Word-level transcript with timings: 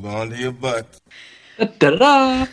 Hold 0.00 0.14
on 0.14 0.30
to 0.30 0.36
your 0.36 0.52
butts. 0.52 1.02
Da-da-da. 1.58 2.46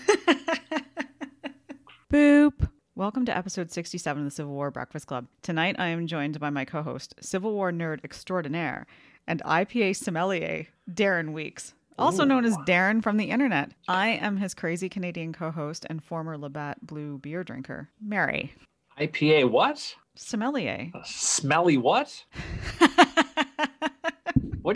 Boop. 2.11 2.69
Welcome 2.93 3.25
to 3.25 3.37
episode 3.37 3.71
67 3.71 4.21
of 4.21 4.25
the 4.25 4.35
Civil 4.35 4.51
War 4.51 4.69
Breakfast 4.69 5.07
Club. 5.07 5.27
Tonight 5.43 5.77
I 5.79 5.87
am 5.87 6.07
joined 6.07 6.41
by 6.41 6.49
my 6.49 6.65
co 6.65 6.81
host, 6.81 7.15
Civil 7.21 7.53
War 7.53 7.71
nerd 7.71 8.03
extraordinaire, 8.03 8.85
and 9.27 9.41
IPA 9.45 9.95
sommelier, 9.95 10.67
Darren 10.91 11.31
Weeks, 11.31 11.73
also 11.97 12.25
known 12.25 12.43
as 12.43 12.57
Darren 12.67 13.01
from 13.01 13.15
the 13.15 13.29
internet. 13.29 13.71
I 13.87 14.09
am 14.09 14.35
his 14.35 14.53
crazy 14.53 14.89
Canadian 14.89 15.31
co 15.31 15.49
host 15.49 15.85
and 15.89 16.03
former 16.03 16.37
Labatt 16.37 16.85
Blue 16.85 17.17
beer 17.17 17.45
drinker, 17.45 17.87
Mary. 18.01 18.53
IPA 18.99 19.51
what? 19.51 19.95
Sommelier. 20.15 20.91
Smelly 21.05 21.77
what? 21.77 22.25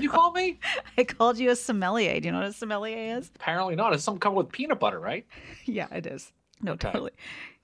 What'd 0.02 0.12
you 0.12 0.18
call 0.20 0.32
me? 0.32 0.60
I 0.98 1.04
called 1.04 1.38
you 1.38 1.52
a 1.52 1.56
sommelier. 1.56 2.20
Do 2.20 2.28
you 2.28 2.32
know 2.32 2.40
what 2.40 2.48
a 2.48 2.54
sommelier 2.54 3.18
is? 3.18 3.32
Apparently 3.36 3.76
not. 3.76 3.94
It's 3.94 4.04
something 4.04 4.20
covered 4.20 4.36
with 4.38 4.50
peanut 4.52 4.80
butter, 4.80 5.00
right? 5.00 5.26
Yeah, 5.66 5.88
it 5.94 6.08
is. 6.08 6.32
No, 6.62 6.72
Okay. 6.74 6.92
totally. 6.92 7.12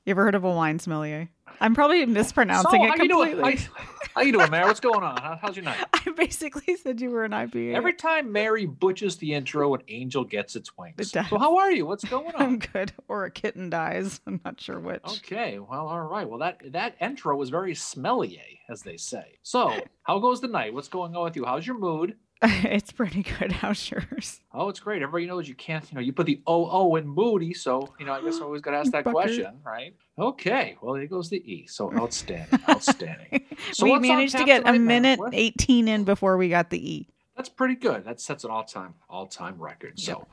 You 0.06 0.12
ever 0.12 0.24
heard 0.24 0.36
of 0.36 0.44
a 0.46 0.52
wine 0.52 0.78
sommelier? 0.80 1.30
I'm 1.60 1.74
probably 1.74 2.06
mispronouncing 2.06 2.80
so, 2.80 2.86
it 2.86 2.90
how 2.98 3.04
you 3.04 3.10
doing? 3.10 3.32
completely. 3.32 3.68
How, 4.16 4.22
you 4.22 4.32
doing, 4.32 4.50
Mary? 4.52 4.66
What's 4.66 4.80
going 4.80 5.04
on? 5.04 5.18
How- 5.18 5.38
how's 5.42 5.56
your 5.58 5.66
night? 5.66 5.84
I 5.94 6.12
basically 6.16 6.76
said 6.78 7.02
you 7.02 7.10
were 7.10 7.26
an 7.26 7.32
IPA. 7.32 7.74
Every 7.76 7.94
time 7.94 8.32
Mary 8.32 8.66
butches 8.68 9.18
the 9.18 9.34
intro, 9.34 9.74
an 9.74 9.82
angel 9.90 10.24
gets 10.24 10.56
its 10.56 10.78
wings. 10.78 10.96
It. 11.00 11.08
So 11.08 11.22
how 11.24 11.58
are 11.58 11.72
you? 11.72 11.86
What's 11.88 12.06
going 12.06 12.34
on? 12.36 12.42
I'm 12.42 12.60
good. 12.60 12.94
Or 13.08 13.26
a 13.26 13.32
kitten 13.32 13.70
dies. 13.70 14.22
I'm 14.28 14.40
not 14.46 14.62
sure 14.62 14.80
which. 14.80 15.04
Okay, 15.06 15.58
well, 15.60 15.88
all 15.88 16.02
right. 16.04 16.30
Well, 16.30 16.40
that 16.40 16.62
that 16.72 16.96
intro 17.02 17.36
was 17.36 17.50
very 17.50 17.74
smelly, 17.76 18.40
as 18.70 18.84
they 18.84 18.96
say. 18.98 19.40
So, 19.44 19.74
how 20.04 20.20
goes 20.20 20.40
the 20.40 20.48
night? 20.48 20.74
What's 20.74 20.88
going 20.88 21.16
on 21.16 21.24
with 21.26 21.36
you? 21.36 21.44
How's 21.46 21.66
your 21.68 21.78
mood? 21.78 22.16
it's 22.44 22.92
pretty 22.92 23.24
good. 23.24 23.52
How's 23.64 23.90
yours? 23.90 24.42
Oh, 24.54 24.70
it's 24.70 24.80
great. 24.80 25.02
Everybody 25.02 25.26
knows 25.26 25.48
you 25.48 25.56
can't, 25.56 25.84
you 25.92 25.96
know, 25.96 26.02
you 26.02 26.14
put 26.14 26.28
the 26.28 26.42
oh 26.46 26.70
oh 26.70 26.96
in 26.96 27.08
moody, 27.08 27.54
so 27.54 27.94
you 28.00 28.06
know, 28.06 28.14
I 28.14 28.22
guess 28.22 28.40
I 28.40 28.44
always 28.44 28.62
gotta 28.62 28.78
ask 28.78 28.92
that 28.94 29.04
Bucker. 29.04 29.14
question, 29.14 29.60
right? 29.66 29.96
Okay, 30.20 30.76
well 30.82 30.94
there 30.94 31.08
goes 31.08 31.30
the 31.30 31.38
E. 31.38 31.66
So 31.68 31.92
outstanding, 31.98 32.60
outstanding. 32.70 33.46
So 33.72 33.86
we 33.86 33.98
managed 34.00 34.38
to 34.38 34.44
get 34.44 34.68
a 34.68 34.74
minute? 34.74 35.20
18 35.34 35.88
in 35.88 36.04
before 36.04 36.38
we 36.38 36.50
got 36.50 36.70
the 36.70 36.92
E. 36.92 37.08
That's 37.38 37.50
pretty 37.50 37.76
good. 37.76 38.04
That 38.04 38.20
sets 38.20 38.44
an 38.44 38.50
all-time, 38.50 38.96
all-time 39.12 39.62
record. 39.62 40.00
So 40.00 40.26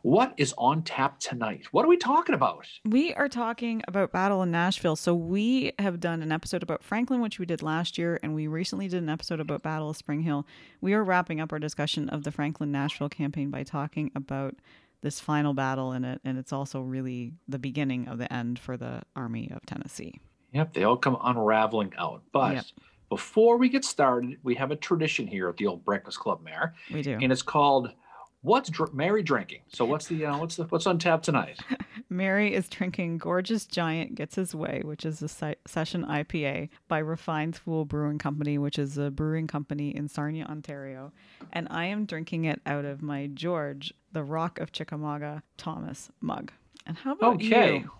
what 0.00 0.32
is 0.38 0.54
on 0.56 0.82
tap 0.82 1.20
tonight? 1.20 1.66
What 1.70 1.84
are 1.84 1.88
we 1.88 1.98
talking 1.98 2.34
about? 2.34 2.66
We 2.84 3.12
are 3.12 3.28
talking 3.28 3.82
about 3.86 4.10
Battle 4.10 4.42
in 4.42 4.50
Nashville. 4.50 4.96
So 4.96 5.14
we 5.14 5.72
have 5.78 6.00
done 6.00 6.22
an 6.22 6.32
episode 6.32 6.62
about 6.62 6.82
Franklin, 6.82 7.20
which 7.20 7.38
we 7.38 7.44
did 7.44 7.60
last 7.62 7.98
year, 7.98 8.18
and 8.22 8.34
we 8.34 8.46
recently 8.46 8.88
did 8.88 9.02
an 9.02 9.10
episode 9.10 9.38
about 9.38 9.62
Battle 9.62 9.90
of 9.90 9.98
Spring 9.98 10.22
Hill. 10.22 10.46
We 10.80 10.94
are 10.94 11.04
wrapping 11.04 11.40
up 11.42 11.52
our 11.52 11.58
discussion 11.58 12.08
of 12.08 12.24
the 12.24 12.32
Franklin 12.32 12.72
Nashville 12.72 13.10
campaign 13.10 13.50
by 13.50 13.62
talking 13.62 14.10
about 14.14 14.54
this 15.02 15.20
final 15.20 15.52
battle 15.52 15.92
in 15.92 16.06
it, 16.06 16.22
and 16.24 16.38
it's 16.38 16.54
also 16.54 16.80
really 16.80 17.34
the 17.46 17.58
beginning 17.58 18.08
of 18.08 18.16
the 18.16 18.32
end 18.32 18.58
for 18.58 18.78
the 18.78 19.02
Army 19.14 19.50
of 19.54 19.64
Tennessee. 19.66 20.20
Yep, 20.52 20.72
they 20.72 20.84
all 20.84 20.96
come 20.96 21.18
unraveling 21.22 21.92
out. 21.98 22.22
But 22.32 22.54
Yep. 22.54 22.64
Before 23.08 23.56
we 23.56 23.68
get 23.68 23.84
started, 23.84 24.38
we 24.42 24.54
have 24.56 24.70
a 24.70 24.76
tradition 24.76 25.26
here 25.26 25.48
at 25.48 25.56
the 25.56 25.66
old 25.66 25.84
Breakfast 25.84 26.18
Club, 26.18 26.40
Mary, 26.42 26.70
We 26.92 27.02
do. 27.02 27.18
and 27.22 27.30
it's 27.30 27.42
called 27.42 27.92
"What's 28.42 28.68
Dr- 28.68 28.92
Mary 28.94 29.22
Drinking." 29.22 29.60
So 29.68 29.84
what's 29.84 30.06
the 30.08 30.26
uh, 30.26 30.38
what's 30.38 30.56
the 30.56 30.64
what's 30.64 30.86
on 30.86 30.98
tap 30.98 31.22
tonight? 31.22 31.60
Mary 32.08 32.54
is 32.54 32.68
drinking 32.68 33.18
Gorgeous 33.18 33.64
Giant 33.66 34.14
Gets 34.14 34.34
His 34.36 34.54
Way, 34.54 34.82
which 34.84 35.04
is 35.04 35.20
a 35.22 35.28
se- 35.28 35.56
session 35.66 36.04
IPA 36.04 36.68
by 36.88 36.98
Refined 36.98 37.56
Fool 37.56 37.84
Brewing 37.84 38.18
Company, 38.18 38.58
which 38.58 38.78
is 38.78 38.96
a 38.98 39.10
brewing 39.10 39.46
company 39.46 39.94
in 39.94 40.08
Sarnia, 40.08 40.44
Ontario. 40.44 41.12
And 41.52 41.66
I 41.70 41.86
am 41.86 42.06
drinking 42.06 42.44
it 42.44 42.60
out 42.66 42.84
of 42.84 43.02
my 43.02 43.26
George, 43.28 43.92
the 44.12 44.22
Rock 44.22 44.58
of 44.60 44.70
Chickamauga 44.72 45.42
Thomas 45.56 46.10
mug. 46.20 46.52
And 46.86 46.96
how 46.96 47.12
about 47.12 47.34
Okay. 47.36 47.78
you? 47.78 47.90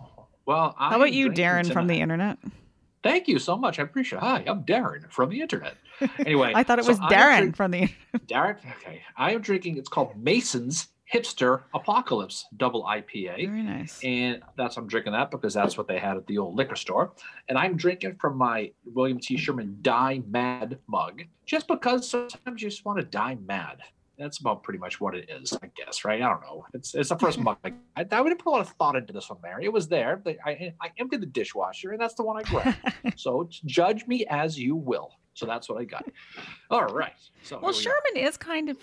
Well, 0.46 0.74
How 0.78 0.94
about 0.96 1.12
you, 1.12 1.30
Darren 1.30 1.72
from 1.72 1.88
the 1.88 2.00
internet? 2.00 2.38
Thank 3.02 3.28
you 3.28 3.38
so 3.38 3.56
much. 3.56 3.78
I 3.78 3.82
appreciate. 3.82 4.18
it. 4.18 4.22
Hi, 4.24 4.44
I'm 4.46 4.64
Darren 4.64 5.10
from 5.12 5.30
the 5.30 5.40
internet. 5.40 5.76
Anyway, 6.18 6.52
I 6.54 6.62
thought 6.62 6.78
it 6.78 6.84
so 6.84 6.90
was 6.90 6.98
Darren 7.00 7.38
drink- 7.38 7.56
from 7.56 7.70
the. 7.70 7.88
Darren. 8.26 8.58
Okay, 8.82 9.00
I 9.16 9.32
am 9.32 9.40
drinking. 9.40 9.78
It's 9.78 9.88
called 9.88 10.12
Mason's 10.16 10.88
Hipster 11.12 11.62
Apocalypse 11.74 12.44
Double 12.56 12.82
IPA. 12.84 13.46
Very 13.48 13.62
nice. 13.62 14.00
And 14.04 14.42
that's 14.58 14.76
I'm 14.76 14.86
drinking 14.88 15.12
that 15.12 15.30
because 15.30 15.54
that's 15.54 15.78
what 15.78 15.88
they 15.88 15.98
had 15.98 16.16
at 16.18 16.26
the 16.26 16.36
old 16.36 16.54
liquor 16.56 16.76
store. 16.76 17.12
And 17.48 17.56
I'm 17.56 17.76
drinking 17.76 18.16
from 18.20 18.36
my 18.36 18.72
William 18.84 19.18
T. 19.18 19.36
Sherman 19.38 19.78
Die 19.82 20.20
Mad 20.28 20.78
mug, 20.86 21.22
just 21.46 21.66
because 21.68 22.08
sometimes 22.10 22.60
you 22.60 22.68
just 22.68 22.84
want 22.84 22.98
to 22.98 23.04
die 23.06 23.38
mad. 23.46 23.78
That's 24.18 24.38
about 24.38 24.62
pretty 24.62 24.78
much 24.78 25.00
what 25.00 25.14
it 25.14 25.28
is, 25.30 25.52
I 25.62 25.70
guess, 25.76 26.04
right? 26.04 26.22
I 26.22 26.28
don't 26.28 26.40
know. 26.40 26.64
It's 26.72 26.94
it's 26.94 27.10
the 27.10 27.18
first 27.18 27.38
mug. 27.38 27.58
I, 27.64 27.72
I 27.96 28.04
didn't 28.04 28.38
put 28.38 28.50
a 28.50 28.50
lot 28.50 28.60
of 28.60 28.68
thought 28.70 28.96
into 28.96 29.12
this 29.12 29.28
one, 29.28 29.38
Mary. 29.42 29.64
It 29.64 29.72
was 29.72 29.88
there. 29.88 30.16
but 30.16 30.36
I 30.44 30.72
I 30.80 30.90
emptied 30.98 31.20
the 31.20 31.26
dishwasher, 31.26 31.92
and 31.92 32.00
that's 32.00 32.14
the 32.14 32.22
one 32.22 32.38
I 32.38 32.42
grabbed. 32.42 32.78
so 33.16 33.48
judge 33.64 34.06
me 34.06 34.24
as 34.26 34.58
you 34.58 34.74
will. 34.74 35.12
So 35.34 35.44
that's 35.44 35.68
what 35.68 35.80
I 35.80 35.84
got. 35.84 36.06
All 36.70 36.86
right. 36.86 37.12
So 37.42 37.58
well, 37.60 37.72
we 37.72 37.78
are. 37.78 37.80
Sherman 37.82 38.16
is 38.16 38.36
kind 38.38 38.70
of 38.70 38.78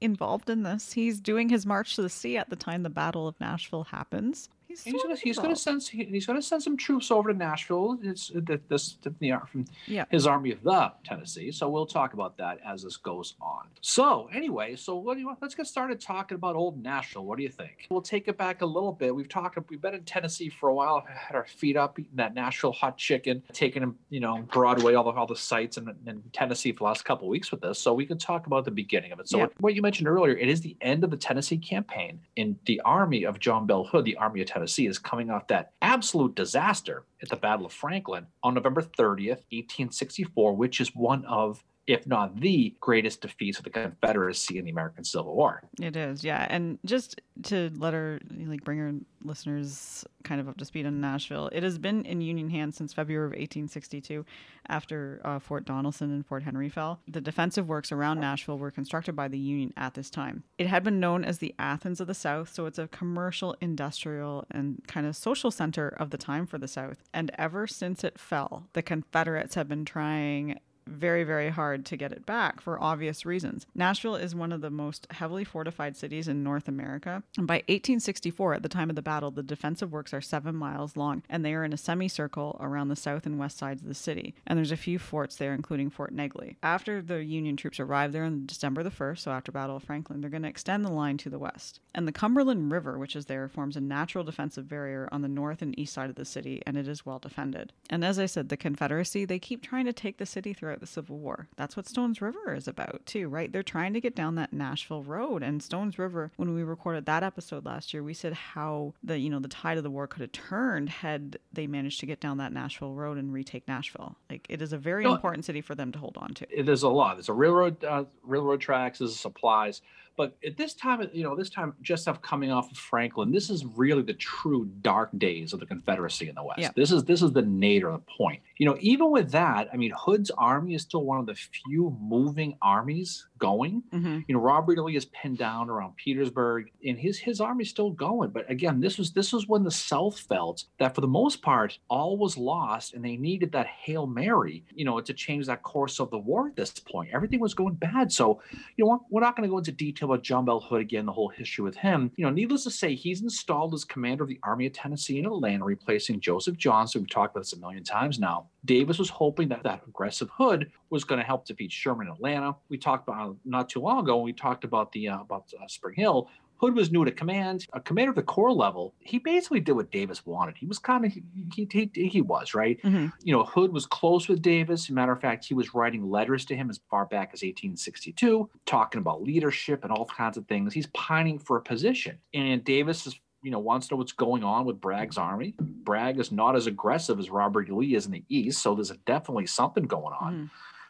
involved 0.00 0.50
in 0.50 0.62
this. 0.62 0.92
He's 0.92 1.20
doing 1.20 1.48
his 1.48 1.64
march 1.64 1.96
to 1.96 2.02
the 2.02 2.10
sea 2.10 2.36
at 2.36 2.50
the 2.50 2.56
time 2.56 2.82
the 2.82 2.90
Battle 2.90 3.26
of 3.26 3.40
Nashville 3.40 3.84
happens. 3.84 4.50
He's, 4.84 4.84
He's 4.84 4.92
sort 4.92 5.02
gonna 5.04 5.14
of 5.14 5.20
he's 5.20 5.38
gonna 5.38 5.56
send 5.56 5.82
he's 5.82 6.26
gonna 6.26 6.42
send 6.42 6.62
some 6.62 6.76
troops 6.76 7.10
over 7.10 7.32
to 7.32 7.38
Nashville. 7.38 7.98
It's 8.02 8.30
uh, 8.34 8.40
that 8.44 8.68
this 8.68 8.98
the 9.02 9.10
from 9.50 9.64
Yeah. 9.86 10.04
his 10.10 10.26
army 10.26 10.52
of 10.52 10.62
the 10.62 10.92
Tennessee. 11.04 11.50
So 11.50 11.68
we'll 11.68 11.86
talk 11.86 12.12
about 12.12 12.36
that 12.38 12.58
as 12.66 12.82
this 12.82 12.96
goes 12.96 13.34
on. 13.40 13.66
So 13.80 14.28
anyway, 14.32 14.76
so 14.76 14.96
what 14.96 15.14
do 15.14 15.20
you 15.20 15.26
want? 15.26 15.40
Let's 15.40 15.54
get 15.54 15.66
started 15.66 16.00
talking 16.00 16.36
about 16.36 16.56
old 16.56 16.82
Nashville. 16.82 17.24
What 17.24 17.36
do 17.38 17.42
you 17.42 17.48
think? 17.48 17.86
We'll 17.90 18.02
take 18.02 18.28
it 18.28 18.36
back 18.36 18.62
a 18.62 18.66
little 18.66 18.92
bit. 18.92 19.14
We've 19.14 19.28
talked. 19.28 19.58
We've 19.70 19.80
been 19.80 19.94
in 19.94 20.04
Tennessee 20.04 20.48
for 20.48 20.68
a 20.68 20.74
while. 20.74 21.04
Had 21.08 21.34
our 21.36 21.46
feet 21.46 21.76
up, 21.76 21.98
eating 21.98 22.10
that 22.16 22.34
Nashville 22.34 22.72
hot 22.72 22.98
chicken, 22.98 23.42
taking 23.52 23.94
you 24.10 24.20
know, 24.20 24.42
Broadway, 24.52 24.94
all 24.94 25.04
the 25.04 25.10
all 25.10 25.26
the 25.26 25.36
sites 25.36 25.76
in, 25.78 25.88
in 26.06 26.22
Tennessee 26.32 26.72
for 26.72 26.78
the 26.78 26.84
last 26.84 27.04
couple 27.04 27.26
of 27.28 27.30
weeks 27.30 27.50
with 27.50 27.60
this. 27.60 27.78
So 27.78 27.94
we 27.94 28.04
can 28.06 28.18
talk 28.18 28.46
about 28.46 28.64
the 28.64 28.70
beginning 28.70 29.12
of 29.12 29.20
it. 29.20 29.28
So 29.28 29.38
Yeah. 29.38 29.46
what 29.60 29.74
you 29.74 29.82
mentioned 29.82 30.08
earlier, 30.08 30.36
it 30.36 30.48
is 30.48 30.60
the 30.60 30.76
end 30.80 31.04
of 31.04 31.10
the 31.10 31.16
Tennessee 31.16 31.58
campaign, 31.58 32.20
in 32.36 32.58
the 32.66 32.80
army 32.84 33.24
of 33.24 33.38
John 33.38 33.66
Bell 33.66 33.84
Hood, 33.84 34.04
the 34.04 34.16
army 34.16 34.40
of 34.42 34.46
Tennessee, 34.48 34.65
is 34.66 34.98
coming 34.98 35.30
off 35.30 35.46
that 35.48 35.72
absolute 35.80 36.34
disaster 36.34 37.04
at 37.22 37.28
the 37.28 37.36
Battle 37.36 37.66
of 37.66 37.72
Franklin 37.72 38.26
on 38.42 38.54
November 38.54 38.82
30th, 38.82 39.44
1864, 39.50 40.54
which 40.54 40.80
is 40.80 40.94
one 40.94 41.24
of 41.24 41.62
if 41.86 42.06
not 42.06 42.40
the 42.40 42.74
greatest 42.80 43.22
defeats 43.22 43.58
of 43.58 43.64
the 43.64 43.70
Confederacy 43.70 44.58
in 44.58 44.64
the 44.64 44.70
American 44.70 45.04
Civil 45.04 45.34
War. 45.34 45.62
It 45.80 45.96
is, 45.96 46.24
yeah. 46.24 46.46
And 46.50 46.78
just 46.84 47.20
to 47.44 47.70
let 47.76 47.94
her 47.94 48.20
like 48.46 48.64
bring 48.64 48.78
her 48.78 48.94
listeners 49.22 50.04
kind 50.24 50.40
of 50.40 50.48
up 50.48 50.56
to 50.56 50.64
speed 50.64 50.86
on 50.86 51.00
Nashville, 51.00 51.48
it 51.52 51.62
has 51.62 51.78
been 51.78 52.04
in 52.04 52.20
Union 52.20 52.50
hands 52.50 52.76
since 52.76 52.92
February 52.92 53.26
of 53.26 53.30
1862, 53.30 54.24
after 54.68 55.20
uh, 55.24 55.38
Fort 55.38 55.64
Donelson 55.64 56.02
and 56.02 56.26
Fort 56.26 56.42
Henry 56.42 56.68
fell. 56.68 57.00
The 57.06 57.20
defensive 57.20 57.68
works 57.68 57.92
around 57.92 58.20
Nashville 58.20 58.58
were 58.58 58.70
constructed 58.72 59.14
by 59.14 59.28
the 59.28 59.38
Union 59.38 59.72
at 59.76 59.94
this 59.94 60.10
time. 60.10 60.42
It 60.58 60.66
had 60.66 60.82
been 60.82 60.98
known 60.98 61.24
as 61.24 61.38
the 61.38 61.54
Athens 61.58 62.00
of 62.00 62.08
the 62.08 62.14
South, 62.14 62.52
so 62.52 62.66
it's 62.66 62.78
a 62.78 62.88
commercial, 62.88 63.56
industrial, 63.60 64.44
and 64.50 64.82
kind 64.88 65.06
of 65.06 65.14
social 65.14 65.50
center 65.52 65.88
of 65.88 66.10
the 66.10 66.18
time 66.18 66.46
for 66.46 66.58
the 66.58 66.68
South. 66.68 67.04
And 67.14 67.30
ever 67.38 67.66
since 67.66 68.02
it 68.02 68.18
fell, 68.18 68.66
the 68.72 68.82
Confederates 68.82 69.54
have 69.54 69.68
been 69.68 69.84
trying 69.84 70.58
very, 70.86 71.24
very 71.24 71.50
hard 71.50 71.84
to 71.86 71.96
get 71.96 72.12
it 72.12 72.26
back 72.26 72.60
for 72.60 72.82
obvious 72.82 73.26
reasons. 73.26 73.66
Nashville 73.74 74.16
is 74.16 74.34
one 74.34 74.52
of 74.52 74.60
the 74.60 74.70
most 74.70 75.06
heavily 75.10 75.44
fortified 75.44 75.96
cities 75.96 76.28
in 76.28 76.42
North 76.42 76.68
America. 76.68 77.22
And 77.36 77.46
by 77.46 77.56
1864, 77.68 78.54
at 78.54 78.62
the 78.62 78.68
time 78.68 78.90
of 78.90 78.96
the 78.96 79.02
battle, 79.02 79.30
the 79.30 79.42
defensive 79.42 79.92
works 79.92 80.14
are 80.14 80.20
seven 80.20 80.54
miles 80.54 80.96
long 80.96 81.22
and 81.28 81.44
they 81.44 81.54
are 81.54 81.64
in 81.64 81.72
a 81.72 81.78
semicircle 81.78 82.56
around 82.60 82.88
the 82.88 82.96
south 82.96 83.26
and 83.26 83.38
west 83.38 83.58
sides 83.58 83.82
of 83.82 83.88
the 83.88 83.94
city. 83.94 84.34
And 84.46 84.56
there's 84.56 84.72
a 84.72 84.76
few 84.76 84.98
forts 84.98 85.36
there, 85.36 85.54
including 85.54 85.90
Fort 85.90 86.12
Negley. 86.12 86.56
After 86.62 87.02
the 87.02 87.24
Union 87.24 87.56
troops 87.56 87.80
arrive 87.80 88.12
there 88.12 88.24
on 88.24 88.46
December 88.46 88.82
the 88.82 88.90
1st, 88.90 89.18
so 89.18 89.30
after 89.30 89.52
Battle 89.52 89.76
of 89.76 89.84
Franklin, 89.84 90.20
they're 90.20 90.30
going 90.30 90.42
to 90.42 90.48
extend 90.48 90.84
the 90.84 90.92
line 90.92 91.16
to 91.18 91.30
the 91.30 91.38
west. 91.38 91.80
And 91.94 92.06
the 92.06 92.12
Cumberland 92.12 92.70
River, 92.70 92.98
which 92.98 93.16
is 93.16 93.26
there, 93.26 93.48
forms 93.48 93.76
a 93.76 93.80
natural 93.80 94.24
defensive 94.24 94.68
barrier 94.68 95.08
on 95.12 95.22
the 95.22 95.28
north 95.28 95.62
and 95.62 95.78
east 95.78 95.94
side 95.94 96.10
of 96.10 96.16
the 96.16 96.24
city, 96.24 96.62
and 96.66 96.76
it 96.76 96.88
is 96.88 97.06
well 97.06 97.18
defended. 97.18 97.72
And 97.90 98.04
as 98.04 98.18
I 98.18 98.26
said, 98.26 98.48
the 98.48 98.56
Confederacy, 98.56 99.24
they 99.24 99.38
keep 99.38 99.62
trying 99.62 99.86
to 99.86 99.92
take 99.92 100.18
the 100.18 100.26
city 100.26 100.52
throughout 100.52 100.75
the 100.80 100.86
Civil 100.86 101.18
War. 101.18 101.48
That's 101.56 101.76
what 101.76 101.86
Stones 101.88 102.20
River 102.20 102.54
is 102.54 102.68
about, 102.68 103.02
too, 103.06 103.28
right? 103.28 103.50
They're 103.52 103.62
trying 103.62 103.92
to 103.94 104.00
get 104.00 104.14
down 104.14 104.34
that 104.36 104.52
Nashville 104.52 105.02
road. 105.02 105.42
And 105.42 105.62
Stones 105.62 105.98
River, 105.98 106.30
when 106.36 106.54
we 106.54 106.62
recorded 106.62 107.06
that 107.06 107.22
episode 107.22 107.64
last 107.64 107.92
year, 107.94 108.02
we 108.02 108.14
said 108.14 108.32
how 108.32 108.94
the, 109.02 109.18
you 109.18 109.30
know, 109.30 109.38
the 109.38 109.48
tide 109.48 109.76
of 109.78 109.84
the 109.84 109.90
war 109.90 110.06
could 110.06 110.20
have 110.22 110.32
turned 110.32 110.88
had 110.88 111.38
they 111.52 111.66
managed 111.66 112.00
to 112.00 112.06
get 112.06 112.20
down 112.20 112.38
that 112.38 112.52
Nashville 112.52 112.94
road 112.94 113.18
and 113.18 113.32
retake 113.32 113.66
Nashville. 113.68 114.16
Like 114.30 114.46
it 114.48 114.60
is 114.62 114.72
a 114.72 114.78
very 114.78 115.04
No. 115.04 115.14
important 115.14 115.44
city 115.44 115.60
for 115.60 115.74
them 115.74 115.92
to 115.92 115.98
hold 115.98 116.16
on 116.18 116.34
to. 116.34 116.46
It- 116.50 116.64
There's 116.66 116.82
a 116.82 116.88
lot. 116.88 117.16
There's 117.16 117.28
a 117.28 117.32
railroad, 117.34 117.82
uh, 117.84 118.04
railroad 118.22 118.60
tracks, 118.60 118.98
there's 118.98 119.16
supplies. 119.16 119.82
But 120.16 120.36
at 120.44 120.56
this 120.56 120.74
time, 120.74 121.06
you 121.12 121.22
know, 121.22 121.36
this 121.36 121.50
time 121.50 121.74
just 121.82 122.08
of 122.08 122.22
coming 122.22 122.50
off 122.50 122.70
of 122.70 122.76
Franklin, 122.78 123.30
this 123.30 123.50
is 123.50 123.64
really 123.64 124.02
the 124.02 124.14
true 124.14 124.64
dark 124.80 125.10
days 125.18 125.52
of 125.52 125.60
the 125.60 125.66
Confederacy 125.66 126.28
in 126.28 126.34
the 126.34 126.42
West. 126.42 126.60
Yeah. 126.60 126.70
This 126.74 126.90
is 126.90 127.04
this 127.04 127.22
is 127.22 127.32
the 127.32 127.42
nadir 127.42 127.92
the 127.92 127.98
point. 128.16 128.40
You 128.58 128.66
know, 128.66 128.76
even 128.80 129.10
with 129.10 129.30
that, 129.32 129.68
I 129.72 129.76
mean, 129.76 129.92
Hood's 129.96 130.30
army 130.30 130.74
is 130.74 130.82
still 130.82 131.04
one 131.04 131.18
of 131.18 131.26
the 131.26 131.34
few 131.34 131.96
moving 132.00 132.56
armies 132.62 133.26
going. 133.38 133.82
Mm-hmm. 133.92 134.20
You 134.26 134.34
know, 134.34 134.40
Robert 134.40 134.78
E. 134.78 134.80
Lee 134.80 134.96
is 134.96 135.06
pinned 135.06 135.38
down 135.38 135.70
around 135.70 135.96
Petersburg, 135.96 136.70
and 136.84 136.98
his 136.98 137.18
his 137.18 137.40
army's 137.40 137.70
still 137.70 137.90
going. 137.90 138.30
But 138.30 138.50
again, 138.50 138.80
this 138.80 138.98
was 138.98 139.12
this 139.12 139.32
was 139.32 139.46
when 139.48 139.64
the 139.64 139.70
South 139.70 140.18
felt 140.18 140.64
that 140.78 140.94
for 140.94 141.00
the 141.00 141.08
most 141.08 141.42
part 141.42 141.78
all 141.88 142.16
was 142.16 142.36
lost, 142.36 142.94
and 142.94 143.04
they 143.04 143.16
needed 143.16 143.52
that 143.52 143.66
hail 143.66 144.06
mary, 144.06 144.64
you 144.74 144.84
know, 144.84 145.00
to 145.00 145.12
change 145.12 145.46
that 145.46 145.62
course 145.62 146.00
of 146.00 146.10
the 146.10 146.18
war. 146.18 146.48
At 146.48 146.56
this 146.56 146.70
point, 146.70 147.10
everything 147.12 147.40
was 147.40 147.54
going 147.54 147.74
bad. 147.74 148.12
So, 148.12 148.40
you 148.76 148.84
know, 148.84 149.04
we're 149.10 149.20
not 149.20 149.36
going 149.36 149.48
to 149.48 149.52
go 149.52 149.58
into 149.58 149.72
detail 149.72 150.10
about 150.10 150.24
John 150.24 150.44
Bell 150.44 150.60
Hood 150.60 150.80
again, 150.80 151.06
the 151.06 151.12
whole 151.12 151.28
history 151.28 151.64
with 151.64 151.76
him. 151.76 152.10
You 152.16 152.24
know, 152.24 152.30
needless 152.30 152.64
to 152.64 152.70
say, 152.70 152.94
he's 152.94 153.22
installed 153.22 153.74
as 153.74 153.84
commander 153.84 154.24
of 154.24 154.28
the 154.28 154.40
Army 154.42 154.66
of 154.66 154.72
Tennessee 154.72 155.18
in 155.18 155.26
Atlanta, 155.26 155.64
replacing 155.64 156.20
Joseph 156.20 156.56
Johnston. 156.56 157.02
We've 157.02 157.10
talked 157.10 157.34
about 157.34 157.42
this 157.42 157.52
a 157.52 157.58
million 157.58 157.84
times 157.84 158.18
now. 158.18 158.46
Davis 158.64 158.98
was 158.98 159.08
hoping 159.08 159.48
that 159.48 159.62
that 159.62 159.82
aggressive 159.86 160.28
Hood 160.30 160.70
was 160.90 161.04
going 161.04 161.20
to 161.20 161.24
help 161.24 161.46
defeat 161.46 161.72
Sherman 161.72 162.08
in 162.08 162.12
Atlanta. 162.12 162.54
We 162.68 162.78
talked 162.78 163.08
about 163.08 163.25
not 163.44 163.68
too 163.68 163.80
long 163.80 164.00
ago 164.00 164.16
when 164.16 164.24
we 164.24 164.32
talked 164.32 164.64
about 164.64 164.92
the 164.92 165.08
uh, 165.08 165.20
about 165.20 165.44
uh, 165.60 165.66
Spring 165.68 165.94
Hill. 165.96 166.28
Hood 166.58 166.74
was 166.74 166.90
new 166.90 167.04
to 167.04 167.10
command, 167.10 167.66
a 167.74 167.80
commander 167.80 168.10
of 168.10 168.16
the 168.16 168.22
corps 168.22 168.52
level. 168.52 168.94
He 169.00 169.18
basically 169.18 169.60
did 169.60 169.72
what 169.72 169.90
Davis 169.90 170.24
wanted. 170.24 170.56
He 170.56 170.66
was 170.66 170.78
kind 170.78 171.04
of 171.04 171.12
he 171.12 171.22
he, 171.70 171.90
he, 171.94 172.22
was 172.22 172.54
right. 172.54 172.80
Mm-hmm. 172.82 173.08
You 173.22 173.32
know, 173.34 173.44
Hood 173.44 173.72
was 173.72 173.84
close 173.84 174.26
with 174.26 174.40
Davis. 174.40 174.84
As 174.84 174.90
a 174.90 174.94
matter 174.94 175.12
of 175.12 175.20
fact, 175.20 175.44
he 175.44 175.54
was 175.54 175.74
writing 175.74 176.08
letters 176.08 176.46
to 176.46 176.56
him 176.56 176.70
as 176.70 176.80
far 176.90 177.04
back 177.04 177.30
as 177.34 177.42
1862, 177.42 178.48
talking 178.64 179.00
about 179.00 179.22
leadership 179.22 179.84
and 179.84 179.92
all 179.92 180.06
kinds 180.06 180.38
of 180.38 180.46
things. 180.46 180.72
He's 180.72 180.86
pining 180.88 181.38
for 181.38 181.58
a 181.58 181.62
position, 181.62 182.18
and 182.32 182.64
Davis 182.64 183.06
is 183.06 183.20
you 183.42 183.50
know 183.50 183.58
wants 183.58 183.88
to 183.88 183.94
know 183.94 183.98
what's 183.98 184.12
going 184.12 184.42
on 184.42 184.64
with 184.64 184.80
Bragg's 184.80 185.18
army. 185.18 185.54
Bragg 185.60 186.18
is 186.18 186.32
not 186.32 186.56
as 186.56 186.66
aggressive 186.66 187.18
as 187.18 187.30
Robert 187.30 187.68
E. 187.68 187.72
Lee 187.72 187.94
is 187.94 188.06
in 188.06 188.12
the 188.12 188.24
east, 188.28 188.62
so 188.62 188.74
there's 188.74 188.90
definitely 189.04 189.46
something 189.46 189.84
going 189.84 190.14
on. 190.20 190.32
Mm-hmm. 190.32 190.44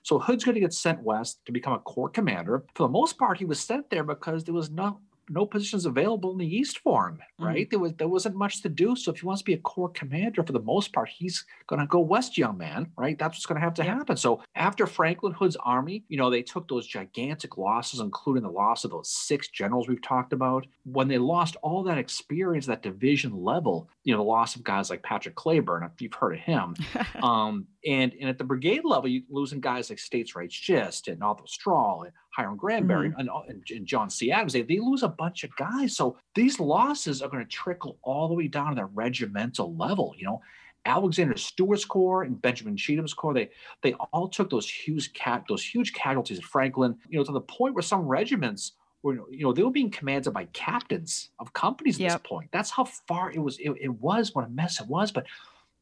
So 0.06 0.20
Hood's 0.20 0.44
going 0.44 0.54
to 0.54 0.60
get 0.60 0.72
sent 0.72 1.02
west 1.02 1.40
to 1.46 1.52
become 1.52 1.72
a 1.72 1.80
corps 1.80 2.08
commander. 2.08 2.62
For 2.76 2.84
the 2.84 2.92
most 2.92 3.18
part, 3.18 3.38
he 3.38 3.44
was 3.44 3.58
sent 3.58 3.90
there 3.90 4.04
because 4.04 4.44
there 4.44 4.54
was 4.54 4.70
no 4.70 5.00
no 5.28 5.44
positions 5.46 5.86
available 5.86 6.32
in 6.32 6.38
the 6.38 6.56
east 6.56 6.78
for 6.78 7.08
him. 7.08 7.18
Right? 7.38 7.68
There 7.68 7.78
was 7.78 7.92
there 7.94 8.08
wasn't 8.08 8.36
much 8.36 8.62
to 8.62 8.68
do. 8.68 8.96
So 8.96 9.12
if 9.12 9.20
he 9.20 9.26
wants 9.26 9.42
to 9.42 9.46
be 9.46 9.54
a 9.54 9.58
corps 9.58 9.90
commander, 9.90 10.42
for 10.42 10.52
the 10.52 10.60
most 10.60 10.92
part, 10.92 11.08
he's 11.08 11.44
going 11.66 11.80
to 11.80 11.86
go 11.86 12.00
west, 12.00 12.38
young 12.38 12.56
man. 12.58 12.90
Right? 12.96 13.18
That's 13.18 13.36
what's 13.36 13.46
going 13.46 13.60
to 13.60 13.64
have 13.64 13.74
to 13.74 13.84
Yeah. 13.84 13.94
happen. 13.96 14.16
So 14.16 14.42
after 14.54 14.86
Franklin 14.86 15.32
Hood's 15.32 15.56
army, 15.56 16.04
you 16.08 16.16
know, 16.16 16.30
they 16.30 16.42
took 16.42 16.68
those 16.68 16.86
gigantic 16.86 17.58
losses, 17.58 18.00
including 18.00 18.42
the 18.42 18.50
loss 18.50 18.84
of 18.84 18.90
those 18.90 19.08
six 19.10 19.48
generals 19.48 19.88
we've 19.88 20.02
talked 20.02 20.32
about. 20.32 20.66
When 20.84 21.08
they 21.08 21.18
lost 21.18 21.56
all 21.62 21.82
that 21.84 21.98
experience, 21.98 22.66
that 22.66 22.82
division 22.82 23.36
level, 23.36 23.88
you 24.04 24.12
know, 24.12 24.18
the 24.18 24.24
loss 24.24 24.56
of 24.56 24.64
guys 24.64 24.90
like 24.90 25.02
Patrick 25.02 25.34
Cleburne, 25.34 25.82
if 25.84 26.00
you've 26.00 26.14
heard 26.14 26.34
of 26.34 26.40
him, 26.40 26.74
um, 27.22 27.66
and 27.86 28.12
and 28.20 28.28
at 28.28 28.38
the 28.38 28.44
brigade 28.44 28.84
level, 28.84 29.08
you 29.08 29.22
losing 29.28 29.60
guys 29.60 29.90
like 29.90 29.98
States 29.98 30.34
Rights 30.34 30.58
Gist 30.58 31.08
and 31.08 31.22
Arthur 31.22 31.46
Strahl 31.46 32.02
and 32.04 32.12
Hiram 32.36 32.56
Granbury 32.58 33.14
and, 33.16 33.30
and, 33.48 33.64
and 33.70 33.86
John 33.86 34.10
C. 34.10 34.30
Adams. 34.30 34.52
They, 34.52 34.60
they 34.62 34.78
lose 34.78 35.02
a 35.02 35.08
bunch 35.08 35.42
of 35.42 35.56
guys. 35.56 35.96
So 35.96 36.18
these 36.34 36.60
losses 36.60 37.22
are 37.22 37.30
going 37.30 37.42
to 37.42 37.48
trickle 37.50 37.96
all 38.02 38.28
the 38.28 38.34
way 38.34 38.46
down 38.46 38.70
to 38.70 38.74
that 38.76 38.90
regimental 38.92 39.74
level. 39.74 40.14
You 40.18 40.26
know, 40.26 40.40
Alexander 40.84 41.36
Stewart's 41.38 41.86
corps 41.86 42.24
and 42.24 42.40
Benjamin 42.42 42.76
Cheatham's 42.76 43.14
corps, 43.14 43.32
they 43.32 43.48
they 43.82 43.94
all 44.12 44.28
took 44.28 44.50
those 44.50 44.68
huge 44.68 45.14
cap 45.14 45.48
those 45.48 45.64
huge 45.64 45.94
casualties 45.94 46.38
at 46.38 46.44
Franklin, 46.44 46.96
you 47.08 47.18
know, 47.18 47.24
to 47.24 47.32
the 47.32 47.40
point 47.40 47.74
where 47.74 47.82
some 47.82 48.02
regiments 48.02 48.72
were, 49.02 49.14
you 49.30 49.42
know, 49.44 49.52
they 49.54 49.62
were 49.62 49.70
being 49.70 49.90
commanded 49.90 50.32
by 50.34 50.44
captains 50.52 51.30
of 51.38 51.52
companies 51.54 51.96
at 51.96 52.00
Yep. 52.02 52.12
this 52.12 52.28
point. 52.28 52.48
That's 52.52 52.70
how 52.70 52.84
far 52.84 53.30
it 53.30 53.38
was, 53.38 53.58
it, 53.58 53.70
it 53.80 53.88
was 53.88 54.34
what 54.34 54.44
a 54.44 54.48
mess 54.50 54.80
it 54.80 54.86
was. 54.88 55.10
But 55.10 55.24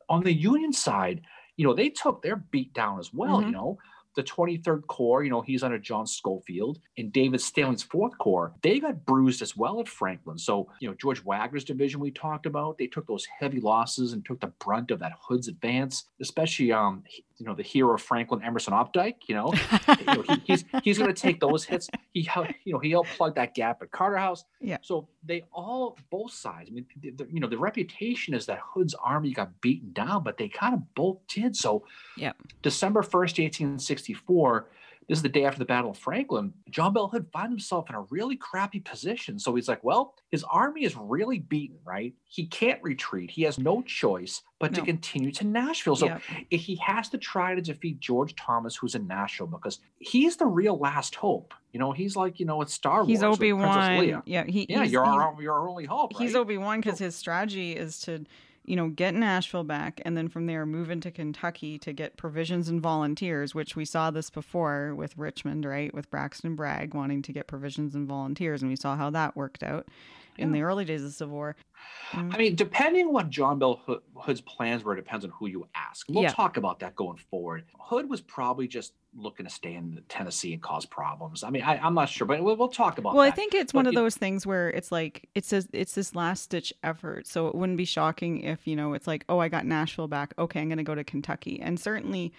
on 0.09 0.23
the 0.23 0.33
Union 0.33 0.73
side, 0.73 1.23
you 1.57 1.67
know, 1.67 1.75
they 1.75 1.89
took 1.89 2.23
their 2.23 2.37
beat 2.37 2.73
down 2.75 2.99
as 3.01 3.13
well, 3.13 3.41
Mhm. 3.41 3.47
you 3.47 3.53
know. 3.53 3.79
The 4.17 4.23
23rd 4.23 4.87
Corps, 4.87 5.25
you 5.25 5.31
know, 5.31 5.41
he's 5.41 5.63
under 5.63 5.79
John 5.79 6.07
Schofield 6.07 6.79
and 6.99 7.13
David 7.13 7.41
Stanley's 7.41 7.85
4th 7.85 8.17
Corps. 8.19 8.53
They 8.63 8.79
got 8.81 9.05
bruised 9.05 9.43
as 9.43 9.57
well 9.57 9.81
at 9.81 9.89
Franklin. 9.89 10.39
So, 10.39 10.69
you 10.81 10.89
know, 10.89 10.95
George 10.95 11.25
Wagner's 11.25 11.65
division 11.65 12.01
we 12.01 12.11
talked 12.11 12.47
about, 12.47 12.79
they 12.79 12.87
took 12.87 13.07
those 13.07 13.27
heavy 13.27 13.61
losses 13.61 14.13
and 14.13 14.25
took 14.25 14.41
the 14.41 14.53
brunt 14.65 14.91
of 14.91 15.01
that 15.01 15.13
Hood's 15.21 15.49
advance, 15.49 16.05
especially, 16.21 16.73
um, 16.73 17.03
you 17.39 17.47
know, 17.47 17.55
the 17.55 17.63
hero 17.63 17.99
Franklin, 17.99 18.43
Emerson 18.45 18.73
Opdycke, 18.73 19.17
you 19.27 19.35
know, 19.35 19.53
you 19.99 20.05
know, 20.07 20.23
he, 20.29 20.43
he's 20.45 20.65
he's 20.83 20.99
going 20.99 21.13
to 21.13 21.21
take 21.21 21.41
those 21.41 21.65
hits. 21.65 21.89
He 22.13 22.29
you 22.65 22.73
know 22.73 22.79
he 22.79 22.91
helped 22.91 23.11
plug 23.11 23.35
that 23.35 23.55
gap 23.55 23.83
at 23.83 23.91
Carter 23.91 24.17
House. 24.17 24.45
Yeah. 24.61 24.79
So 24.83 25.09
they 25.25 25.45
all 25.53 25.99
both 26.11 26.33
sides. 26.33 26.71
I 26.71 26.73
mean, 26.75 26.87
the, 27.01 27.11
the- 27.11 27.29
you 27.31 27.41
know, 27.41 27.49
the 27.49 27.59
reputation 27.59 28.35
is 28.35 28.47
that 28.47 28.61
Hood's 28.73 28.95
army 28.95 29.33
got 29.33 29.61
beaten 29.61 29.93
down, 29.93 30.23
but 30.23 30.37
they 30.39 30.49
kind 30.49 30.75
of 30.75 30.95
both 30.95 31.19
did. 31.29 31.57
So. 31.57 31.85
Yep. 32.17 32.37
December 32.63 33.03
first, 33.03 33.41
eighteen 33.41 33.79
sixty 33.79 34.15
four. 34.15 34.69
This 35.09 35.19
is 35.19 35.23
the 35.23 35.29
day 35.29 35.45
after 35.45 35.59
the 35.59 35.65
Battle 35.65 35.91
of 35.91 35.99
Franklin. 35.99 36.53
John 36.71 36.93
Bell 36.95 37.09
Hood 37.09 37.27
finds 37.33 37.51
himself 37.53 37.89
in 37.91 37.95
a 37.95 38.03
really 38.11 38.37
crappy 38.37 38.81
position. 38.81 39.39
So 39.39 39.55
he's 39.55 39.69
like, 39.69 39.85
well, 39.85 40.15
his 40.31 40.45
army 40.45 40.85
is 40.85 40.97
really 40.97 41.39
beaten, 41.41 41.77
right? 41.85 42.15
He 42.25 42.47
can't 42.47 42.83
retreat. 42.83 43.31
He 43.31 43.43
has 43.43 43.59
no 43.59 43.83
choice 43.83 44.43
but 44.59 44.73
to 44.75 44.81
continue 44.83 45.31
to 45.33 45.45
Nashville. 45.47 45.95
So 45.97 46.07
Yep. 46.07 46.23
he 46.51 46.77
has 46.77 47.11
to 47.11 47.19
try 47.19 47.55
to 47.55 47.61
defeat 47.61 48.01
George 48.01 48.35
Thomas, 48.35 48.75
who's 48.77 48.95
in 48.95 49.07
Nashville, 49.07 49.47
because 49.47 49.81
he's 49.99 50.37
the 50.37 50.47
real 50.47 50.79
last 50.79 51.15
hope. 51.15 51.53
You 51.73 51.81
know, 51.81 51.93
he's 51.93 52.17
like, 52.17 52.41
you 52.41 52.47
know, 52.47 52.63
it's 52.63 52.73
Star 52.73 52.99
Wars. 52.99 53.09
he's 53.09 53.23
Obi 53.23 53.53
Wan. 53.53 54.23
Yeah, 54.25 54.45
he, 54.47 54.65
Yeah, 54.69 54.83
he's, 54.85 54.93
you're 54.93 55.05
he's- 55.05 55.15
our, 55.17 55.37
you're 55.43 55.53
our 55.53 55.69
only 55.69 55.85
hope. 55.85 56.17
He's? 56.17 56.35
Obi 56.35 56.57
Wan 56.57 56.81
because 56.81 56.99
his 56.99 57.15
strategy 57.15 57.73
is 57.77 57.99
to, 58.03 58.25
you 58.65 58.77
know, 58.77 58.89
get 58.89 59.15
Nashville 59.15 59.65
back 59.65 60.01
and 60.05 60.17
then 60.17 60.29
from 60.29 60.47
there 60.47 60.65
move 60.65 60.91
into 60.91 61.11
Kentucky 61.11 61.79
to 61.79 61.93
get 61.93 62.17
provisions 62.17 62.69
and 62.69 62.81
volunteers, 62.81 63.55
which 63.55 63.77
we 63.77 63.85
saw 63.85 64.11
this 64.11 64.31
before 64.31 64.95
with 64.95 65.17
Richmond, 65.19 65.65
right? 65.65 65.93
With 65.93 66.11
Braxton 66.11 66.55
Bragg 66.55 66.95
wanting 66.95 67.23
to 67.23 67.33
get 67.33 67.47
provisions 67.47 67.95
and 67.95 68.09
volunteers, 68.09 68.63
and 68.63 68.71
we 68.71 68.77
saw 68.77 68.97
how 68.97 69.11
that 69.11 69.37
worked 69.37 69.63
out 69.63 69.87
in 70.37 70.51
the 70.53 70.63
early 70.63 70.85
days 70.85 71.03
of 71.03 71.09
the 71.09 71.13
Civil 71.13 71.35
War. 71.37 71.57
Mm, 72.11 72.35
I 72.35 72.39
mean, 72.39 72.55
depending 72.57 73.07
on 73.07 73.13
what 73.13 73.31
John 73.31 73.59
Bell 73.59 73.81
Hood, 73.87 74.01
Hood's 74.17 74.41
plans 74.41 74.83
were, 74.83 74.95
it 74.95 74.97
depends 74.97 75.25
on 75.25 75.31
who 75.31 75.47
you 75.47 75.69
ask. 75.75 76.07
We'll 76.09 76.25
Yeah. 76.25 76.33
talk 76.33 76.57
about 76.57 76.81
that 76.81 76.97
going 76.97 77.19
forward. 77.19 77.65
Hood 77.79 78.09
was 78.09 78.21
probably 78.21 78.67
just 78.67 78.95
looking 79.17 79.47
to 79.47 79.51
stay 79.51 79.75
in 79.75 80.03
Tennessee 80.09 80.53
and 80.53 80.63
cause 80.63 80.87
problems. 80.87 81.43
I 81.43 81.51
mean, 81.51 81.63
I, 81.63 81.79
I'm 81.79 81.95
not 81.95 82.09
sure, 82.09 82.27
but 82.27 82.43
we'll, 82.43 82.57
we'll 82.57 82.69
talk 82.69 82.99
about 82.99 83.15
well, 83.15 83.23
I 83.23 83.31
think 83.31 83.55
it's 83.55 83.73
But 83.73 83.81
one 83.81 83.87
of 83.87 83.95
those 83.95 84.17
things 84.17 84.47
where 84.47 84.71
it's 84.71 84.91
like 84.91 85.29
it's 85.35 85.53
a, 85.53 85.65
it's 85.73 85.95
this 85.95 86.15
last 86.15 86.51
ditch 86.51 86.73
effort. 86.83 87.27
So 87.27 87.49
it 87.49 87.55
wouldn't 87.55 87.79
be 87.79 87.85
shocking 87.85 88.41
if 88.41 88.67
you 88.67 88.77
know 88.77 88.95
it's 88.95 89.07
like, 89.07 89.25
oh, 89.29 89.39
I 89.39 89.49
got 89.49 89.67
Nashville 89.67 90.09
back. 90.09 90.35
Okay, 90.39 90.61
I'm 90.61 90.69
going 90.69 90.79
to 90.79 90.85
go 90.85 90.95
to 90.95 91.05
Kentucky, 91.05 91.61
and 91.61 91.79
certainly, 91.79 92.33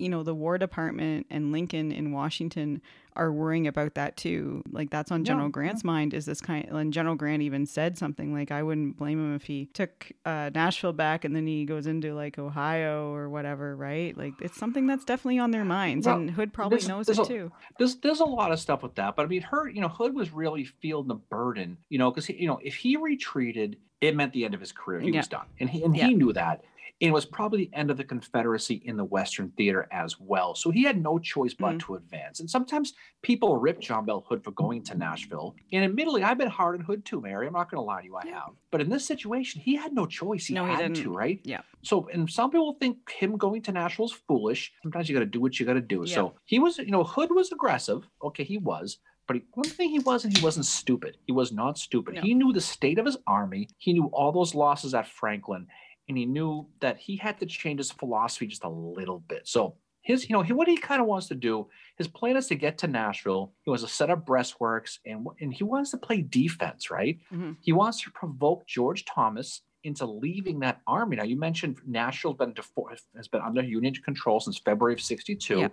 you 0.00 0.08
know, 0.08 0.22
the 0.22 0.34
War 0.34 0.58
Department 0.58 1.26
and 1.30 1.52
Lincoln 1.52 1.92
in 1.92 2.12
Washington 2.12 2.80
are 3.16 3.32
worrying 3.32 3.66
about 3.66 3.94
that 3.94 4.16
too. 4.16 4.62
Like 4.70 4.90
that's 4.90 5.10
on 5.10 5.24
General 5.24 5.46
yeah. 5.46 5.50
Grant's 5.52 5.82
mind. 5.84 6.14
Is 6.14 6.26
this 6.26 6.40
kind? 6.40 6.66
And 6.70 6.92
General 6.92 7.16
Grant 7.16 7.42
even 7.42 7.66
said 7.66 7.98
something 7.98 8.32
like, 8.32 8.50
I 8.52 8.62
wouldn't 8.62 8.96
blame 8.96 9.18
him 9.18 9.34
if 9.34 9.42
he 9.42 9.66
took 9.66 10.12
uh, 10.24 10.50
Nashville 10.54 10.92
back 10.92 11.24
and 11.24 11.34
then 11.34 11.46
he 11.46 11.64
goes 11.64 11.86
into 11.88 12.14
like 12.14 12.38
Ohio 12.38 13.12
or 13.12 13.28
whatever, 13.28 13.74
right? 13.76 14.16
Like 14.16 14.34
it's 14.40 14.56
something 14.56 14.86
that's 14.86 15.04
definitely 15.04 15.40
on 15.40 15.50
their 15.50 15.64
minds, 15.64 16.06
Well, 16.06 16.16
and 16.16 16.30
Hood 16.30 16.52
probably 16.52 16.86
knows 16.86 17.08
it 17.08 17.18
will- 17.18 17.26
too. 17.26 17.52
there's 17.78 17.96
there's 17.96 18.20
a 18.20 18.24
lot 18.24 18.52
of 18.52 18.60
stuff 18.60 18.82
with 18.82 18.94
that, 18.94 19.16
but 19.16 19.24
I 19.24 19.28
mean, 19.28 19.42
Hood, 19.42 19.74
you 19.74 19.80
know, 19.80 19.88
Hood 19.88 20.14
was 20.14 20.30
really 20.32 20.64
feeling 20.64 21.08
the 21.08 21.14
burden, 21.16 21.76
you 21.88 21.98
know, 21.98 22.10
because 22.12 22.28
you 22.28 22.46
know, 22.46 22.60
if 22.62 22.76
he 22.76 22.96
retreated, 22.96 23.76
it 24.00 24.16
meant 24.16 24.32
the 24.32 24.44
end 24.44 24.54
of 24.54 24.60
his 24.60 24.72
career. 24.72 25.00
He 25.00 25.10
Yeah. 25.10 25.18
was 25.18 25.28
done, 25.28 25.46
and 25.58 25.68
he 25.68 25.82
and 25.82 25.94
Yeah. 25.96 26.06
he 26.06 26.14
knew 26.14 26.32
that. 26.32 26.64
It 27.00 27.10
was 27.12 27.24
probably 27.24 27.64
the 27.64 27.74
end 27.76 27.90
of 27.90 27.96
the 27.96 28.04
Confederacy 28.04 28.82
in 28.84 28.98
the 28.98 29.04
Western 29.04 29.50
Theater 29.56 29.88
as 29.90 30.20
well. 30.20 30.54
So 30.54 30.70
he 30.70 30.82
had 30.82 31.02
no 31.02 31.18
choice 31.18 31.54
but 31.54 31.76
Mm. 31.76 31.80
to 31.80 31.94
advance. 31.94 32.40
And 32.40 32.50
sometimes 32.50 32.92
people 33.22 33.56
rip 33.56 33.80
John 33.80 34.04
Bell 34.04 34.20
Hood 34.28 34.44
for 34.44 34.50
going 34.50 34.82
to 34.84 34.94
Nashville. 34.94 35.56
And 35.72 35.82
admittedly, 35.82 36.22
I've 36.22 36.36
been 36.36 36.48
hard 36.50 36.78
on 36.78 36.84
Hood 36.84 37.06
too, 37.06 37.20
Mary. 37.22 37.46
I'm 37.46 37.54
not 37.54 37.70
going 37.70 37.78
to 37.80 37.84
lie 37.86 38.00
to 38.02 38.06
you, 38.06 38.16
I 38.16 38.24
Yeah. 38.26 38.34
have. 38.40 38.50
But 38.70 38.82
in 38.82 38.90
this 38.90 39.06
situation, 39.06 39.62
he 39.62 39.74
had 39.76 39.94
no 39.94 40.04
choice. 40.04 40.46
He 40.46 40.54
No, 40.54 40.66
he 40.66 40.72
had 40.72 40.94
to, 40.94 41.00
didn't. 41.02 41.12
right? 41.14 41.40
Yeah. 41.42 41.62
So, 41.82 42.06
and 42.12 42.28
some 42.30 42.50
people 42.50 42.74
think 42.74 43.10
him 43.10 43.38
going 43.38 43.62
to 43.62 43.72
Nashville 43.72 44.04
is 44.06 44.12
foolish. 44.12 44.70
Sometimes 44.82 45.08
you 45.08 45.14
got 45.14 45.20
to 45.20 45.26
do 45.26 45.40
what 45.40 45.58
you 45.58 45.64
got 45.64 45.74
to 45.74 45.80
do. 45.80 46.04
Yeah. 46.06 46.14
So 46.14 46.34
he 46.44 46.58
was, 46.58 46.76
you 46.76 46.90
know, 46.90 47.02
Hood 47.04 47.30
was 47.34 47.50
aggressive. 47.50 48.06
Okay, 48.22 48.44
he 48.44 48.58
was. 48.58 48.98
But 49.26 49.36
he, 49.36 49.42
one 49.54 49.68
thing 49.68 49.90
he 49.90 50.00
wasn't, 50.00 50.36
he 50.36 50.42
wasn't 50.44 50.66
stupid. 50.66 51.16
He 51.24 51.32
was 51.32 51.52
not 51.52 51.78
stupid. 51.78 52.16
No. 52.16 52.20
He 52.20 52.34
knew 52.34 52.52
the 52.52 52.60
state 52.60 52.98
of 52.98 53.06
his 53.06 53.16
army. 53.28 53.68
He 53.78 53.92
knew 53.92 54.06
all 54.06 54.32
those 54.32 54.56
losses 54.56 54.92
at 54.92 55.06
Franklin, 55.06 55.68
and 56.10 56.18
he 56.18 56.26
knew 56.26 56.66
that 56.80 56.98
he 56.98 57.16
had 57.16 57.38
to 57.38 57.46
change 57.46 57.78
his 57.78 57.92
philosophy 57.92 58.48
just 58.48 58.64
a 58.64 58.68
little 58.68 59.20
bit. 59.28 59.46
So 59.46 59.76
his, 60.02 60.28
you 60.28 60.32
know, 60.34 60.42
he, 60.42 60.52
what 60.52 60.66
he 60.66 60.76
kind 60.76 61.00
of 61.00 61.06
wants 61.06 61.28
to 61.28 61.36
do, 61.36 61.68
his 61.96 62.08
plan 62.08 62.36
is 62.36 62.48
to 62.48 62.56
get 62.56 62.78
to 62.78 62.88
Nashville. 62.88 63.52
He 63.62 63.70
wants 63.70 63.84
to 63.84 63.88
set 63.88 64.10
up 64.10 64.26
breastworks, 64.26 64.98
and 65.06 65.26
and 65.40 65.54
he 65.54 65.62
wants 65.62 65.92
to 65.92 65.98
play 65.98 66.20
defense, 66.22 66.90
right? 66.90 67.18
Mhm. 67.32 67.56
He 67.60 67.72
wants 67.72 68.02
to 68.02 68.10
provoke 68.10 68.66
George 68.66 69.04
Thomas 69.04 69.62
into 69.84 70.04
leaving 70.06 70.58
that 70.60 70.80
army. 70.86 71.16
Now, 71.16 71.22
you 71.24 71.38
mentioned 71.38 71.78
Nashville's 71.86 72.36
been 72.38 72.52
defo- 72.54 72.90
has 73.16 73.28
been 73.28 73.40
under 73.40 73.62
Union 73.62 73.94
control 73.94 74.40
since 74.40 74.58
February 74.58 74.94
of 74.94 75.00
'62. 75.00 75.60
Yeah. 75.60 75.68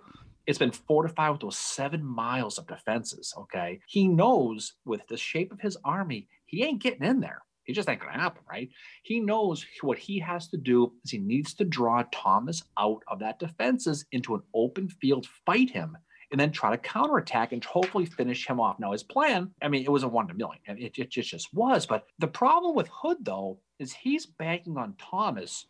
It's 0.46 0.60
been 0.60 0.72
fortified 0.72 1.32
with 1.32 1.42
those 1.42 1.58
seven 1.58 2.06
miles 2.06 2.58
of 2.60 2.68
defenses. 2.68 3.34
Okay, 3.38 3.80
he 3.88 4.08
knows 4.08 4.76
with 4.86 5.08
the 5.08 5.18
shape 5.18 5.52
of 5.52 5.60
his 5.62 5.78
army, 5.84 6.28
he 6.46 6.64
ain't 6.64 6.82
getting 6.82 7.04
in 7.04 7.20
there. 7.22 7.42
It 7.68 7.74
just 7.74 7.90
ain't 7.90 8.00
gonna 8.00 8.14
happen, 8.14 8.44
right? 8.50 8.70
He 9.04 9.20
knows 9.20 9.66
what 9.82 9.98
he 9.98 10.20
has 10.20 10.48
to 10.50 10.58
do 10.58 10.94
is 11.04 11.12
he 11.12 11.18
needs 11.18 11.54
to 11.56 11.66
draw 11.66 12.04
Thomas 12.12 12.64
out 12.80 13.04
of 13.08 13.20
that 13.20 13.40
defenses 13.40 14.06
into 14.12 14.36
an 14.36 14.42
open 14.54 14.88
field, 14.88 15.28
fight 15.46 15.70
him, 15.70 15.98
and 16.32 16.40
then 16.40 16.52
try 16.52 16.72
to 16.72 16.78
counterattack 16.78 17.52
and 17.52 17.64
hopefully 17.64 18.06
finish 18.06 18.48
him 18.48 18.60
off. 18.60 18.80
Now, 18.80 18.92
his 18.92 19.04
plan, 19.04 19.52
I 19.62 19.68
mean, 19.68 19.84
it 19.84 19.92
was 19.92 20.04
a 20.04 20.08
one 20.08 20.28
to 20.28 20.34
million. 20.34 20.60
It, 20.68 20.98
it 20.98 21.12
just, 21.12 21.30
just 21.30 21.54
was. 21.54 21.86
But 21.86 22.06
the 22.20 22.28
problem 22.28 22.76
with 22.76 22.90
Hood, 22.90 23.18
though, 23.22 23.60
is 23.80 23.94
he's 23.94 24.26
banking 24.26 24.78
on 24.78 24.96
Thomas, 24.98 25.66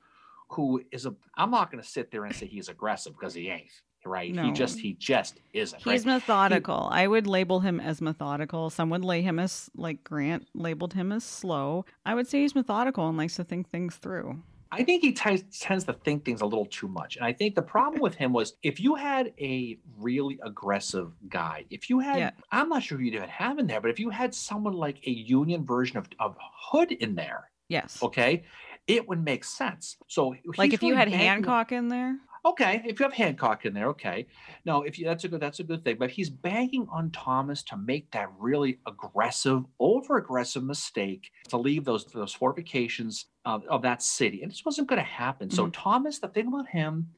who 0.49 0.81
is 0.91 1.05
a, 1.05 1.13
I'm 1.35 1.51
not 1.51 1.71
going 1.71 1.83
to 1.83 1.87
sit 1.87 2.09
there 2.11 2.25
and 2.25 2.35
say 2.35 2.47
he's 2.47 2.69
aggressive 2.69 3.13
because 3.13 3.33
he 3.33 3.49
ain't. 3.49 3.69
Right. 4.07 4.33
No. 4.33 4.43
He 4.45 4.51
just 4.51 4.79
he 4.79 4.93
just 4.93 5.39
isn't. 5.53 5.81
He's 5.81 6.05
right? 6.05 6.13
methodical. 6.13 6.89
I 6.91 7.07
would 7.07 7.27
label 7.27 7.59
him 7.59 7.79
as 7.79 8.01
methodical. 8.01 8.69
Some 8.69 8.89
would 8.89 9.03
lay 9.03 9.21
him 9.21 9.39
as 9.39 9.69
like 9.75 10.03
Grant 10.03 10.47
labeled 10.53 10.93
him 10.93 11.11
as 11.11 11.23
slow. 11.23 11.85
I 12.05 12.15
would 12.15 12.27
say 12.27 12.41
he's 12.41 12.55
methodical 12.55 13.07
and 13.07 13.17
likes 13.17 13.35
to 13.35 13.43
think 13.43 13.69
things 13.69 13.95
through. 13.97 14.41
I 14.71 14.83
think 14.83 15.01
he 15.01 15.13
t- 15.13 15.43
tends 15.59 15.85
to 15.85 15.93
think 15.93 16.25
things 16.25 16.41
a 16.41 16.45
little 16.45 16.65
too 16.65 16.87
much. 16.89 17.15
And 17.15 17.25
I 17.25 17.31
think 17.31 17.55
the 17.55 17.61
problem 17.61 18.01
with 18.01 18.15
him 18.15 18.33
was 18.33 18.55
if 18.63 18.79
you 18.81 18.95
had 18.95 19.33
a 19.39 19.79
really 19.97 20.37
aggressive 20.43 21.13
guy, 21.29 21.63
if 21.69 21.89
you 21.89 21.99
had, 21.99 22.17
Yeah. 22.19 22.31
I'm 22.51 22.67
not 22.69 22.83
sure 22.83 22.97
who 22.97 23.05
you'd 23.05 23.15
even 23.15 23.29
have 23.29 23.59
in 23.59 23.67
there, 23.67 23.79
but 23.79 23.91
if 23.91 23.99
you 23.99 24.09
had 24.09 24.35
someone 24.35 24.73
like 24.73 24.97
a 25.07 25.11
union 25.11 25.65
version 25.65 25.97
of, 25.97 26.07
of 26.19 26.35
Hood 26.41 26.91
in 26.91 27.15
there, 27.15 27.49
Yes. 27.69 28.03
okay, 28.03 28.43
it 28.87 29.07
would 29.07 29.23
make 29.23 29.43
sense. 29.45 29.97
So, 30.07 30.35
Like 30.57 30.71
he's 30.71 30.73
if 30.75 30.83
you 30.83 30.95
had 30.95 31.07
Hancock 31.09 31.71
in 31.71 31.87
there. 31.87 32.17
Okay, 32.45 32.81
if 32.85 32.99
you 32.99 33.03
have 33.03 33.13
Hancock 33.13 33.65
in 33.65 33.73
there, 33.73 33.87
okay. 33.89 34.27
No, 34.65 34.83
if 34.83 34.97
you 34.97 35.05
that's 35.05 35.23
a 35.23 35.27
good 35.27 35.41
that's 35.41 35.59
a 35.59 35.63
good 35.63 35.83
thing. 35.83 35.97
But 35.99 36.11
he's 36.11 36.29
banking 36.29 36.87
on 36.91 37.11
Thomas 37.11 37.63
to 37.63 37.77
make 37.77 38.09
that 38.11 38.29
really 38.39 38.79
aggressive, 38.87 39.63
over 39.79 40.17
aggressive 40.17 40.63
mistake 40.63 41.31
to 41.49 41.57
leave 41.57 41.85
those 41.85 42.05
those 42.05 42.33
fortifications 42.33 43.25
of, 43.45 43.65
of 43.65 43.81
that 43.81 44.01
city, 44.01 44.41
and 44.43 44.51
this 44.51 44.65
wasn't 44.65 44.87
going 44.87 44.99
to 44.99 45.05
happen. 45.05 45.49
So 45.49 45.63
mm-hmm. 45.63 45.71
Thomas, 45.71 46.19
the 46.19 46.27
thing 46.27 46.47
about 46.47 46.67
him, 46.67 47.09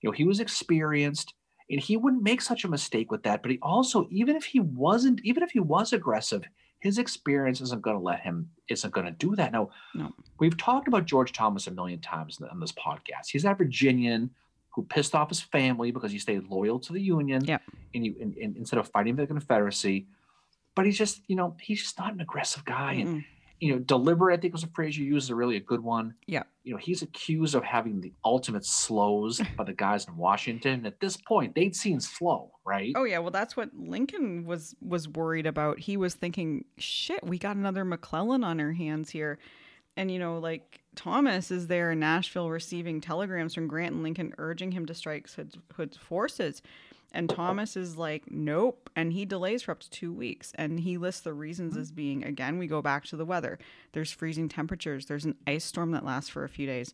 you 0.00 0.08
know, 0.08 0.12
he 0.12 0.24
was 0.24 0.40
experienced, 0.40 1.34
and 1.70 1.80
he 1.80 1.96
wouldn't 1.96 2.22
make 2.22 2.40
such 2.40 2.64
a 2.64 2.68
mistake 2.68 3.10
with 3.10 3.22
that. 3.24 3.42
But 3.42 3.52
he 3.52 3.58
also, 3.62 4.08
even 4.10 4.36
if 4.36 4.44
he 4.44 4.60
wasn't, 4.60 5.20
even 5.24 5.42
if 5.42 5.50
he 5.50 5.60
was 5.60 5.92
aggressive, 5.92 6.44
his 6.80 6.98
experience 6.98 7.60
isn't 7.62 7.82
going 7.82 7.96
to 7.96 8.02
let 8.02 8.20
him 8.20 8.50
isn't 8.68 8.92
going 8.92 9.06
to 9.06 9.12
do 9.12 9.34
that. 9.36 9.52
Now, 9.52 9.70
No. 9.94 10.12
we've 10.38 10.56
talked 10.56 10.88
about 10.88 11.06
George 11.06 11.32
Thomas 11.32 11.66
a 11.66 11.70
million 11.70 12.00
times 12.00 12.38
on 12.40 12.60
this 12.60 12.72
podcast. 12.72 13.28
He's 13.30 13.42
that 13.42 13.58
Virginian 13.58 14.30
who 14.74 14.82
pissed 14.82 15.14
off 15.14 15.28
his 15.28 15.40
family 15.40 15.90
because 15.90 16.10
he 16.12 16.18
stayed 16.18 16.44
loyal 16.48 16.78
to 16.80 16.92
the 16.92 17.00
Union 17.00 17.44
Yep. 17.44 17.62
and, 17.94 18.06
you, 18.06 18.14
and, 18.20 18.36
and 18.36 18.56
instead 18.56 18.78
of 18.78 18.88
fighting 18.88 19.16
the 19.16 19.26
Confederacy. 19.26 20.06
But 20.74 20.86
he's 20.86 20.98
just, 20.98 21.22
you 21.28 21.36
know, 21.36 21.56
he's 21.60 21.80
just 21.82 21.98
not 21.98 22.12
an 22.12 22.20
aggressive 22.20 22.64
guy. 22.64 22.94
And, 22.94 23.08
Mm-mm. 23.08 23.24
you 23.60 23.72
know, 23.72 23.78
deliberate, 23.78 24.36
I 24.36 24.40
think 24.40 24.52
was 24.52 24.64
a 24.64 24.68
phrase 24.68 24.98
you 24.98 25.04
used, 25.04 25.26
is 25.28 25.32
really 25.32 25.56
a 25.56 25.60
good 25.60 25.78
one. 25.80 26.14
Yeah. 26.26 26.42
You 26.64 26.72
know, 26.72 26.78
he's 26.78 27.02
accused 27.02 27.54
of 27.54 27.62
having 27.62 28.00
the 28.00 28.12
ultimate 28.24 28.64
slows 28.64 29.40
by 29.56 29.62
the 29.62 29.72
guys 29.72 30.08
in 30.08 30.16
Washington. 30.16 30.84
At 30.86 30.98
this 30.98 31.16
point, 31.16 31.54
they'd 31.54 31.76
seen 31.76 32.00
slow, 32.00 32.50
right? 32.66 32.92
Oh 32.96 33.04
yeah, 33.04 33.18
well 33.20 33.30
that's 33.30 33.56
what 33.56 33.70
Lincoln 33.76 34.44
was 34.44 34.74
was 34.80 35.06
worried 35.08 35.46
about. 35.46 35.78
He 35.78 35.96
was 35.96 36.14
thinking, 36.14 36.64
"Shit, 36.78 37.24
we 37.24 37.38
got 37.38 37.54
another 37.56 37.84
McClellan 37.84 38.42
on 38.42 38.60
our 38.60 38.72
hands 38.72 39.10
here." 39.10 39.38
And 39.96 40.10
you 40.10 40.18
know, 40.18 40.38
like 40.38 40.80
Thomas 40.96 41.50
is 41.50 41.66
there 41.66 41.92
in 41.92 42.00
Nashville 42.00 42.50
receiving 42.50 43.00
telegrams 43.00 43.54
from 43.54 43.68
Grant 43.68 43.94
and 43.94 44.02
Lincoln 44.02 44.34
urging 44.38 44.72
him 44.72 44.86
to 44.86 44.94
strike 44.94 45.28
Hood's, 45.30 45.56
Hood's 45.74 45.96
forces. 45.96 46.62
And 47.12 47.30
Thomas 47.30 47.76
is 47.76 47.96
like, 47.96 48.30
"Nope," 48.30 48.90
and 48.96 49.12
he 49.12 49.24
delays 49.24 49.62
for 49.62 49.70
up 49.70 49.80
to 49.80 49.90
2 49.90 50.12
weeks. 50.12 50.52
And 50.56 50.80
he 50.80 50.98
lists 50.98 51.20
the 51.20 51.32
reasons 51.32 51.76
as 51.76 51.92
being 51.92 52.24
again, 52.24 52.58
we 52.58 52.66
go 52.66 52.82
back 52.82 53.04
to 53.06 53.16
the 53.16 53.24
weather. 53.24 53.58
There's 53.92 54.10
freezing 54.10 54.48
temperatures, 54.48 55.06
there's 55.06 55.24
an 55.24 55.36
ice 55.46 55.64
storm 55.64 55.92
that 55.92 56.04
lasts 56.04 56.30
for 56.30 56.42
a 56.42 56.48
few 56.48 56.66
days. 56.66 56.92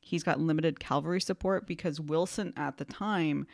He's 0.00 0.22
got 0.22 0.38
limited 0.38 0.78
cavalry 0.78 1.20
support 1.20 1.66
because 1.66 2.00
Wilson 2.00 2.52
at 2.56 2.76
the 2.76 2.84
time 2.84 3.48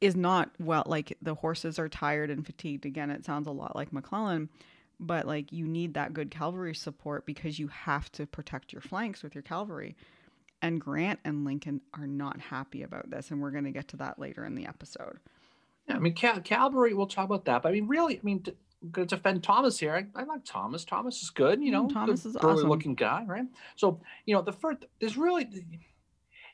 is 0.00 0.14
not 0.14 0.50
well 0.58 0.84
like 0.86 1.16
the 1.20 1.36
horses 1.36 1.78
are 1.78 1.88
tired 1.88 2.30
and 2.30 2.46
fatigued 2.46 2.86
again 2.86 3.10
it 3.10 3.24
sounds 3.24 3.46
a 3.46 3.50
lot 3.50 3.74
like 3.74 3.92
mcclellan 3.92 4.48
but 5.00 5.26
like 5.26 5.52
you 5.52 5.66
need 5.66 5.94
that 5.94 6.12
good 6.12 6.30
cavalry 6.30 6.74
support 6.74 7.26
because 7.26 7.58
you 7.58 7.68
have 7.68 8.10
to 8.12 8.26
protect 8.26 8.72
your 8.72 8.82
flanks 8.82 9.22
with 9.22 9.34
your 9.34 9.42
cavalry 9.42 9.96
and 10.62 10.80
grant 10.80 11.20
and 11.24 11.44
lincoln 11.44 11.80
are 11.94 12.06
not 12.06 12.40
happy 12.40 12.82
about 12.82 13.10
this 13.10 13.30
and 13.30 13.40
we're 13.40 13.50
going 13.50 13.64
to 13.64 13.70
get 13.70 13.88
to 13.88 13.96
that 13.96 14.18
later 14.18 14.44
in 14.44 14.54
the 14.54 14.66
episode 14.66 15.18
Yeah, 15.88 15.96
I 15.96 15.98
mean, 15.98 16.14
Cal- 16.14 16.40
Calvary, 16.40 16.94
we'll 16.94 17.06
talk 17.06 17.24
about 17.26 17.44
that. 17.46 17.62
But 17.62 17.70
I 17.70 17.72
mean, 17.72 17.88
really, 17.88 18.16
I 18.18 18.20
mean, 18.22 18.42
to, 18.44 18.54
I'm 18.82 18.90
going 18.90 19.08
to 19.08 19.16
defend 19.16 19.42
Thomas 19.42 19.78
here. 19.78 19.94
I, 19.94 20.20
I 20.20 20.24
like 20.24 20.44
Thomas. 20.44 20.84
Thomas 20.84 21.22
is 21.22 21.30
good, 21.30 21.62
you 21.62 21.72
Mm, 21.72 21.72
know, 21.72 21.88
Thomas 21.88 22.24
is 22.24 22.36
awesome. 22.36 22.68
looking 22.68 22.94
guy, 22.94 23.24
right? 23.26 23.46
So, 23.76 24.00
you 24.26 24.34
know, 24.34 24.42
the 24.42 24.52
first, 24.52 24.84
there's 25.00 25.16
really, 25.16 25.48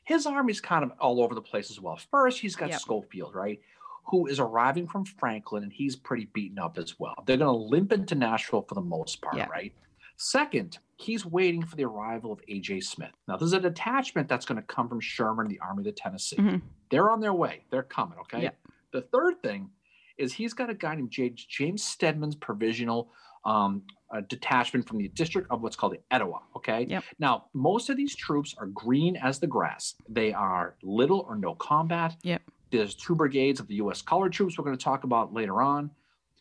his 0.03 0.25
army's 0.25 0.61
kind 0.61 0.83
of 0.83 0.91
all 0.99 1.21
over 1.21 1.35
the 1.35 1.41
place 1.41 1.69
as 1.71 1.79
well. 1.79 1.97
First, 2.11 2.39
he's 2.39 2.55
got 2.55 2.69
Yep. 2.69 2.81
Schofield, 2.81 3.35
right? 3.35 3.59
Who 4.07 4.27
is 4.27 4.39
arriving 4.39 4.87
from 4.87 5.05
Franklin 5.05 5.63
and 5.63 5.71
he's 5.73 5.95
pretty 5.95 6.25
beaten 6.33 6.59
up 6.59 6.77
as 6.77 6.99
well. 6.99 7.15
They're 7.25 7.37
going 7.37 7.47
to 7.47 7.51
limp 7.69 7.91
into 7.91 8.15
Nashville 8.15 8.61
for 8.67 8.75
the 8.75 8.81
most 8.81 9.21
part, 9.21 9.35
Yeah. 9.37 9.47
right? 9.47 9.73
Second, 10.17 10.77
he's 10.97 11.25
waiting 11.25 11.65
for 11.65 11.75
the 11.75 11.83
arrival 11.83 12.31
of 12.31 12.39
A.J. 12.47 12.81
Smith. 12.81 13.11
Now, 13.27 13.35
there's 13.35 13.53
a 13.53 13.59
detachment 13.59 14.29
that's 14.29 14.45
going 14.45 14.55
to 14.61 14.65
come 14.67 14.87
from 14.87 14.99
Sherman, 15.01 15.47
the 15.47 15.59
Army 15.59 15.81
of 15.81 15.85
the 15.85 15.91
Tennessee. 15.91 16.37
Mhm. 16.37 16.61
They're 16.89 17.09
on 17.11 17.19
their 17.19 17.33
way. 17.33 17.65
They're 17.69 17.83
coming, 17.83 18.17
okay? 18.19 18.43
Yeah. 18.43 18.51
The 18.91 19.01
third 19.01 19.41
thing 19.41 19.69
is 20.17 20.31
he's 20.33 20.53
got 20.53 20.69
a 20.69 20.73
guy 20.73 20.95
named 20.95 21.11
James, 21.11 21.43
James 21.45 21.83
Stedman's 21.83 22.35
provisional 22.35 23.11
um, 23.43 23.83
detachment 24.27 24.87
from 24.87 24.97
the 24.97 25.07
district 25.09 25.47
of 25.51 25.61
what's 25.61 25.75
called 25.75 25.93
the 25.93 25.99
Etowah. 26.09 26.39
Okay. 26.55 26.87
Yep. 26.89 27.03
Now, 27.19 27.45
most 27.53 27.89
of 27.91 27.97
these 27.97 28.15
troops 28.15 28.55
are 28.57 28.65
green 28.67 29.17
as 29.17 29.39
the 29.39 29.45
grass. 29.47 29.93
They 30.09 30.33
are 30.33 30.77
little 30.81 31.25
or 31.29 31.35
no 31.35 31.53
combat. 31.55 32.15
Yep. 32.23 32.41
There's 32.77 32.95
two 32.95 33.15
brigades 33.15 33.59
of 33.59 33.67
the 33.67 33.75
U.S. 33.75 34.01
colored 34.01 34.33
troops 34.33 34.57
we're 34.57 34.65
going 34.65 34.77
to 34.77 34.83
talk 34.83 35.03
about 35.03 35.33
later 35.33 35.61
on. 35.61 35.91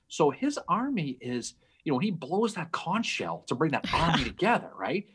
So 0.08 0.30
his 0.30 0.58
army 0.68 1.16
is, 1.20 1.54
you 1.84 1.92
know, 1.92 1.98
he 1.98 2.10
blows 2.10 2.54
that 2.54 2.72
conch 2.72 3.06
shell 3.06 3.44
to 3.48 3.54
bring 3.54 3.72
that 3.72 3.86
army 3.92 4.24
together, 4.32 4.70
right? 4.78 5.06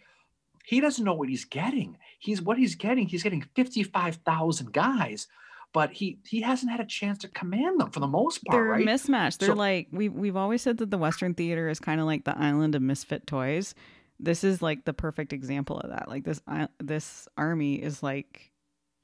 He 0.66 0.82
doesn't 0.82 1.04
know 1.04 1.14
what 1.16 1.30
he's 1.30 1.46
getting. 1.46 1.98
He's 2.20 2.42
what 2.42 2.58
he's 2.58 2.76
getting. 2.76 3.08
He's 3.08 3.24
getting 3.24 3.44
55,000 3.56 4.72
guys, 4.74 5.28
but 5.74 5.92
he 5.92 6.20
he 6.28 6.42
hasn't 6.42 6.72
had 6.72 6.80
a 6.80 6.86
chance 6.86 7.18
to 7.20 7.28
command 7.30 7.80
them 7.80 7.92
for 7.92 8.00
the 8.00 8.08
most 8.08 8.44
part, 8.46 8.56
they're 8.56 8.64
right? 8.72 8.86
mismatched 8.86 9.40
they're 9.40 9.50
So- 9.50 9.56
like 9.56 9.88
we, 9.92 10.10
we've 10.10 10.36
always 10.36 10.62
said 10.62 10.78
that 10.78 10.92
the 10.92 10.98
western 10.98 11.34
theater 11.34 11.70
is 11.70 11.80
kind 11.80 12.00
of 12.02 12.06
like 12.08 12.24
the 12.26 12.38
island 12.38 12.76
of 12.76 12.82
misfit 12.82 13.26
toys 13.28 13.74
this 14.20 14.44
is 14.44 14.62
like 14.62 14.84
the 14.86 14.94
perfect 14.94 15.32
example 15.32 15.80
of 15.80 15.92
that 15.92 16.08
like 16.10 16.24
this 16.26 16.42
i- 16.48 16.68
this 16.80 17.28
army 17.38 17.76
is 17.76 18.04
like 18.04 18.52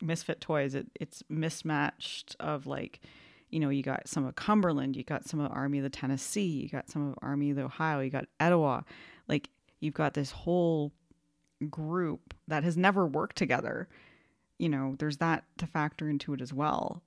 misfit 0.01 0.41
toys. 0.41 0.75
It, 0.75 0.87
it's 0.99 1.23
mismatched 1.29 2.35
of 2.39 2.67
like 2.67 3.01
you 3.49 3.59
know 3.59 3.69
you 3.69 3.83
got 3.83 4.07
some 4.07 4.25
of 4.25 4.35
cumberland 4.35 4.95
you 4.95 5.03
got 5.03 5.27
some 5.27 5.39
of 5.39 5.51
army 5.51 5.77
of 5.77 5.83
the 5.83 5.89
tennessee 5.89 6.63
you 6.63 6.67
got 6.67 6.89
some 6.89 7.09
of 7.09 7.15
army 7.21 7.51
of 7.51 7.55
the 7.55 7.63
ohio 7.63 7.99
you 7.99 8.09
got 8.09 8.25
etowah. 8.39 8.83
Like 9.27 9.49
you've 9.79 9.93
got 9.93 10.13
this 10.13 10.31
whole 10.31 10.91
group 11.69 12.33
that 12.47 12.63
has 12.63 12.75
never 12.75 13.05
worked 13.05 13.37
together. 13.37 13.87
You 14.57 14.69
know 14.69 14.95
there's 14.97 15.17
that 15.17 15.45
to 15.57 15.67
factor 15.67 16.09
into 16.09 16.33
it 16.33 16.41
as 16.41 16.53
well. 16.53 17.03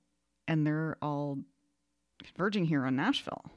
And 0.47 0.65
they're 0.65 0.97
all 1.01 1.39
converging 2.23 2.65
here 2.65 2.85
on 2.85 2.95
nashville. 2.95 3.51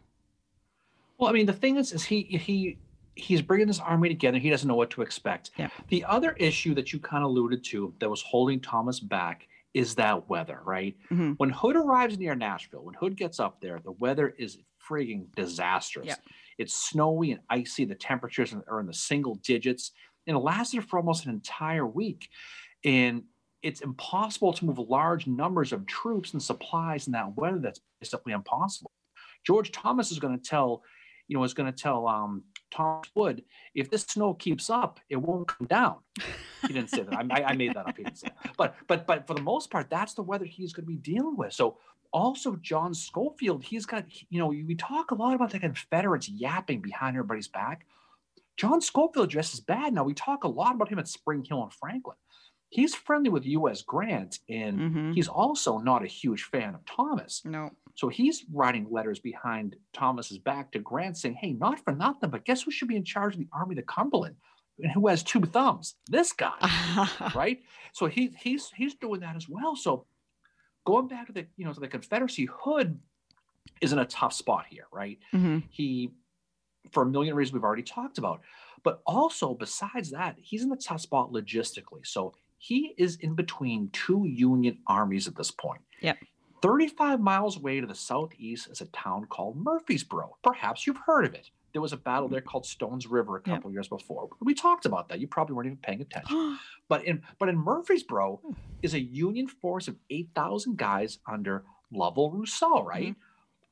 Well, 1.19 1.31
I 1.31 1.33
mean, 1.33 1.47
the 1.47 1.53
thing 1.53 1.77
is, 1.77 1.93
is 1.93 2.05
he 2.05 2.23
he 2.23 2.79
he's 3.15 3.43
bringing 3.43 3.67
this 3.67 3.81
army 3.81 4.09
together. 4.09 4.39
He 4.39 4.51
doesn't 4.51 4.67
know 4.69 4.75
what 4.75 4.91
to 4.91 5.03
expect. 5.03 5.51
Yeah. 5.59 5.69
The 5.89 6.05
other 6.05 6.33
issue 6.33 6.75
that 6.75 6.93
you 6.93 6.99
kind 6.99 7.23
of 7.23 7.31
alluded 7.31 7.65
to 7.65 7.95
that 8.01 8.09
was 8.09 8.23
holding 8.23 8.61
Thomas 8.61 9.01
back 9.01 9.47
is 9.75 9.95
that 9.95 10.29
weather, 10.29 10.61
right? 10.65 10.97
Mhm. 11.11 11.35
When 11.39 11.51
Hood 11.51 11.77
arrives 11.77 12.19
near 12.19 12.35
Nashville, 12.35 12.85
when 12.85 12.95
Hood 12.95 13.17
gets 13.17 13.41
up 13.41 13.61
there, 13.61 13.79
the 13.81 13.93
weather 13.93 14.29
is 14.29 14.59
frigging 14.87 15.35
disastrous. 15.35 16.07
Yeah. 16.09 16.17
It's 16.59 16.75
snowy 16.75 17.33
and 17.33 17.41
icy. 17.49 17.85
The 17.85 17.95
temperatures 17.95 18.55
are 18.69 18.81
in 18.81 18.87
the 18.87 18.93
single 18.95 19.37
digits, 19.37 19.93
and 20.27 20.37
it 20.37 20.41
lasted 20.41 20.85
for 20.85 20.99
almost 20.99 21.25
an 21.25 21.33
entire 21.33 21.87
week. 21.87 22.29
And 22.85 23.25
it's 23.63 23.81
impossible 23.81 24.53
to 24.55 24.65
move 24.67 24.79
large 24.79 25.27
numbers 25.27 25.73
of 25.73 25.87
troops 25.87 26.33
and 26.33 26.43
supplies 26.43 27.07
in 27.07 27.13
that 27.13 27.37
weather. 27.37 27.59
That's 27.59 27.81
basically 28.01 28.33
impossible. 28.33 28.91
George 29.47 29.73
Thomas 29.73 30.11
is 30.13 30.19
going 30.19 30.39
to 30.39 30.45
tell, 30.45 30.83
you 31.29 31.37
know, 31.37 31.45
is 31.45 31.55
going 31.55 31.73
to 31.73 31.83
tell 31.83 32.07
um, 32.09 32.45
Thomas 32.73 33.09
Wood, 33.15 33.45
if 33.75 33.91
this 33.91 34.03
snow 34.03 34.35
keeps 34.35 34.71
up, 34.71 34.99
it 35.09 35.17
won't 35.17 35.47
come 35.47 35.67
down. 35.67 35.97
He 36.67 36.73
didn't 36.73 36.91
say 36.91 37.03
that. 37.03 37.27
I, 37.31 37.45
I 37.45 37.55
made 37.55 37.75
that 37.75 37.87
up. 37.87 37.97
He 37.97 38.05
didn't 38.05 38.19
say 38.19 38.29
that. 38.43 38.57
But 38.57 38.75
but 38.89 39.07
but 39.07 39.27
for 39.27 39.35
the 39.35 39.43
most 39.43 39.71
part, 39.71 39.89
that's 39.91 40.15
the 40.15 40.23
weather 40.23 40.45
he's 40.45 40.73
going 40.73 40.87
to 40.87 40.91
be 40.91 40.97
dealing 40.97 41.37
with. 41.37 41.53
So 41.53 41.79
also 42.13 42.57
John 42.57 42.95
Schofield, 42.95 43.65
he's 43.65 43.87
got, 43.87 44.05
you 44.31 44.39
know, 44.39 44.49
we 44.49 44.75
talk 44.75 45.11
a 45.11 45.15
lot 45.15 45.35
about 45.35 45.51
the 45.51 45.59
Confederates 45.59 46.29
yapping 46.29 46.81
behind 46.81 47.17
everybody's 47.17 47.49
back. 47.49 47.87
John 48.57 48.81
Schofield 48.81 49.31
dresses 49.31 49.61
bad. 49.61 49.95
Now 49.95 50.05
we 50.05 50.15
talk 50.15 50.45
a 50.45 50.49
lot 50.49 50.75
about 50.75 50.91
him 50.91 50.99
at 50.99 51.09
Spring 51.09 51.45
Hill 51.45 51.63
and 51.63 51.73
Franklin. 51.73 52.17
He's 52.73 52.95
friendly 52.95 53.29
with 53.29 53.45
U.S. 53.45 53.83
Grant, 53.83 54.39
and 54.49 54.81
Mhm. 54.81 55.15
he's 55.15 55.29
also 55.29 55.77
not 55.79 56.03
a 56.03 56.07
huge 56.07 56.45
fan 56.45 56.75
of 56.75 56.83
Thomas. 56.87 57.45
no 57.45 57.71
So 57.95 58.09
he's 58.09 58.47
writing 58.51 58.87
letters 58.91 59.19
behind 59.21 59.77
Thomas's 59.93 60.39
back 60.39 60.73
to 60.73 60.79
Grant 60.79 61.19
saying, 61.19 61.35
Hey, 61.35 61.53
not 61.53 61.79
for 61.85 61.93
nothing, 61.93 62.31
but 62.31 62.47
guess 62.47 62.63
who 62.63 62.71
should 62.71 62.89
be 62.89 62.97
in 62.97 63.05
charge 63.05 63.35
of 63.35 63.41
the 63.41 63.49
Army 63.53 63.75
of 63.75 63.77
the 63.77 63.83
Cumberland? 63.83 64.37
And 64.79 64.91
who 64.91 65.07
has 65.09 65.23
two 65.23 65.43
thumbs? 65.43 65.97
This 66.09 66.33
guy, 66.33 66.57
right? 67.35 67.63
So 67.93 68.07
he 68.07 68.29
he's 68.41 68.71
he's 68.71 68.95
doing 68.95 69.21
that 69.21 69.37
as 69.37 69.47
well. 69.51 69.77
So 69.77 70.07
going 70.87 71.09
back 71.09 71.27
to 71.27 71.33
the 71.35 71.47
you 71.57 71.67
know 71.67 71.75
to 71.75 71.81
the 71.81 71.89
Confederacy, 71.89 72.47
Hood 72.47 72.99
is 73.83 73.93
in 73.93 73.99
a 73.99 74.07
tough 74.07 74.33
spot 74.33 74.65
here, 74.71 74.87
right? 74.91 75.19
hmm 75.31 75.59
He, 75.69 76.11
for 76.91 77.03
a 77.03 77.07
million 77.07 77.35
reasons 77.37 77.53
we've 77.53 77.65
already 77.65 77.83
talked 77.83 78.17
about, 78.17 78.41
but 78.83 79.03
also 79.07 79.53
besides 79.55 80.11
that, 80.13 80.37
he's 80.41 80.63
in 80.65 80.73
a 80.73 80.77
tough 80.77 81.03
spot 81.03 81.31
logistically. 81.33 82.05
So 82.07 82.33
he 82.63 82.95
is 82.97 83.17
in 83.17 83.35
between 83.35 83.91
two 83.93 84.25
Union 84.25 84.79
armies 84.87 85.27
at 85.27 85.35
this 85.35 85.51
point. 85.51 85.81
Yep. 86.01 86.17
35 86.63 87.21
miles 87.21 87.57
away 87.57 87.81
to 87.81 87.89
the 87.89 87.95
southeast 87.95 88.69
is 88.71 88.81
a 88.81 88.85
town 88.87 89.25
called 89.29 89.57
Murfreesboro. 89.57 90.37
Perhaps 90.45 90.87
you've 90.87 91.01
heard 91.05 91.25
of 91.25 91.35
it. 91.35 91.51
There 91.73 91.83
was 91.83 91.93
a 91.93 91.97
battle 91.97 92.29
there 92.29 92.41
called 92.41 92.65
Stones 92.65 93.09
River 93.09 93.37
a 93.39 93.43
Yep. 93.45 93.57
couple 93.57 93.73
years 93.73 93.89
before. 93.89 94.29
We 94.41 94.55
talked 94.55 94.87
about 94.87 95.09
that. 95.09 95.19
You 95.19 95.27
probably 95.27 95.57
weren't 95.57 95.67
even 95.67 95.79
paying 95.79 96.01
attention. 96.03 96.59
But 96.89 97.05
in 97.05 97.23
but 97.41 97.49
in 97.49 97.57
Murfreesboro 97.59 98.41
Hmm. 98.45 98.53
is 98.83 98.95
a 98.95 99.01
Union 99.01 99.49
force 99.49 99.89
of 99.89 99.97
eight 100.11 100.29
thousand 100.35 100.77
guys 100.79 101.19
under 101.27 101.65
Lovell 101.91 102.31
Rousseau, 102.31 102.85
right? 102.85 103.17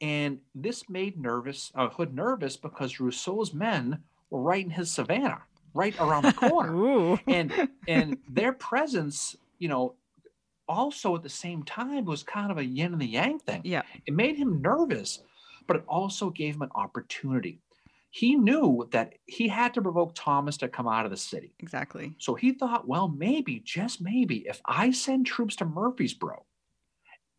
And 0.01 0.39
this 0.55 0.89
made 0.89 1.17
nervous 1.21 1.71
uh, 1.77 1.91
Hood 1.91 2.13
nervous 2.15 2.57
because 2.57 2.99
Rousseau's 2.99 3.53
men 3.55 4.03
were 4.31 4.41
right 4.43 4.65
in 4.65 4.71
his 4.71 4.91
Savannah, 4.91 5.43
right 5.75 5.95
around 5.99 6.25
the 6.25 6.33
corner, 6.33 7.21
and 7.27 7.53
and 7.89 8.19
their 8.29 8.53
presence, 8.53 9.37
you 9.59 9.69
know, 9.69 9.95
also 10.69 11.17
at 11.17 11.23
the 11.23 11.29
same 11.29 11.63
time 11.65 12.05
was 12.05 12.23
kind 12.23 12.51
of 12.51 12.59
a 12.59 12.65
yin 12.65 12.93
and 12.93 13.01
the 13.01 13.07
yang 13.07 13.39
thing. 13.39 13.63
yeah. 13.65 13.83
It 14.07 14.15
made 14.15 14.37
him 14.37 14.63
nervous, 14.63 15.23
but 15.67 15.77
it 15.77 15.85
also 15.89 16.31
gave 16.31 16.55
him 16.55 16.63
an 16.63 16.71
opportunity. 16.75 17.61
He 18.13 18.35
knew 18.35 18.89
that 18.91 19.15
he 19.27 19.47
had 19.47 19.75
to 19.75 19.83
provoke 19.83 20.13
Thomas 20.15 20.57
to 20.59 20.69
come 20.69 20.89
out 20.89 21.05
of 21.05 21.13
the 21.13 21.17
city. 21.17 21.53
Exactly. 21.61 22.13
So 22.19 22.35
he 22.35 22.53
thought, 22.53 22.89
well, 22.89 23.07
maybe, 23.07 23.61
just 23.61 24.01
maybe, 24.01 24.39
if 24.49 24.61
I 24.67 24.91
send 24.91 25.27
troops 25.27 25.55
to 25.57 25.65
Murfreesboro, 25.65 26.45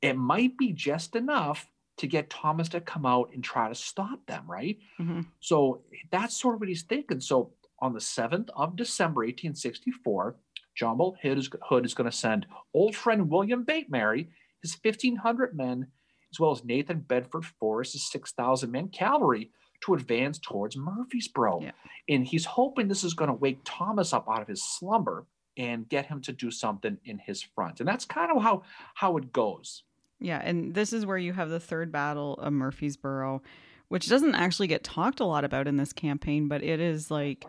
it 0.01 0.15
might 0.15 0.57
be 0.57 0.71
just 0.71 1.15
enough 1.15 1.69
to 1.97 2.07
get 2.07 2.29
Thomas 2.29 2.69
to 2.69 2.79
come 2.81 3.05
out 3.05 3.31
and 3.33 3.43
try 3.43 3.67
to 3.67 3.75
stop 3.75 4.25
them, 4.27 4.49
right? 4.49 4.77
hmm 4.97 5.21
So 5.41 5.81
that's 6.09 6.37
sort 6.37 6.55
of 6.55 6.61
what 6.61 6.69
he's 6.69 6.83
thinking. 6.83 7.19
So 7.19 7.51
on 7.81 7.93
the 7.93 7.99
7th 7.99 8.49
of 8.55 8.75
December, 8.75 9.21
1864, 9.21 10.35
John 10.75 10.97
Bolt 10.97 11.17
Hood 11.21 11.37
is, 11.37 11.93
going 11.93 12.09
to 12.09 12.15
send 12.15 12.45
old 12.73 12.95
friend 12.95 13.29
William 13.29 13.63
Bateman, 13.63 14.27
his 14.61 14.77
1,500 14.81 15.55
men, 15.55 15.87
as 16.31 16.39
well 16.39 16.51
as 16.51 16.63
Nathan 16.63 16.99
Bedford 16.99 17.45
Forrest's 17.45 18.11
6,000 18.11 18.71
men 18.71 18.87
cavalry 18.87 19.51
to 19.81 19.95
advance 19.95 20.39
towards 20.39 20.77
Murfreesboro. 20.77 21.61
Yeah. 21.61 21.71
And 22.07 22.25
he's 22.25 22.45
hoping 22.45 22.87
this 22.87 23.03
is 23.03 23.13
going 23.13 23.29
to 23.29 23.33
wake 23.33 23.59
Thomas 23.65 24.13
up 24.13 24.27
out 24.29 24.41
of 24.41 24.47
his 24.47 24.63
slumber 24.63 25.25
and 25.57 25.89
get 25.89 26.05
him 26.05 26.21
to 26.21 26.31
do 26.31 26.51
something 26.51 26.97
in 27.03 27.17
his 27.17 27.41
front. 27.41 27.79
And 27.79 27.89
that's 27.89 28.05
kind 28.05 28.31
of 28.31 28.41
how, 28.41 28.63
how 28.93 29.17
it 29.17 29.33
goes. 29.33 29.83
Yeah, 30.19 30.39
and 30.43 30.73
this 30.73 30.93
is 30.93 31.05
where 31.05 31.17
you 31.17 31.33
have 31.33 31.49
the 31.49 31.59
third 31.59 31.91
battle 31.91 32.35
of 32.35 32.53
Murfreesboro, 32.53 33.41
which 33.89 34.07
doesn't 34.07 34.35
actually 34.35 34.67
get 34.67 34.83
talked 34.83 35.19
a 35.19 35.25
lot 35.25 35.43
about 35.43 35.67
in 35.67 35.77
this 35.77 35.91
campaign, 35.91 36.47
but 36.47 36.63
it 36.63 36.79
is 36.79 37.09
like 37.09 37.43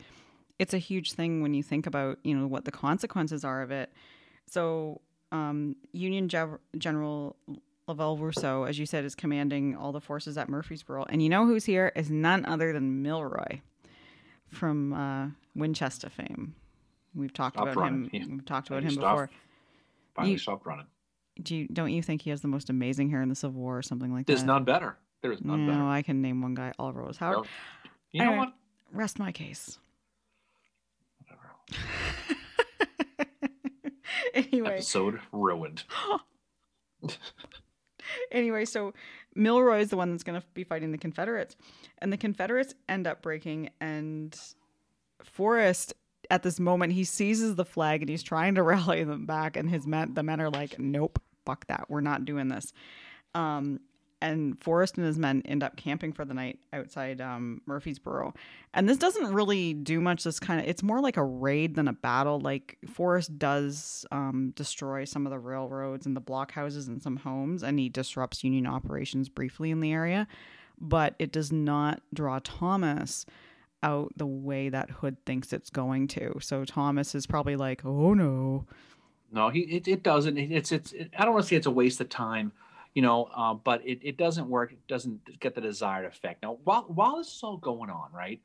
it's 0.62 0.72
a 0.74 0.78
huge 0.78 1.12
thing 1.12 1.42
when 1.42 1.54
you 1.54 1.62
think 1.62 1.86
about, 1.86 2.18
you 2.22 2.34
know, 2.36 2.46
what 2.46 2.64
the 2.64 2.70
consequences 2.70 3.44
are 3.44 3.62
of 3.62 3.70
it. 3.70 3.92
So, 4.46 5.00
um, 5.32 5.76
Union 5.92 6.28
Gev- 6.28 6.58
General 6.78 7.36
Lovell 7.88 8.16
Rousseau, 8.16 8.64
as 8.64 8.78
you 8.78 8.86
said, 8.86 9.04
is 9.04 9.14
commanding 9.14 9.76
all 9.76 9.90
the 9.92 10.00
forces 10.00 10.38
at 10.38 10.48
Murfreesboro, 10.48 11.04
and 11.08 11.22
you 11.22 11.28
know 11.28 11.46
who's 11.46 11.64
here 11.64 11.90
is 11.96 12.10
none 12.10 12.44
other 12.46 12.72
than 12.72 13.02
Milroy 13.02 13.60
from 14.48 14.92
uh, 14.92 15.28
Winchester 15.56 16.08
fame. 16.10 16.54
We've 17.14 17.32
talked 17.32 17.56
about 17.56 17.74
running. 17.76 18.08
him. 18.10 18.30
We've 18.36 18.44
talked 18.44 18.68
about 18.68 18.82
him 18.84 18.94
before. 18.94 19.30
Finally 20.14 20.32
You- 20.32 20.38
stopped 20.38 20.64
running. 20.66 20.86
Do 21.42 21.56
you 21.56 21.66
don't 21.68 21.90
you 21.92 22.02
think 22.02 22.20
he 22.22 22.30
has 22.30 22.42
the 22.42 22.48
most 22.48 22.68
amazing 22.68 23.08
hair 23.08 23.22
in 23.22 23.30
the 23.30 23.34
Civil 23.34 23.58
War 23.60 23.78
or 23.78 23.82
something 23.82 24.12
like 24.12 24.26
There's 24.26 24.40
that? 24.40 24.46
There's 24.46 24.54
none 24.54 24.64
better. 24.64 24.98
There 25.22 25.32
is 25.32 25.40
none 25.42 25.66
no, 25.66 25.72
better. 25.72 25.84
I 25.84 26.02
can 26.02 26.20
name 26.20 26.42
one 26.42 26.54
guy. 26.54 26.72
Oliver 26.78 27.00
Rose 27.02 27.16
Howard. 27.16 27.36
Well, 27.38 27.46
you 28.12 28.20
know 28.20 28.26
Anyway. 28.32 28.38
what? 28.46 28.54
Rest 28.92 29.18
my 29.18 29.32
case. 29.32 29.78
Anyway, 34.34 34.74
Episode 34.74 35.20
ruined. 35.30 35.84
anyway, 38.32 38.64
so 38.64 38.94
Milroy 39.34 39.80
is 39.80 39.90
the 39.90 39.96
one 39.96 40.10
that's 40.10 40.22
going 40.22 40.40
to 40.40 40.46
be 40.54 40.64
fighting 40.64 40.92
the 40.92 40.98
Confederates, 40.98 41.56
and 41.98 42.12
the 42.12 42.16
Confederates 42.16 42.74
end 42.88 43.06
up 43.06 43.22
breaking. 43.22 43.70
And 43.80 44.38
Forrest, 45.22 45.94
at 46.30 46.42
this 46.42 46.58
moment, 46.58 46.92
he 46.92 47.04
seizes 47.04 47.56
the 47.56 47.64
flag 47.64 48.02
and 48.02 48.08
he's 48.08 48.22
trying 48.22 48.54
to 48.54 48.62
rally 48.62 49.04
them 49.04 49.26
back, 49.26 49.56
and 49.56 49.68
his 49.68 49.86
men, 49.86 50.14
the 50.14 50.22
men 50.22 50.40
are 50.40 50.50
like, 50.50 50.78
"Nope, 50.78 51.20
fuck 51.44 51.66
that, 51.66 51.86
we're 51.88 52.00
not 52.00 52.24
doing 52.24 52.48
this." 52.48 52.72
Um, 53.34 53.80
and 54.22 54.58
Forrest 54.62 54.96
and 54.96 55.06
his 55.06 55.18
men 55.18 55.42
end 55.44 55.62
up 55.62 55.76
camping 55.76 56.12
for 56.12 56.24
the 56.24 56.32
night 56.32 56.58
outside 56.72 57.20
um, 57.20 57.60
Murfreesboro. 57.66 58.32
And 58.72 58.88
this 58.88 58.96
doesn't 58.96 59.34
really 59.34 59.74
do 59.74 60.00
much. 60.00 60.24
This 60.24 60.40
kind 60.40 60.60
of 60.60 60.66
it's 60.66 60.82
more 60.82 61.00
like 61.00 61.16
a 61.16 61.24
raid 61.24 61.74
than 61.74 61.88
a 61.88 61.92
battle. 61.92 62.40
Like 62.40 62.78
Forrest 62.86 63.38
does 63.38 64.06
um, 64.12 64.52
destroy 64.54 65.04
some 65.04 65.26
of 65.26 65.30
the 65.30 65.38
railroads 65.38 66.06
and 66.06 66.16
the 66.16 66.20
blockhouses 66.20 66.88
and 66.88 67.02
some 67.02 67.16
homes, 67.16 67.62
and 67.62 67.78
he 67.78 67.88
disrupts 67.88 68.44
Union 68.44 68.66
operations 68.66 69.28
briefly 69.28 69.70
in 69.70 69.80
the 69.80 69.92
area. 69.92 70.26
But 70.80 71.14
it 71.18 71.32
does 71.32 71.52
not 71.52 72.00
draw 72.14 72.40
Thomas 72.42 73.26
out 73.82 74.12
the 74.16 74.26
way 74.26 74.68
that 74.68 74.90
Hood 74.90 75.16
thinks 75.26 75.52
it's 75.52 75.70
going 75.70 76.06
to. 76.08 76.38
So 76.40 76.64
Thomas 76.64 77.14
is 77.14 77.26
probably 77.26 77.56
like, 77.56 77.84
"Oh 77.84 78.14
no." 78.14 78.66
No, 79.32 79.48
he 79.48 79.60
it, 79.60 79.88
it 79.88 80.02
doesn't. 80.02 80.38
It's 80.38 80.72
it's. 80.72 80.92
It, 80.92 81.10
I 81.18 81.24
don't 81.24 81.34
want 81.34 81.44
to 81.44 81.48
say 81.48 81.56
it's 81.56 81.66
a 81.66 81.70
waste 81.70 82.00
of 82.00 82.08
time, 82.08 82.52
you 82.94 83.02
know, 83.02 83.28
uh, 83.34 83.54
but 83.54 83.86
it, 83.86 84.00
it 84.02 84.16
doesn't 84.16 84.48
work. 84.48 84.72
It 84.72 84.86
doesn't 84.86 85.40
get 85.40 85.54
the 85.54 85.60
desired 85.60 86.06
effect. 86.06 86.42
Now, 86.42 86.58
while 86.64 86.84
while 86.88 87.16
this 87.16 87.28
is 87.28 87.40
all 87.42 87.56
going 87.56 87.90
on, 87.90 88.10
right? 88.12 88.40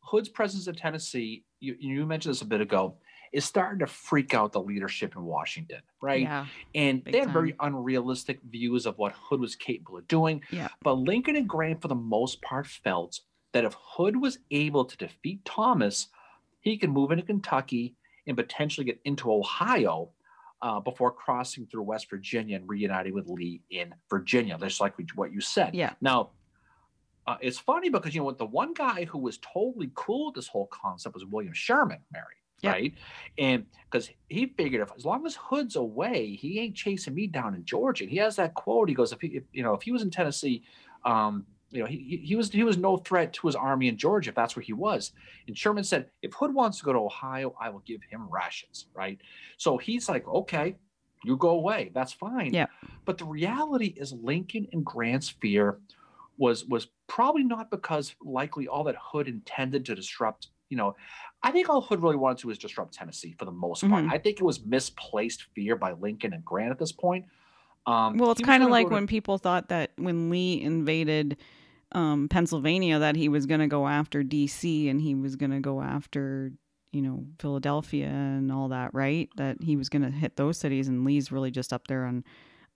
Hood's 0.00 0.28
presence 0.28 0.68
in 0.68 0.74
Tennessee, 0.74 1.44
you, 1.58 1.76
you 1.80 2.06
mentioned 2.06 2.34
this 2.34 2.42
a 2.42 2.46
bit 2.46 2.60
ago, 2.60 2.94
is 3.32 3.44
starting 3.44 3.80
to 3.80 3.86
freak 3.86 4.34
out 4.34 4.52
the 4.52 4.60
leadership 4.60 5.16
in 5.16 5.24
Washington, 5.24 5.80
right? 6.00 6.22
Yeah. 6.22 6.46
And 6.74 7.02
they 7.04 7.18
have 7.18 7.30
very 7.30 7.54
unrealistic 7.58 8.38
views 8.48 8.86
of 8.86 8.96
what 8.98 9.12
Hood 9.12 9.40
was 9.40 9.56
capable 9.56 9.98
of 9.98 10.06
doing. 10.06 10.42
Yeah. 10.50 10.68
But 10.82 10.94
Lincoln 10.94 11.34
and 11.34 11.48
Grant, 11.48 11.82
for 11.82 11.88
the 11.88 11.96
most 11.96 12.40
part, 12.40 12.68
felt 12.68 13.20
that 13.52 13.64
if 13.64 13.74
Hood 13.78 14.16
was 14.20 14.38
able 14.50 14.84
to 14.84 14.96
defeat 14.96 15.44
Thomas, 15.44 16.08
he 16.60 16.78
could 16.78 16.90
move 16.90 17.10
into 17.10 17.24
Kentucky 17.24 17.96
and 18.26 18.36
potentially 18.36 18.84
get 18.84 19.00
into 19.04 19.32
Ohio 19.32 20.10
uh, 20.66 20.80
before 20.80 21.12
crossing 21.12 21.64
through 21.66 21.84
West 21.84 22.10
Virginia 22.10 22.56
and 22.56 22.68
reuniting 22.68 23.14
with 23.14 23.28
Lee 23.28 23.62
in 23.70 23.94
Virginia, 24.10 24.58
just 24.58 24.80
like 24.80 24.94
what 25.14 25.32
you 25.32 25.40
said. 25.40 25.76
Yeah. 25.76 25.92
Now, 26.00 26.30
uh, 27.24 27.36
it's 27.40 27.60
funny 27.60 27.88
because 27.88 28.16
you 28.16 28.20
know 28.20 28.24
what 28.24 28.36
the 28.36 28.46
one 28.46 28.74
guy 28.74 29.04
who 29.04 29.18
was 29.18 29.38
totally 29.38 29.92
cool 29.94 30.26
with 30.26 30.34
this 30.34 30.48
whole 30.48 30.68
concept 30.72 31.14
was 31.14 31.24
William 31.24 31.52
Sherman, 31.52 32.00
Mary. 32.12 32.24
Yep. 32.62 32.72
Right, 32.72 32.94
and 33.38 33.66
because 33.88 34.10
he 34.28 34.46
figured 34.56 34.82
if 34.82 34.90
as 34.96 35.04
long 35.04 35.24
as 35.24 35.36
Hood's 35.36 35.76
away, 35.76 36.34
he 36.34 36.58
ain't 36.58 36.74
chasing 36.74 37.14
me 37.14 37.28
down 37.28 37.54
in 37.54 37.64
Georgia. 37.64 38.04
And 38.04 38.10
he 38.10 38.16
has 38.16 38.34
that 38.36 38.54
quote. 38.54 38.88
He 38.88 38.94
goes, 38.94 39.12
if 39.12 39.20
he, 39.20 39.28
if, 39.28 39.44
you 39.52 39.62
know, 39.62 39.74
if 39.74 39.82
he 39.82 39.92
was 39.92 40.02
in 40.02 40.10
Tennessee, 40.10 40.64
um, 41.04 41.44
you 41.70 41.80
know, 41.80 41.86
he, 41.86 42.20
he- 42.24 42.36
was 42.36 42.50
he 42.50 42.62
was 42.64 42.76
no 42.78 42.96
threat 42.96 43.32
to 43.34 43.46
his 43.48 43.56
army 43.56 43.88
in 43.88 43.96
Georgia 43.96 44.30
if 44.30 44.36
that's 44.36 44.54
where 44.56 44.62
he 44.62 44.72
was. 44.72 45.12
And 45.48 45.56
Sherman 45.58 45.84
said, 45.84 46.10
if 46.22 46.32
Hood 46.34 46.54
wants 46.54 46.78
to 46.78 46.84
go 46.84 46.92
to 46.92 46.98
Ohio, 47.00 47.54
I 47.60 47.70
will 47.70 47.80
give 47.80 48.02
him 48.04 48.28
rations. 48.30 48.86
Right. 48.94 49.18
So 49.56 49.76
he's 49.76 50.08
like, 50.08 50.26
okay, 50.28 50.76
you 51.24 51.36
go 51.36 51.50
away. 51.50 51.90
That's 51.94 52.12
fine. 52.12 52.54
Yeah. 52.54 52.66
But 53.04 53.18
the 53.18 53.24
reality 53.24 53.94
is, 53.96 54.12
Lincoln 54.12 54.68
and 54.72 54.84
Grant's 54.84 55.28
fear 55.28 55.78
was 56.38 56.64
was 56.66 56.88
probably 57.08 57.42
not 57.44 57.70
because 57.70 58.14
likely 58.22 58.68
all 58.68 58.84
that 58.84 58.96
Hood 59.00 59.26
intended 59.28 59.84
to 59.86 59.94
disrupt. 59.94 60.48
You 60.68 60.76
know, 60.76 60.96
I 61.42 61.50
think 61.52 61.68
all 61.68 61.80
Hood 61.80 62.02
really 62.02 62.16
wanted 62.16 62.38
to 62.38 62.48
was 62.48 62.58
disrupt 62.58 62.92
Tennessee 62.94 63.34
for 63.38 63.44
the 63.44 63.52
most 63.52 63.88
part. 63.88 64.04
Mhm. 64.04 64.10
I 64.12 64.18
think 64.18 64.38
it 64.40 64.44
was 64.44 64.64
misplaced 64.64 65.44
fear 65.54 65.76
by 65.76 65.92
Lincoln 65.92 66.32
and 66.32 66.44
Grant 66.44 66.70
at 66.72 66.78
this 66.78 66.92
point. 66.92 67.24
Um, 67.86 68.16
Well, 68.18 68.32
it's 68.32 68.40
kind 68.40 68.62
of 68.62 68.70
like 68.70 68.88
to- 68.88 68.94
when 68.94 69.06
people 69.06 69.38
thought 69.38 69.68
that 69.68 69.92
when 69.96 70.30
Lee 70.30 70.60
invaded 70.60 71.36
um, 71.92 72.28
Pennsylvania, 72.28 72.98
that 72.98 73.16
he 73.16 73.28
was 73.28 73.46
going 73.46 73.60
to 73.60 73.68
go 73.68 73.86
after 73.86 74.22
D.C. 74.22 74.88
and 74.88 75.00
he 75.00 75.14
was 75.14 75.36
going 75.36 75.52
to 75.52 75.60
go 75.60 75.80
after, 75.80 76.52
you 76.92 77.00
know, 77.00 77.24
Philadelphia 77.38 78.08
and 78.08 78.50
all 78.50 78.68
that, 78.68 78.92
right? 78.92 79.28
That 79.36 79.62
he 79.62 79.76
was 79.76 79.88
going 79.88 80.02
to 80.02 80.10
hit 80.10 80.36
those 80.36 80.58
cities, 80.58 80.88
and 80.88 81.04
Lee's 81.04 81.30
really 81.30 81.50
just 81.50 81.72
up 81.72 81.86
there 81.86 82.04
on 82.04 82.24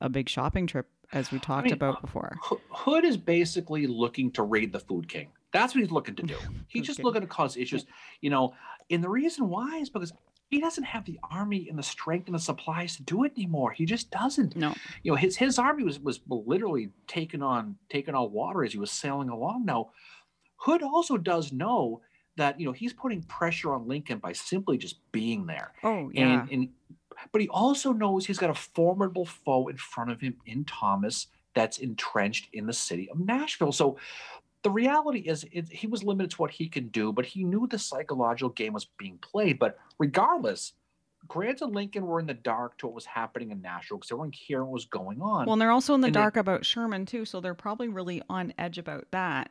a 0.01 0.09
big 0.09 0.29
shopping 0.29 0.67
trip, 0.67 0.89
as 1.13 1.33
we 1.33 1.39
talked 1.41 1.65
mean, 1.65 1.75
about 1.75 2.01
before. 2.01 2.37
Ho- 2.41 2.61
Hood 2.71 3.05
is 3.05 3.17
basically 3.17 3.87
looking 3.89 4.31
to 4.33 4.43
raid 4.45 4.73
the 4.73 4.81
food 4.81 5.09
king. 5.09 5.29
That's 5.53 5.75
what 5.75 5.81
he's 5.81 5.91
looking 5.91 6.15
to 6.15 6.23
do. 6.23 6.37
He's 6.69 6.87
just 6.87 7.03
looking 7.03 7.23
to 7.23 7.27
cause 7.27 7.57
issues, 7.57 7.85
you 8.21 8.31
know. 8.31 8.55
And 8.89 9.03
the 9.03 9.09
reason 9.09 9.49
why 9.49 9.79
is 9.79 9.91
because 9.91 10.13
he 10.51 10.61
doesn't 10.61 10.85
have 10.85 11.05
the 11.05 11.19
army 11.31 11.69
and 11.69 11.79
the 11.79 11.83
strength 11.83 12.27
and 12.27 12.35
the 12.35 12.41
supplies 12.41 12.97
to 12.97 13.05
do 13.05 13.23
it 13.23 13.33
anymore. 13.37 13.71
He 13.71 13.87
just 13.87 14.11
doesn't. 14.11 14.57
No, 14.57 14.75
You 15.05 15.13
know, 15.13 15.17
his 15.17 15.37
his 15.37 15.59
army 15.59 15.85
was 15.85 16.01
was 16.01 16.21
literally 16.29 16.91
taking 17.07 17.41
on 17.41 17.77
taking 17.89 18.15
on 18.17 18.33
water 18.33 18.65
as 18.65 18.73
he 18.73 18.79
was 18.79 18.91
sailing 18.91 19.29
along. 19.29 19.65
Now, 19.65 19.91
Hood 20.57 20.83
also 20.83 21.17
does 21.17 21.53
know 21.53 22.03
that 22.37 22.59
you 22.59 22.67
know 22.67 22.73
he's 22.73 22.93
putting 22.93 23.23
pressure 23.23 23.73
on 23.73 23.87
Lincoln 23.87 24.19
by 24.19 24.33
simply 24.33 24.77
just 24.77 24.99
being 25.13 25.47
there. 25.47 25.73
oh 25.85 26.11
yeah, 26.13 26.43
And, 26.43 26.51
and 26.51 26.69
but 27.31 27.41
he 27.41 27.49
also 27.49 27.93
knows 27.93 28.27
he's 28.27 28.39
got 28.39 28.51
a 28.51 28.55
formidable 28.55 29.27
foe 29.27 29.69
in 29.69 29.77
front 29.77 30.11
of 30.11 30.21
him 30.21 30.37
in 30.47 30.65
Thomas 30.65 31.29
that's 31.55 31.79
entrenched 31.79 32.49
in 32.53 32.67
the 32.67 32.73
city 32.73 33.09
of 33.11 33.21
Nashville. 33.21 33.73
So 33.73 33.99
the 34.63 34.71
reality 34.71 35.21
is 35.21 35.45
it, 35.53 35.69
he 35.73 35.87
was 35.87 36.03
limited 36.03 36.31
to 36.33 36.37
what 36.37 36.51
he 36.51 36.69
can 36.69 36.89
do, 36.89 37.13
but 37.13 37.27
he 37.27 37.45
knew 37.45 37.67
the 37.67 37.79
psychological 37.79 38.51
game 38.51 38.73
was 38.73 38.87
being 38.99 39.19
played. 39.19 39.59
But 39.59 39.79
regardless, 39.99 40.75
Grant 41.29 41.61
and 41.61 41.75
Lincoln 41.75 42.07
were 42.07 42.21
in 42.21 42.27
the 42.27 42.35
dark 42.35 42.79
to 42.79 42.87
what 42.87 42.95
was 42.95 43.07
happening 43.07 43.51
in 43.51 43.61
Nashville 43.63 43.99
because 43.99 44.09
they 44.09 44.17
weren't 44.17 44.37
cared 44.37 44.63
what 44.63 44.73
was 44.73 44.87
going 44.87 45.21
on. 45.21 45.47
Well, 45.47 45.55
and 45.55 45.63
they're 45.63 45.71
also 45.71 45.95
in 45.95 46.01
the 46.01 46.07
and 46.07 46.15
dark 46.15 46.35
they, 46.35 46.41
about 46.41 46.65
Sherman 46.65 47.07
too, 47.07 47.25
so 47.25 47.41
they're 47.41 47.55
probably 47.55 47.89
really 47.89 48.23
on 48.29 48.53
edge 48.59 48.79
about 48.79 49.07
that. 49.11 49.51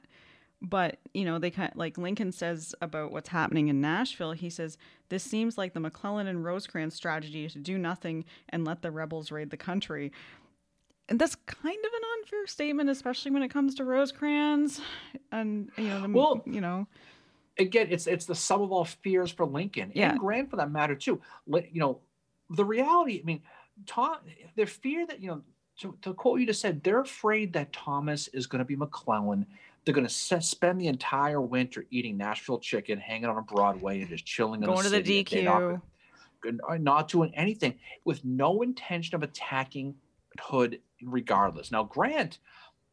But 0.62 0.98
you 1.14 1.24
know, 1.24 1.40
they 1.40 1.52
kind 1.52 1.72
of, 1.72 1.78
like 1.78 1.98
Lincoln 1.98 2.32
says 2.32 2.76
about 2.82 3.12
what's 3.12 3.30
happening 3.30 3.70
in 3.70 3.80
Nashville. 3.80 4.34
He 4.34 4.50
says 4.50 4.78
this 5.08 5.24
seems 5.24 5.58
like 5.58 5.74
the 5.74 5.80
McClellan 5.80 6.28
and 6.28 6.44
Rosecrans 6.44 6.94
strategy 6.96 7.48
to 7.48 7.60
do 7.60 7.78
nothing 7.78 8.26
and 8.50 8.66
let 8.66 8.82
the 8.82 8.92
rebels 8.92 9.32
raid 9.32 9.52
the 9.52 9.58
country. 9.58 10.12
And 11.10 11.20
that's 11.20 11.36
kind 11.48 11.78
of 11.86 11.92
an 11.94 12.02
unfair 12.20 12.48
statement, 12.48 12.90
especially 12.90 13.32
when 13.32 13.44
it 13.44 13.50
comes 13.50 13.76
to 13.76 13.84
Rosecrans 13.84 14.80
and 15.32 15.70
you 15.78 15.88
know, 15.88 16.02
the, 16.02 16.10
well, 16.10 16.44
you 16.46 16.62
know 16.62 16.88
again, 17.60 17.88
it's 17.90 18.08
it's 18.08 18.26
the 18.26 18.36
sum 18.36 18.62
of 18.62 18.72
all 18.72 18.86
fears 18.86 19.32
for 19.32 19.46
Lincoln 19.46 19.92
yeah. 19.94 20.12
and 20.12 20.20
Grant 20.20 20.50
for 20.50 20.56
that 20.56 20.72
matter 20.72 20.96
too. 20.96 21.22
You 21.48 21.68
know, 21.76 22.00
the 22.50 22.66
reality. 22.66 23.20
I 23.22 23.26
mean, 23.26 23.42
Tom, 23.86 24.18
the 24.56 24.66
fear 24.66 25.06
that 25.06 25.22
you 25.22 25.28
know. 25.28 25.42
To, 25.82 25.98
to 26.02 26.14
quote 26.14 26.42
you 26.42 26.46
just 26.46 26.60
said, 26.60 26.84
they're 26.84 27.00
afraid 27.00 27.54
that 27.54 27.72
Thomas 27.72 28.28
is 28.34 28.48
going 28.48 28.60
to 28.60 28.66
be 28.66 28.76
McClellan. 28.76 29.46
They're 29.86 29.94
going 29.94 30.06
to 30.06 30.42
spend 30.42 30.82
the 30.82 30.88
entire 30.88 31.40
winter 31.40 31.86
eating 31.90 32.18
Nashville 32.18 32.60
chicken, 32.60 33.00
hanging 33.00 33.28
on 33.28 33.38
a 33.38 33.42
Broadway, 33.42 34.02
and 34.02 34.10
just 34.10 34.26
chilling. 34.26 34.60
Going 34.60 34.84
to 34.84 34.90
the 34.90 35.02
DQ. 35.02 35.82
Not, 36.44 36.82
not 36.82 37.08
doing 37.08 37.32
anything 37.34 37.76
with 38.04 38.26
no 38.26 38.62
intention 38.62 39.16
of 39.16 39.24
attacking 39.24 39.96
Hood 40.40 40.80
regardless. 41.02 41.72
Now, 41.72 41.84
Grant, 41.84 42.40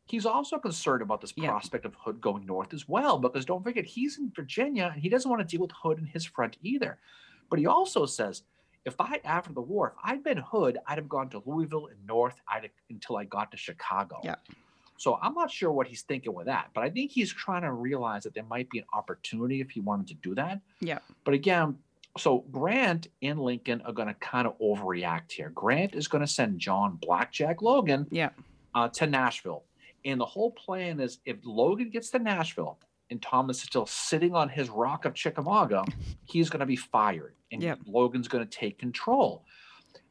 he's 0.06 0.26
also 0.26 0.58
concerned 0.58 1.02
about 1.02 1.20
this 1.20 1.32
yeah. 1.36 1.48
prospect 1.48 1.84
of 1.84 1.94
Hood 1.94 2.20
going 2.20 2.46
north 2.46 2.72
as 2.74 2.88
well, 2.88 3.18
because 3.18 3.44
don't 3.44 3.64
forget, 3.64 3.84
he's 3.84 4.18
in 4.18 4.32
Virginia 4.34 4.90
and 4.92 5.02
he 5.02 5.08
doesn't 5.08 5.30
want 5.30 5.46
to 5.46 5.56
deal 5.56 5.62
with 5.62 5.72
Hood 5.72 5.98
in 5.98 6.06
his 6.06 6.24
front 6.24 6.56
either. 6.62 6.98
But 7.50 7.58
he 7.58 7.66
also 7.66 8.06
says, 8.06 8.42
if 8.84 8.94
I, 9.00 9.20
after 9.24 9.52
the 9.52 9.60
war, 9.60 9.88
if 9.88 9.94
I'd 10.04 10.22
been 10.22 10.38
Hood, 10.38 10.78
I'd 10.86 10.98
have 10.98 11.08
gone 11.08 11.28
to 11.30 11.42
Louisville 11.44 11.88
and 11.88 11.98
north 12.06 12.40
I'd, 12.48 12.70
until 12.88 13.16
I 13.16 13.24
got 13.24 13.50
to 13.50 13.56
Chicago. 13.56 14.20
Yeah. 14.22 14.36
So 14.98 15.18
I'm 15.20 15.34
not 15.34 15.50
sure 15.50 15.70
what 15.72 15.86
he's 15.86 16.02
thinking 16.02 16.32
with 16.32 16.46
that, 16.46 16.70
but 16.72 16.82
I 16.82 16.90
think 16.90 17.10
he's 17.10 17.32
trying 17.32 17.62
to 17.62 17.72
realize 17.72 18.22
that 18.22 18.34
there 18.34 18.44
might 18.44 18.70
be 18.70 18.78
an 18.78 18.86
opportunity 18.94 19.60
if 19.60 19.70
he 19.70 19.80
wanted 19.80 20.06
to 20.08 20.14
do 20.14 20.34
that. 20.36 20.60
Yeah. 20.80 21.00
But 21.24 21.34
again, 21.34 21.76
so 22.18 22.44
Grant 22.50 23.08
and 23.22 23.40
Lincoln 23.40 23.82
are 23.82 23.92
going 23.92 24.08
to 24.08 24.14
kind 24.14 24.46
of 24.46 24.58
overreact 24.58 25.32
here. 25.32 25.50
Grant 25.50 25.94
is 25.94 26.08
going 26.08 26.22
to 26.22 26.26
send 26.26 26.58
John 26.58 26.98
Blackjack 27.00 27.62
Logan 27.62 28.06
yeah. 28.10 28.30
uh, 28.74 28.88
to 28.90 29.06
Nashville. 29.06 29.64
And 30.04 30.20
the 30.20 30.26
whole 30.26 30.52
plan 30.52 31.00
is 31.00 31.18
if 31.24 31.36
Logan 31.44 31.90
gets 31.90 32.10
to 32.10 32.18
Nashville 32.18 32.78
and 33.10 33.20
Thomas 33.20 33.58
is 33.58 33.64
still 33.64 33.86
sitting 33.86 34.34
on 34.34 34.48
his 34.48 34.68
rock 34.70 35.04
of 35.04 35.14
Chickamauga, 35.14 35.84
he's 36.24 36.48
going 36.48 36.60
to 36.60 36.66
be 36.66 36.76
fired 36.76 37.34
and 37.52 37.62
yep. 37.62 37.78
Logan's 37.86 38.28
going 38.28 38.46
to 38.46 38.50
take 38.50 38.78
control. 38.78 39.44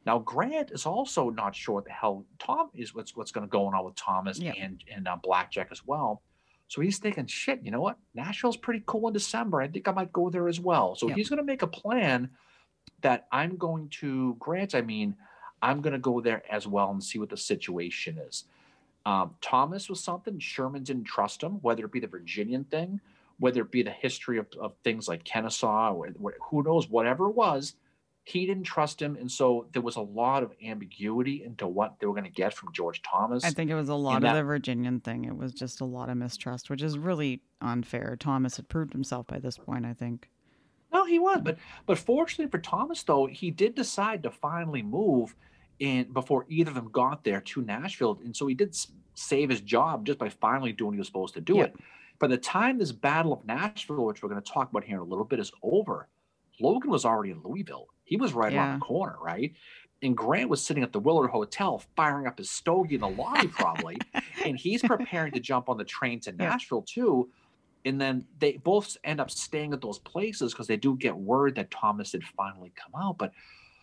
Now 0.04 0.18
Grant 0.20 0.70
is 0.70 0.86
also 0.86 1.30
not 1.30 1.54
sure 1.54 1.76
what 1.76 1.84
the 1.84 1.90
hell 1.90 2.24
Tom 2.38 2.70
is 2.74 2.94
what's 2.94 3.16
what's 3.16 3.32
going 3.32 3.46
to 3.46 3.50
go 3.50 3.66
on 3.66 3.84
with 3.84 3.96
Thomas 3.96 4.38
yep. 4.38 4.54
and 4.58 4.82
and 4.94 5.08
uh, 5.08 5.16
Blackjack 5.22 5.68
as 5.70 5.84
well. 5.84 6.22
So 6.68 6.80
he's 6.80 6.98
thinking, 6.98 7.26
shit, 7.26 7.60
you 7.62 7.70
know 7.70 7.80
what? 7.80 7.96
Nashville's 8.14 8.56
pretty 8.56 8.82
cool 8.86 9.06
in 9.08 9.14
December. 9.14 9.60
I 9.60 9.68
think 9.68 9.86
I 9.86 9.92
might 9.92 10.12
go 10.12 10.30
there 10.30 10.48
as 10.48 10.58
well. 10.58 10.96
So 10.96 11.06
he's 11.08 11.28
going 11.28 11.38
to 11.38 11.44
make 11.44 11.62
a 11.62 11.68
plan 11.68 12.30
that 13.02 13.26
I'm 13.30 13.56
going 13.56 13.88
to 14.00 14.36
Grant. 14.38 14.74
I 14.74 14.82
mean, 14.82 15.14
I'm 15.62 15.80
going 15.80 15.92
to 15.92 15.98
go 15.98 16.20
there 16.20 16.42
as 16.50 16.66
well 16.66 16.90
and 16.90 17.02
see 17.02 17.18
what 17.18 17.30
the 17.30 17.36
situation 17.36 18.18
is. 18.18 18.44
Um, 19.04 19.36
Thomas 19.40 19.88
was 19.88 20.02
something 20.02 20.38
Sherman 20.40 20.82
didn't 20.82 21.04
trust 21.04 21.40
him, 21.40 21.52
whether 21.62 21.84
it 21.84 21.92
be 21.92 22.00
the 22.00 22.08
Virginian 22.08 22.64
thing, 22.64 23.00
whether 23.38 23.60
it 23.60 23.70
be 23.70 23.82
the 23.82 23.90
history 23.90 24.38
of, 24.38 24.46
of 24.60 24.74
things 24.82 25.06
like 25.06 25.22
Kennesaw, 25.22 25.92
or, 25.92 26.08
or 26.20 26.34
who 26.50 26.64
knows, 26.64 26.88
whatever 26.88 27.28
it 27.28 27.36
was, 27.36 27.74
he 28.28 28.44
didn't 28.44 28.64
trust 28.64 29.00
him, 29.00 29.14
and 29.14 29.30
so 29.30 29.68
there 29.72 29.82
was 29.82 29.94
a 29.94 30.00
lot 30.00 30.42
of 30.42 30.52
ambiguity 30.60 31.44
into 31.44 31.68
what 31.68 31.94
they 32.00 32.08
were 32.08 32.12
going 32.12 32.24
to 32.24 32.30
get 32.30 32.52
from 32.52 32.72
George 32.72 33.00
Thomas. 33.02 33.44
I 33.44 33.50
think 33.50 33.70
it 33.70 33.76
was 33.76 33.88
a 33.88 33.94
lot 33.94 34.16
of 34.16 34.22
that, 34.22 34.34
the 34.34 34.42
Virginian 34.42 34.98
thing. 34.98 35.26
It 35.26 35.36
was 35.36 35.52
just 35.52 35.80
a 35.80 35.84
lot 35.84 36.10
of 36.10 36.16
mistrust, 36.16 36.68
which 36.68 36.82
is 36.82 36.98
really 36.98 37.40
unfair. 37.60 38.16
Thomas 38.18 38.56
had 38.56 38.68
proved 38.68 38.92
himself 38.92 39.28
by 39.28 39.38
this 39.38 39.56
point, 39.56 39.86
I 39.86 39.92
think. 39.92 40.28
No, 40.92 41.04
he 41.04 41.20
was, 41.20 41.38
but 41.40 41.56
but 41.86 41.98
fortunately 41.98 42.50
for 42.50 42.58
Thomas, 42.58 43.04
though, 43.04 43.26
he 43.26 43.52
did 43.52 43.76
decide 43.76 44.24
to 44.24 44.32
finally 44.32 44.82
move 44.82 45.36
in 45.78 46.12
before 46.12 46.46
either 46.48 46.70
of 46.70 46.74
them 46.74 46.90
got 46.90 47.22
there 47.22 47.40
to 47.42 47.62
Nashville, 47.62 48.18
and 48.24 48.36
so 48.36 48.48
he 48.48 48.56
did 48.56 48.76
save 49.14 49.50
his 49.50 49.60
job 49.60 50.04
just 50.04 50.18
by 50.18 50.28
finally 50.28 50.72
doing 50.72 50.88
what 50.88 50.94
he 50.94 50.98
was 50.98 51.06
supposed 51.06 51.34
to 51.34 51.40
do 51.40 51.60
it. 51.60 51.76
By 52.18 52.26
the 52.26 52.38
time 52.38 52.78
this 52.78 52.90
Battle 52.90 53.32
of 53.32 53.44
Nashville, 53.46 54.04
which 54.04 54.20
we're 54.20 54.30
going 54.30 54.42
to 54.42 54.52
talk 54.52 54.70
about 54.70 54.82
here 54.82 54.96
in 54.96 55.02
a 55.02 55.04
little 55.04 55.24
bit, 55.24 55.38
is 55.38 55.52
over, 55.62 56.08
Logan 56.58 56.90
was 56.90 57.04
already 57.04 57.30
in 57.30 57.40
Louisville. 57.44 57.86
He 58.06 58.16
was 58.16 58.32
right 58.32 58.52
yeah. 58.52 58.58
around 58.58 58.80
the 58.80 58.84
corner, 58.84 59.16
right? 59.20 59.52
And 60.02 60.16
Grant 60.16 60.48
was 60.48 60.64
sitting 60.64 60.82
at 60.82 60.92
the 60.92 61.00
Willard 61.00 61.30
Hotel 61.30 61.82
firing 61.96 62.26
up 62.26 62.38
his 62.38 62.50
stogie 62.50 62.94
in 62.94 63.00
the 63.00 63.08
lobby, 63.08 63.48
probably. 63.48 63.98
and 64.44 64.56
he's 64.56 64.82
preparing 64.82 65.32
to 65.32 65.40
jump 65.40 65.68
on 65.68 65.76
the 65.76 65.84
train 65.84 66.20
to 66.20 66.32
Nashville, 66.32 66.84
yeah. 66.88 67.02
too. 67.02 67.28
And 67.84 68.00
then 68.00 68.24
they 68.38 68.58
both 68.58 68.96
end 69.04 69.20
up 69.20 69.30
staying 69.30 69.72
at 69.72 69.80
those 69.80 69.98
places 69.98 70.52
because 70.52 70.66
they 70.66 70.76
do 70.76 70.96
get 70.96 71.16
word 71.16 71.54
that 71.56 71.70
Thomas 71.70 72.12
had 72.12 72.24
finally 72.24 72.72
come 72.76 73.00
out. 73.00 73.18
But 73.18 73.32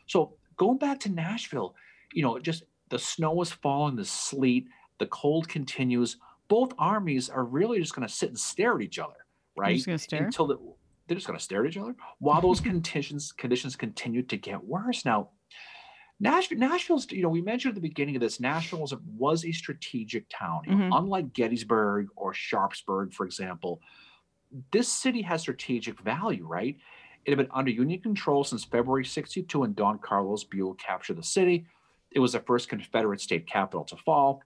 so 0.07 0.33
going 0.57 0.77
back 0.77 0.99
to 1.01 1.09
Nashville, 1.09 1.75
you 2.13 2.21
know, 2.21 2.39
just 2.39 2.63
the 2.89 2.99
snow 2.99 3.41
is 3.41 3.51
falling, 3.51 3.95
the 3.95 4.05
sleet, 4.05 4.67
the 4.99 5.07
cold 5.07 5.49
continues. 5.49 6.17
Both 6.47 6.73
armies 6.77 7.29
are 7.29 7.43
really 7.43 7.79
just 7.79 7.95
going 7.95 8.07
to 8.07 8.13
sit 8.13 8.29
and 8.29 8.39
stare 8.39 8.75
at 8.75 8.81
each 8.81 8.99
other, 8.99 9.25
right? 9.55 9.75
Until 10.25 10.47
the, 10.47 10.57
they're 11.07 11.15
just 11.15 11.27
going 11.27 11.37
to 11.37 11.43
stare 11.43 11.65
at 11.65 11.71
each 11.71 11.77
other 11.77 11.95
while 12.19 12.41
those 12.41 12.59
conditions 12.71 13.31
conditions 13.31 13.75
continue 13.75 14.23
to 14.23 14.37
get 14.37 14.63
worse. 14.63 15.05
Now, 15.05 15.29
Nashville, 16.19 16.57
Nashville's, 16.57 17.11
you 17.11 17.21
know, 17.21 17.29
we 17.29 17.41
mentioned 17.41 17.71
at 17.71 17.75
the 17.75 17.87
beginning 17.87 18.15
of 18.15 18.21
this, 18.21 18.39
Nashville 18.39 18.79
was 18.79 18.93
a, 18.93 18.99
was 19.17 19.43
a 19.45 19.51
strategic 19.51 20.25
town. 20.29 20.61
mm-hmm. 20.67 20.93
Unlike 20.93 21.33
Gettysburg 21.33 22.07
or 22.15 22.33
Sharpsburg, 22.33 23.13
for 23.13 23.25
example, 23.25 23.81
this 24.71 24.87
city 24.87 25.21
has 25.23 25.41
strategic 25.41 25.99
value, 25.99 26.45
right? 26.45 26.77
It 27.25 27.31
had 27.31 27.37
been 27.37 27.53
under 27.53 27.71
Union 27.71 28.01
control 28.01 28.43
since 28.43 28.63
February 28.63 29.05
62 29.05 29.59
when 29.59 29.73
Don 29.73 29.97
Carlos 29.99 30.43
Buell 30.43 30.75
captured 30.75 31.17
the 31.17 31.23
city. 31.23 31.65
It 32.11 32.19
was 32.19 32.33
the 32.33 32.39
first 32.39 32.69
Confederate 32.69 33.21
state 33.21 33.47
capital 33.47 33.83
to 33.85 33.97
fall. 33.97 34.43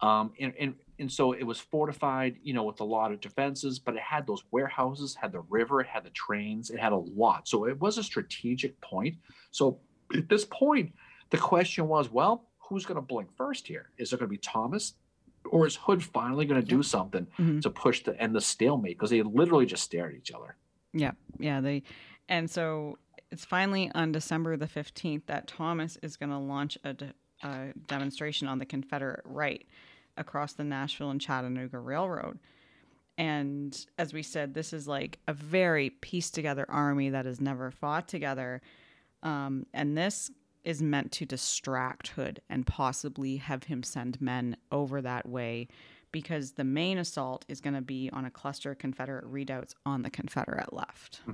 Um, 0.00 0.32
and, 0.40 0.54
and, 0.58 0.74
and 1.00 1.10
so 1.10 1.32
it 1.32 1.42
was 1.42 1.58
fortified, 1.58 2.36
you 2.42 2.52
know, 2.52 2.62
with 2.62 2.80
a 2.80 2.84
lot 2.84 3.10
of 3.10 3.20
defenses, 3.20 3.78
but 3.78 3.96
it 3.96 4.02
had 4.02 4.26
those 4.26 4.44
warehouses, 4.50 5.14
had 5.14 5.32
the 5.32 5.40
river, 5.48 5.80
it 5.80 5.86
had 5.86 6.04
the 6.04 6.10
trains, 6.10 6.70
it 6.70 6.78
had 6.78 6.92
a 6.92 6.96
lot. 6.96 7.48
So 7.48 7.64
it 7.64 7.80
was 7.80 7.98
a 7.98 8.02
strategic 8.02 8.80
point. 8.80 9.16
So 9.50 9.80
at 10.14 10.28
this 10.28 10.44
point, 10.44 10.92
the 11.30 11.38
question 11.38 11.88
was, 11.88 12.10
well, 12.10 12.46
who's 12.58 12.84
going 12.84 12.96
to 12.96 13.02
blink 13.02 13.30
first 13.36 13.66
here? 13.66 13.90
Is 13.98 14.12
it 14.12 14.18
going 14.18 14.28
to 14.28 14.30
be 14.30 14.38
Thomas 14.38 14.94
or 15.50 15.66
is 15.66 15.74
Hood 15.76 16.04
finally 16.04 16.44
going 16.44 16.60
to 16.60 16.66
do 16.66 16.82
something 16.82 17.26
mm-hmm. 17.38 17.60
to 17.60 17.70
push 17.70 18.02
the 18.04 18.20
end 18.20 18.34
the 18.34 18.40
stalemate? 18.40 18.98
Because 18.98 19.10
they 19.10 19.22
literally 19.22 19.66
just 19.66 19.82
stared 19.82 20.12
at 20.12 20.18
each 20.18 20.32
other. 20.32 20.56
Yeah, 20.92 21.12
yeah. 21.38 21.60
They, 21.60 21.82
and 22.28 22.50
so 22.50 22.98
it's 23.30 23.44
finally 23.44 23.90
on 23.94 24.12
December 24.12 24.56
the 24.56 24.66
fifteenth 24.66 25.26
that 25.26 25.46
Thomas 25.46 25.96
is 26.02 26.16
going 26.16 26.30
to 26.30 26.38
launch 26.38 26.76
a, 26.84 26.92
de- 26.92 27.14
a 27.42 27.68
demonstration 27.86 28.48
on 28.48 28.58
the 28.58 28.66
Confederate 28.66 29.22
right 29.24 29.64
across 30.20 30.52
the 30.52 30.62
Nashville 30.62 31.10
and 31.10 31.20
Chattanooga 31.20 31.78
Railroad. 31.80 32.38
And 33.18 33.86
as 33.98 34.12
we 34.14 34.22
said, 34.22 34.54
this 34.54 34.72
is 34.72 34.86
like 34.86 35.18
a 35.26 35.32
very 35.32 35.90
pieced 35.90 36.34
together 36.34 36.64
army 36.68 37.10
that 37.10 37.26
has 37.26 37.40
never 37.40 37.70
fought 37.70 38.06
together. 38.06 38.62
Um, 39.22 39.66
and 39.74 39.98
this 39.98 40.30
is 40.64 40.80
meant 40.80 41.10
to 41.12 41.26
distract 41.26 42.08
Hood 42.08 42.40
and 42.48 42.66
possibly 42.66 43.38
have 43.38 43.64
him 43.64 43.82
send 43.82 44.20
men 44.20 44.56
over 44.70 45.02
that 45.02 45.28
way 45.28 45.68
because 46.12 46.52
the 46.52 46.64
main 46.64 46.98
assault 46.98 47.44
is 47.48 47.60
going 47.60 47.74
to 47.74 47.80
be 47.80 48.10
on 48.12 48.24
a 48.24 48.30
cluster 48.30 48.72
of 48.72 48.78
Confederate 48.78 49.24
redoubts 49.24 49.74
on 49.86 50.02
the 50.02 50.10
Confederate 50.10 50.72
left. 50.72 51.20
Hmm. 51.24 51.32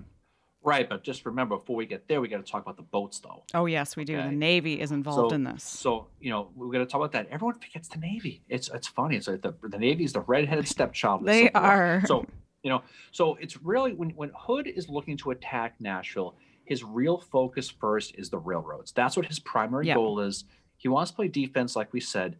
Right, 0.67 0.89
but 0.89 1.05
just 1.05 1.25
remember 1.25 1.57
before 1.57 1.77
we 1.77 1.87
get 1.87 2.09
there, 2.09 2.21
we 2.21 2.27
got 2.27 2.45
to 2.45 2.51
talk 2.51 2.61
about 2.61 2.77
the 2.77 2.83
boats, 2.83 3.21
though. 3.21 3.45
Oh 3.55 3.67
yes, 3.67 3.95
we 3.95 4.05
do. 4.05 4.17
Okay? 4.19 4.27
The 4.27 4.35
Navy 4.35 4.81
is 4.81 4.91
involved 4.91 5.31
so, 5.31 5.35
in 5.37 5.45
this. 5.45 5.63
So 5.63 6.09
you 6.21 6.31
know 6.31 6.49
we 6.57 6.73
got 6.73 6.81
to 6.81 6.87
talk 6.87 7.01
about 7.01 7.13
that. 7.13 7.29
Everyone 7.31 7.55
forgets 7.55 7.87
the 7.87 7.99
Navy. 7.99 8.43
It's 8.49 8.69
it's 8.75 8.89
funny. 8.89 9.15
It's 9.17 9.29
like 9.29 9.43
the 9.43 9.55
the 9.63 9.79
Navy 9.79 10.03
is 10.03 10.13
the 10.13 10.23
redheaded 10.23 10.67
stepchild. 10.67 11.25
they 11.25 11.51
are. 11.51 12.03
So 12.07 12.27
you 12.65 12.71
know, 12.71 12.83
so 13.13 13.37
it's 13.37 13.63
really 13.63 13.95
when 13.95 14.11
when 14.11 14.33
Hood 14.37 14.67
is 14.67 14.89
looking 14.89 15.17
to 15.19 15.31
attack 15.31 15.77
Nashville, 15.79 16.35
his 16.65 16.83
real 16.83 17.21
focus 17.21 17.71
first 17.71 18.17
is 18.17 18.29
the 18.29 18.39
railroads. 18.39 18.91
That's 18.91 19.17
what 19.17 19.27
his 19.27 19.39
primary 19.39 19.87
yep. 19.87 19.95
goal 19.95 20.19
is. 20.19 20.47
He 20.79 20.89
wants 20.89 21.13
to 21.13 21.17
play 21.17 21.29
defense, 21.29 21.77
like 21.77 21.93
we 21.93 22.01
said, 22.01 22.37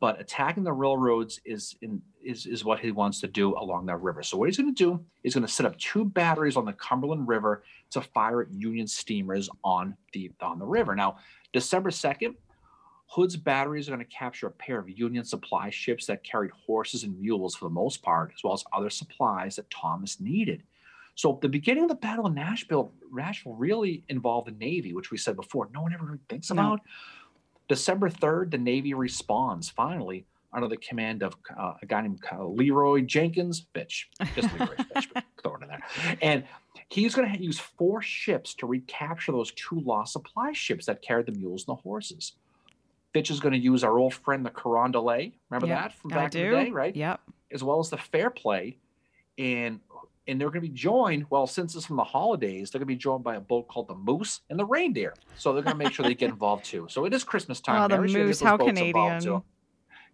but 0.00 0.20
attacking 0.20 0.64
the 0.64 0.72
railroads 0.72 1.40
is 1.44 1.76
in 1.82 2.00
is, 2.22 2.46
is 2.46 2.64
what 2.64 2.80
he 2.80 2.90
wants 2.90 3.20
to 3.20 3.26
do 3.26 3.56
along 3.56 3.86
that 3.86 4.00
river. 4.02 4.22
So 4.22 4.36
what 4.36 4.48
he's 4.48 4.56
going 4.56 4.74
to 4.74 4.84
do 4.84 5.04
is 5.24 5.34
going 5.34 5.46
to 5.46 5.52
set 5.52 5.66
up 5.66 5.78
two 5.78 6.04
batteries 6.04 6.56
on 6.56 6.64
the 6.64 6.72
Cumberland 6.74 7.26
River 7.26 7.62
to 7.90 8.00
fire 8.00 8.42
at 8.42 8.52
Union 8.52 8.86
steamers 8.86 9.48
on 9.64 9.96
the 10.12 10.30
on 10.40 10.58
the 10.58 10.66
river. 10.66 10.94
Now, 10.94 11.18
December 11.52 11.90
second, 11.90 12.34
Hood's 13.10 13.36
batteries 13.36 13.88
are 13.88 13.92
going 13.92 14.04
to 14.04 14.12
capture 14.12 14.48
a 14.48 14.50
pair 14.50 14.78
of 14.78 14.90
Union 14.90 15.24
supply 15.24 15.70
ships 15.70 16.06
that 16.06 16.22
carried 16.22 16.50
horses 16.50 17.04
and 17.04 17.18
mules 17.18 17.54
for 17.56 17.64
the 17.64 17.74
most 17.74 18.02
part, 18.02 18.32
as 18.36 18.44
well 18.44 18.52
as 18.52 18.64
other 18.72 18.90
supplies 18.90 19.56
that 19.56 19.70
Thomas 19.70 20.20
needed. 20.20 20.62
So 21.14 21.38
the 21.40 21.48
beginning 21.48 21.84
of 21.84 21.88
the 21.88 21.96
Battle 21.96 22.26
of 22.26 22.34
Nashville, 22.34 22.92
Nashville 23.10 23.54
really 23.54 24.04
involved 24.08 24.46
the 24.46 24.52
Navy, 24.52 24.92
which 24.92 25.10
we 25.10 25.18
said 25.18 25.34
before, 25.34 25.68
no 25.74 25.82
one 25.82 25.92
ever 25.92 26.04
really 26.04 26.18
thinks 26.28 26.50
No. 26.50 26.78
December 27.68 28.08
3rd, 28.10 28.50
the 28.50 28.58
Navy 28.58 28.94
responds 28.94 29.68
finally 29.68 30.24
under 30.52 30.68
the 30.68 30.76
command 30.78 31.22
of 31.22 31.36
uh, 31.58 31.74
a 31.82 31.86
guy 31.86 32.00
named 32.00 32.20
Leroy 32.38 33.02
Jenkins 33.02 33.66
Fitch. 33.74 34.08
Just 34.34 34.52
Leroy 34.54 34.76
Fitch, 34.94 35.08
but 35.12 35.24
throw 35.42 35.56
it 35.56 35.62
in 35.62 35.68
there. 35.68 35.82
And 36.22 36.44
he's 36.88 37.14
going 37.14 37.30
to 37.30 37.42
use 37.42 37.58
four 37.58 38.00
ships 38.00 38.54
to 38.54 38.66
recapture 38.66 39.32
those 39.32 39.52
two 39.52 39.80
lost 39.80 40.14
supply 40.14 40.52
ships 40.52 40.86
that 40.86 41.02
carried 41.02 41.26
the 41.26 41.32
mules 41.32 41.66
and 41.68 41.76
the 41.76 41.82
horses. 41.82 42.32
Fitch 43.12 43.30
is 43.30 43.40
going 43.40 43.52
to 43.52 43.58
use 43.58 43.84
our 43.84 43.98
old 43.98 44.14
friend, 44.14 44.44
the 44.44 44.50
Carondelet. 44.50 45.32
Remember 45.50 45.66
Yep, 45.66 45.78
that 45.78 45.92
from 45.94 46.10
back 46.10 46.34
in 46.34 46.50
the 46.50 46.56
day, 46.64 46.70
right? 46.70 46.94
Yep. 46.96 47.20
As 47.52 47.62
well 47.62 47.80
as 47.80 47.90
the 47.90 47.96
Fair 47.98 48.30
Play. 48.30 48.76
And 49.38 49.80
and 50.28 50.40
they're 50.40 50.48
going 50.50 50.62
to 50.62 50.68
be 50.68 50.74
joined, 50.74 51.26
well, 51.30 51.46
since 51.46 51.74
it's 51.74 51.86
from 51.86 51.96
the 51.96 52.04
holidays, 52.04 52.70
they're 52.70 52.78
going 52.78 52.86
to 52.86 52.94
be 52.94 52.96
joined 52.96 53.24
by 53.24 53.36
a 53.36 53.40
boat 53.40 53.66
called 53.66 53.88
the 53.88 53.94
Moose 53.94 54.40
and 54.50 54.58
the 54.58 54.64
Reindeer. 54.64 55.14
So 55.36 55.52
they're 55.52 55.62
going 55.62 55.76
to 55.78 55.82
make 55.84 55.92
sure 55.94 56.04
they 56.06 56.14
get 56.14 56.30
involved 56.30 56.64
too. 56.66 56.86
So 56.90 57.04
it 57.06 57.14
is 57.14 57.24
Christmas 57.24 57.60
time. 57.60 57.82
Oh, 57.82 57.88
the 57.88 57.96
Mary, 57.96 58.08
so 58.08 58.12
you 58.18 58.18
get 58.24 58.26
Moose, 58.28 58.40
how 58.40 58.56
Canadian. 58.58 59.42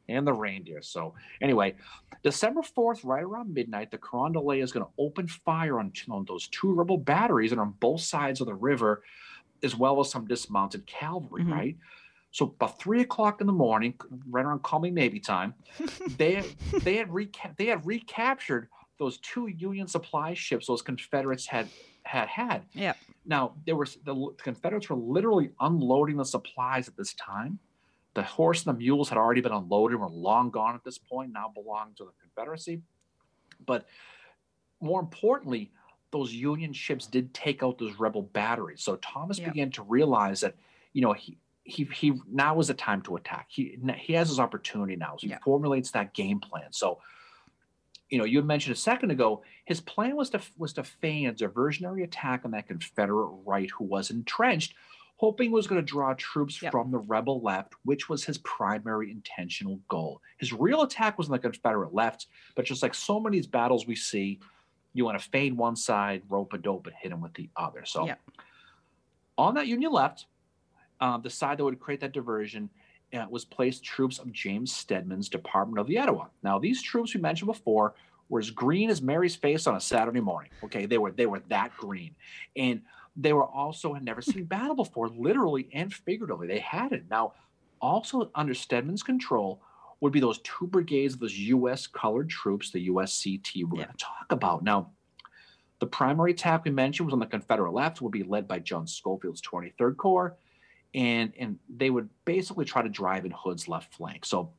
And 0.06 0.26
the 0.26 0.34
reindeer. 0.34 0.82
So 0.82 1.14
anyway, 1.40 1.76
December 2.22 2.60
4th, 2.60 3.00
right 3.04 3.22
around 3.24 3.54
midnight, 3.54 3.90
the 3.90 3.96
Carondelet 3.96 4.62
is 4.62 4.70
going 4.70 4.84
to 4.84 4.92
open 4.98 5.26
fire 5.26 5.78
on, 5.78 5.92
on 6.10 6.26
those 6.26 6.46
two 6.48 6.74
rebel 6.74 6.98
batteries 6.98 7.52
and 7.52 7.60
on 7.60 7.70
both 7.80 8.02
sides 8.02 8.42
of 8.42 8.46
the 8.46 8.54
river, 8.54 9.02
as 9.62 9.74
well 9.74 9.98
as 10.00 10.10
some 10.10 10.26
dismounted 10.26 10.84
cavalry, 10.86 11.42
Mhm. 11.42 11.50
right? 11.52 11.76
So 12.32 12.46
by 12.46 12.66
three 12.66 13.00
o'clock 13.00 13.40
in 13.40 13.46
the 13.46 13.52
morning, 13.54 13.94
right 14.28 14.44
around 14.44 14.62
call 14.62 14.80
me 14.80 14.90
maybe 14.90 15.20
time, 15.20 15.54
they 16.18 16.42
they 16.82 16.96
had 16.96 17.08
reca- 17.08 17.56
they 17.56 17.66
had 17.66 17.86
recaptured 17.86 18.68
those 18.98 19.18
two 19.18 19.46
Union 19.48 19.86
supply 19.88 20.34
ships 20.34 20.66
those 20.66 20.82
Confederates 20.82 21.46
had 21.46 21.72
had 22.04 22.28
had. 22.28 22.66
Yep. 22.74 22.98
Now 23.24 23.56
there 23.66 23.76
was 23.76 23.96
the 24.04 24.14
Confederates 24.38 24.88
were 24.90 24.96
literally 24.96 25.50
unloading 25.60 26.16
the 26.16 26.24
supplies 26.24 26.88
at 26.88 26.96
this 26.96 27.14
time. 27.14 27.58
The 28.14 28.22
horse 28.22 28.64
and 28.64 28.74
the 28.74 28.78
mules 28.78 29.08
had 29.08 29.18
already 29.18 29.40
been 29.40 29.52
unloaded, 29.52 29.98
were 29.98 30.08
long 30.08 30.50
gone 30.50 30.74
at 30.76 30.84
this 30.84 30.98
point, 30.98 31.32
now 31.32 31.48
belonged 31.48 31.96
to 31.96 32.04
the 32.04 32.12
Confederacy. 32.20 32.82
But 33.64 33.86
more 34.80 35.00
importantly, 35.00 35.72
those 36.12 36.32
Union 36.32 36.72
ships 36.72 37.06
did 37.06 37.34
take 37.34 37.62
out 37.62 37.78
those 37.78 37.96
rebel 37.98 38.22
batteries. 38.22 38.82
So 38.82 38.96
Thomas 38.96 39.38
Yep. 39.38 39.48
began 39.48 39.70
to 39.72 39.82
realize 39.82 40.40
that, 40.42 40.56
you 40.92 41.02
know, 41.02 41.12
he 41.12 41.38
he 41.64 41.84
he 41.84 42.20
now 42.28 42.58
is 42.60 42.68
the 42.68 42.74
time 42.74 43.00
to 43.02 43.16
attack. 43.16 43.46
He 43.50 43.78
he 43.96 44.12
has 44.12 44.28
his 44.28 44.38
opportunity 44.38 44.96
now. 44.96 45.16
So 45.16 45.26
he 45.26 45.30
Yep. 45.30 45.42
formulates 45.42 45.90
that 45.92 46.14
game 46.14 46.38
plan. 46.40 46.72
So 46.72 47.00
you 48.14 48.18
know, 48.18 48.24
you 48.24 48.38
had 48.38 48.46
mentioned 48.46 48.76
a 48.76 48.78
second 48.78 49.10
ago, 49.10 49.42
his 49.64 49.80
plan 49.80 50.14
was 50.14 50.30
to 50.30 50.40
was 50.56 50.72
to 50.74 50.84
feign 50.84 51.26
a 51.26 51.32
diversionary 51.32 52.04
attack 52.04 52.42
on 52.44 52.52
that 52.52 52.68
Confederate 52.68 53.26
right 53.44 53.68
who 53.76 53.82
was 53.82 54.12
entrenched, 54.12 54.74
hoping 55.16 55.50
was 55.50 55.66
going 55.66 55.80
to 55.80 55.84
draw 55.84 56.14
troops 56.14 56.62
Yep. 56.62 56.70
from 56.70 56.92
the 56.92 56.98
rebel 56.98 57.40
left, 57.42 57.72
which 57.84 58.08
was 58.08 58.22
his 58.22 58.38
primary 58.38 59.10
intentional 59.10 59.80
goal. 59.88 60.20
His 60.38 60.52
real 60.52 60.82
attack 60.82 61.18
was 61.18 61.26
on 61.26 61.32
the 61.32 61.40
Confederate 61.40 61.92
left, 61.92 62.28
but 62.54 62.64
just 62.64 62.84
like 62.84 62.94
so 62.94 63.18
many 63.18 63.40
battles 63.42 63.84
we 63.84 63.96
see, 63.96 64.38
you 64.92 65.04
want 65.04 65.18
to 65.20 65.28
feign 65.30 65.56
one 65.56 65.74
side, 65.74 66.22
rope 66.28 66.52
a 66.52 66.58
dope, 66.58 66.86
and 66.86 66.94
hit 66.94 67.10
him 67.10 67.20
with 67.20 67.34
the 67.34 67.50
other. 67.56 67.84
So 67.84 68.06
Yep. 68.06 68.20
on 69.36 69.54
that 69.54 69.66
Union 69.66 69.90
left, 69.90 70.26
um, 71.00 71.20
the 71.22 71.30
side 71.30 71.58
that 71.58 71.64
would 71.64 71.80
create 71.80 71.98
that 72.02 72.12
diversion 72.12 72.70
uh, 73.12 73.26
was 73.30 73.44
placed 73.44 73.84
troops 73.84 74.18
of 74.18 74.32
James 74.32 74.72
Stedman's 74.74 75.28
Department 75.28 75.78
of 75.78 75.86
the 75.86 75.98
Etowah. 75.98 76.30
Now, 76.42 76.58
these 76.58 76.82
troops 76.82 77.14
we 77.14 77.20
mentioned 77.20 77.46
before 77.46 77.94
were 78.28 78.40
as 78.40 78.50
green 78.50 78.90
as 78.90 79.02
Mary's 79.02 79.36
face 79.36 79.66
on 79.66 79.76
a 79.76 79.80
Saturday 79.80 80.20
morning. 80.20 80.50
Okay, 80.64 80.86
they 80.86 80.98
were 80.98 81.12
they 81.12 81.26
were 81.26 81.40
that 81.48 81.76
green, 81.76 82.14
and 82.56 82.80
they 83.16 83.32
were 83.32 83.44
also 83.46 83.92
had 83.94 84.04
never 84.04 84.22
seen 84.22 84.44
battle 84.44 84.74
before, 84.74 85.08
literally 85.08 85.68
and 85.72 85.92
figuratively. 85.92 86.46
They 86.48 86.58
had 86.58 86.92
it. 86.92 87.04
Now, 87.10 87.34
also 87.80 88.30
under 88.34 88.54
Stedman's 88.54 89.02
control 89.02 89.60
would 90.00 90.12
be 90.12 90.20
those 90.20 90.40
two 90.40 90.66
brigades 90.66 91.14
of 91.14 91.20
those 91.20 91.38
U.S. 91.38 91.86
colored 91.86 92.28
troops, 92.28 92.70
the 92.70 92.88
USCT. 92.88 93.64
We're 93.64 93.78
Yeah. 93.78 93.84
going 93.84 93.96
to 93.96 94.04
talk 94.04 94.26
about 94.30 94.64
now. 94.64 94.90
The 95.80 95.86
primary 95.86 96.30
attack 96.32 96.64
we 96.64 96.70
mentioned 96.70 97.06
was 97.06 97.12
on 97.12 97.18
the 97.20 97.26
Confederate 97.26 97.72
left, 97.72 98.00
would 98.00 98.12
be 98.12 98.22
led 98.22 98.48
by 98.48 98.58
John 98.58 98.86
Schofield's 98.86 99.42
23rd 99.42 99.96
Corps, 99.96 100.36
and 100.94 101.32
and 101.38 101.58
they 101.68 101.90
would 101.90 102.08
basically 102.24 102.64
try 102.64 102.82
to 102.82 102.88
drive 102.88 103.24
in 103.24 103.32
Hood's 103.32 103.68
left 103.68 103.92
flank. 103.94 104.24
So, 104.24 104.50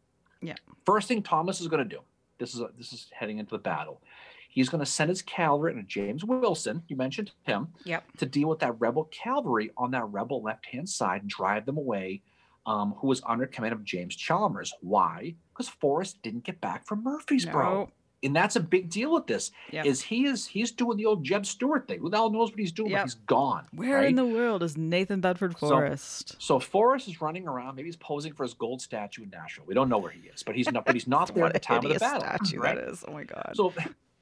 Yeah. 0.41 0.55
first 0.85 1.07
thing 1.07 1.23
Thomas 1.23 1.61
is 1.61 1.67
going 1.67 1.87
to 1.87 1.95
do, 1.95 2.01
this 2.37 2.53
is 2.53 2.61
this 2.77 2.93
is 2.93 3.09
heading 3.13 3.39
into 3.39 3.51
the 3.51 3.57
battle. 3.59 4.01
He's 4.49 4.69
going 4.69 4.79
to 4.79 4.85
send 4.85 5.09
his 5.09 5.21
cavalry 5.21 5.73
and 5.73 5.85
James 5.87 6.23
Wilson, 6.23 6.83
you 6.87 6.95
mentioned 6.95 7.31
him, 7.43 7.67
Yep. 7.83 8.03
to 8.19 8.25
deal 8.25 8.47
with 8.47 8.59
that 8.59 8.79
rebel 8.79 9.05
cavalry 9.05 9.71
on 9.77 9.91
that 9.91 10.05
rebel 10.05 10.41
left 10.41 10.65
hand 10.67 10.87
side 10.87 11.21
and 11.21 11.29
drive 11.29 11.65
them 11.65 11.77
away. 11.77 12.21
Um, 12.67 12.93
who 12.93 13.07
was 13.07 13.21
under 13.27 13.45
command 13.45 13.73
of 13.73 13.83
James 13.83 14.15
Chalmers? 14.15 14.73
Why? 14.81 15.35
Because 15.53 15.69
Forrest 15.69 16.23
didn't 16.23 16.45
get 16.45 16.59
back 16.61 16.83
from 16.87 17.03
Murfreesboro 17.03 17.63
No. 17.85 17.89
And 18.23 18.35
that's 18.35 18.55
a 18.55 18.59
big 18.59 18.89
deal 18.89 19.13
with 19.13 19.27
this 19.27 19.51
Yep. 19.71 19.85
is 19.85 20.01
he 20.01 20.25
is 20.25 20.47
he's 20.47 20.71
doing 20.71 20.97
the 20.97 21.05
old 21.05 21.23
Jeb 21.23 21.45
Stuart 21.45 21.87
thing. 21.87 21.99
Who 21.99 22.09
the 22.09 22.17
hell 22.17 22.31
knows 22.31 22.49
what 22.49 22.59
he's 22.59 22.71
doing? 22.71 22.89
Yep. 22.91 22.99
But 22.99 23.03
he's 23.05 23.13
gone. 23.15 23.67
Where 23.73 23.97
right? 23.97 24.07
in 24.09 24.15
the 24.15 24.25
world 24.25 24.63
is 24.63 24.77
Nathan 24.77 25.21
Bedford 25.21 25.57
Forrest? 25.57 26.35
so 26.39 26.59
Forrest 26.59 27.07
is 27.07 27.21
running 27.21 27.47
around. 27.47 27.75
Maybe 27.75 27.87
he's 27.87 27.95
posing 27.95 28.33
for 28.33 28.43
his 28.43 28.53
gold 28.53 28.81
statue 28.81 29.23
in 29.23 29.29
Nashville. 29.29 29.65
We 29.67 29.73
don't 29.75 29.89
know 29.89 29.97
where 29.99 30.11
he 30.11 30.27
is, 30.29 30.41
but 30.43 30.55
he's 30.55 30.71
not. 30.71 30.85
But 30.85 30.95
he's 30.95 31.07
not 31.07 31.27
there 31.35 31.45
at 31.45 31.53
the 31.53 31.59
time 31.59 31.85
of 31.85 31.93
the 31.93 31.99
battle. 31.99 32.21
statue 32.21 32.59
right? 32.59 32.75
that 32.75 32.89
is. 32.89 33.03
Oh 33.07 33.11
my 33.11 33.23
god. 33.25 33.51
So 33.55 33.73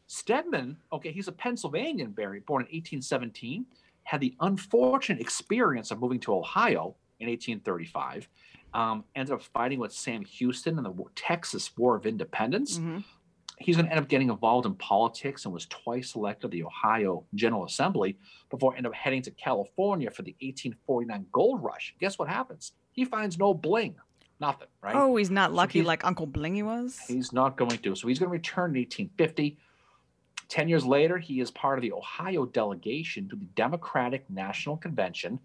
Stedman, 0.07 0.77
okay, 0.91 1.11
he's 1.11 1.27
a 1.27 1.31
Pennsylvanian, 1.31 2.11
Barry, 2.11 2.39
born 2.41 2.63
in 2.63 2.65
1817, 2.65 3.65
had 4.03 4.19
the 4.21 4.35
unfortunate 4.41 5.21
experience 5.21 5.91
of 5.91 5.99
moving 5.99 6.19
to 6.21 6.33
Ohio 6.35 6.95
in 7.19 7.27
1835. 7.29 8.27
Um, 8.73 9.03
ended 9.15 9.33
up 9.33 9.41
fighting 9.43 9.79
with 9.79 9.93
Sam 9.93 10.25
Houston 10.25 10.77
in 10.77 10.83
the 10.83 10.93
Texas 11.15 11.75
War 11.77 11.95
of 11.95 12.05
Independence. 12.05 12.79
Mhm. 12.79 13.03
He's 13.59 13.75
going 13.75 13.85
to 13.85 13.91
end 13.91 13.99
up 14.01 14.07
getting 14.09 14.29
involved 14.29 14.65
in 14.65 14.73
politics 14.75 15.45
and 15.45 15.53
was 15.53 15.65
twice 15.67 16.15
elected 16.15 16.51
to 16.51 16.57
the 16.57 16.63
Ohio 16.63 17.23
General 17.35 17.65
Assembly 17.65 18.17
before 18.49 18.75
end 18.75 18.85
up 18.87 18.93
heading 18.93 19.21
to 19.23 19.31
California 19.31 20.09
for 20.11 20.21
the 20.23 20.35
1849 20.41 21.25
gold 21.31 21.63
rush. 21.63 21.95
Guess 21.99 22.17
what 22.19 22.27
happens? 22.29 22.73
He 22.91 23.05
finds 23.05 23.37
no 23.37 23.53
bling, 23.53 23.95
nothing, 24.39 24.67
right? 24.81 24.95
Oh, 24.95 25.15
he's 25.15 25.29
not 25.31 25.51
So 25.51 25.55
lucky 25.55 25.79
he's- 25.79 25.87
like 25.87 26.03
Uncle 26.05 26.27
Blingy 26.27 26.63
was. 26.63 26.99
He's 27.07 27.31
not 27.33 27.55
going 27.57 27.77
to. 27.77 27.95
So 27.95 28.07
he's 28.07 28.19
going 28.19 28.29
to 28.29 28.33
return 28.33 28.71
in 28.71 28.81
1850. 28.81 29.57
Ten 30.49 30.67
years 30.69 30.85
later, 30.85 31.17
he 31.17 31.39
is 31.39 31.49
part 31.51 31.79
of 31.79 31.81
the 31.83 31.91
Ohio 31.93 32.45
delegation 32.45 33.27
to 33.29 33.35
the 33.35 33.45
Democratic 33.55 34.29
National 34.29 34.77
Convention, 34.77 35.39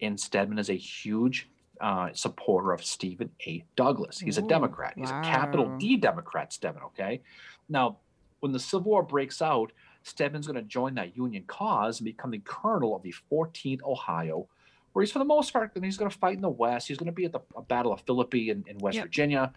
and 0.00 0.18
Stedman 0.18 0.58
is 0.58 0.70
a 0.70 0.74
huge 0.76 1.48
uh, 1.80 2.10
supporter 2.12 2.72
of 2.72 2.84
Stephen 2.84 3.30
A. 3.46 3.64
Douglas. 3.76 4.18
He's 4.18 4.38
a 4.38 4.42
Democrat. 4.42 4.94
He's 4.96 5.10
a 5.10 5.20
capital 5.22 5.66
wow. 5.66 5.76
D 5.78 5.96
Democrat, 5.96 6.52
Stedman, 6.52 6.82
okay? 6.84 7.20
Now, 7.68 7.98
when 8.40 8.52
the 8.52 8.60
Civil 8.60 8.90
War 8.90 9.02
breaks 9.02 9.42
out, 9.42 9.72
Stedman's 10.02 10.46
going 10.46 10.56
to 10.56 10.62
join 10.62 10.94
that 10.94 11.16
Union 11.16 11.44
cause 11.46 12.00
and 12.00 12.04
become 12.04 12.30
the 12.30 12.40
colonel 12.44 12.96
of 12.96 13.02
the 13.02 13.14
14th 13.30 13.82
Ohio, 13.82 14.48
where 14.92 15.04
he's, 15.04 15.12
for 15.12 15.18
the 15.18 15.24
most 15.24 15.52
part, 15.52 15.72
he's 15.80 15.96
going 15.96 16.10
to 16.10 16.18
fight 16.18 16.36
in 16.36 16.42
the 16.42 16.48
West. 16.48 16.88
He's 16.88 16.98
going 16.98 17.06
to 17.06 17.12
be 17.12 17.24
at 17.24 17.32
the 17.32 17.40
Battle 17.68 17.92
of 17.92 18.00
Philippi 18.02 18.50
in, 18.50 18.64
in 18.68 18.78
West 18.78 18.96
Yep. 18.96 19.04
Virginia. 19.06 19.52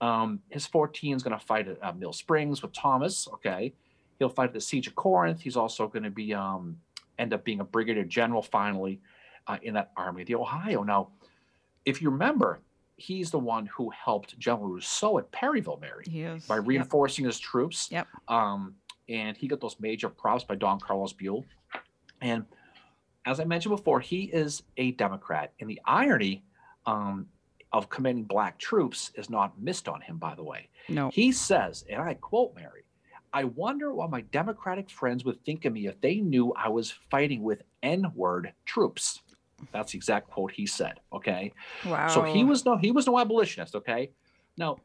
Um, 0.00 0.40
his 0.48 0.66
14 0.66 1.16
is 1.16 1.22
going 1.22 1.38
to 1.38 1.44
fight 1.44 1.68
at 1.68 1.82
uh, 1.82 1.92
Mill 1.92 2.12
Springs 2.12 2.62
with 2.62 2.72
Thomas. 2.72 3.28
Okay, 3.34 3.74
he'll 4.18 4.28
fight 4.28 4.48
at 4.48 4.54
the 4.54 4.60
Siege 4.60 4.86
of 4.86 4.94
Corinth. 4.94 5.40
He's 5.40 5.56
also 5.56 5.88
going 5.88 6.04
to 6.04 6.10
be 6.10 6.32
um, 6.32 6.78
end 7.18 7.34
up 7.34 7.44
being 7.44 7.60
a 7.60 7.64
brigadier 7.64 8.04
general 8.04 8.42
finally 8.42 9.00
uh, 9.46 9.58
in 9.62 9.74
that 9.74 9.90
army 9.96 10.22
of 10.22 10.28
the 10.28 10.36
Ohio. 10.36 10.82
Now, 10.82 11.08
if 11.84 12.00
you 12.02 12.10
remember, 12.10 12.60
he's 12.96 13.30
the 13.30 13.38
one 13.38 13.66
who 13.66 13.90
helped 13.90 14.38
General 14.38 14.68
Rousseau 14.68 15.18
at 15.18 15.30
Perryville, 15.32 15.78
Mary, 15.80 16.04
by 16.46 16.56
Yep. 16.56 16.66
reinforcing 16.66 17.24
his 17.24 17.38
troops. 17.38 17.88
Yep. 17.90 18.06
Um, 18.28 18.74
and 19.08 19.36
he 19.36 19.48
got 19.48 19.60
those 19.60 19.78
major 19.80 20.08
props 20.08 20.44
by 20.44 20.54
Don 20.54 20.78
Carlos 20.78 21.12
Buell. 21.12 21.44
And 22.20 22.44
as 23.26 23.40
I 23.40 23.44
mentioned 23.44 23.74
before, 23.76 24.00
he 24.00 24.24
is 24.24 24.62
a 24.76 24.92
Democrat. 24.92 25.52
And 25.60 25.68
the 25.68 25.80
irony 25.84 26.44
um, 26.86 27.26
of 27.72 27.88
commanding 27.88 28.24
black 28.24 28.58
troops 28.58 29.10
is 29.14 29.30
not 29.30 29.60
missed 29.60 29.88
on 29.88 30.00
him, 30.00 30.18
by 30.18 30.34
the 30.34 30.42
way. 30.44 30.68
No. 30.88 31.10
He 31.10 31.32
says, 31.32 31.84
and 31.88 32.00
I 32.00 32.14
quote 32.14 32.54
Mary, 32.54 32.84
I 33.32 33.44
wonder 33.44 33.92
what 33.94 34.10
my 34.10 34.22
Democratic 34.22 34.90
friends 34.90 35.24
would 35.24 35.42
think 35.44 35.64
of 35.64 35.72
me 35.72 35.86
if 35.86 36.00
they 36.00 36.16
knew 36.16 36.52
I 36.56 36.68
was 36.68 36.90
fighting 37.10 37.42
with 37.42 37.62
N 37.82 38.10
word 38.14 38.52
troops. 38.64 39.22
That's 39.72 39.92
the 39.92 39.98
exact 39.98 40.30
quote 40.30 40.52
he 40.52 40.66
said. 40.66 41.00
Okay. 41.12 41.52
Wow. 41.84 42.08
So 42.08 42.22
he 42.22 42.44
was 42.44 42.64
no 42.64 42.76
he 42.76 42.90
was 42.90 43.06
no 43.06 43.18
abolitionist. 43.18 43.74
Okay. 43.74 44.10
Now, 44.56 44.78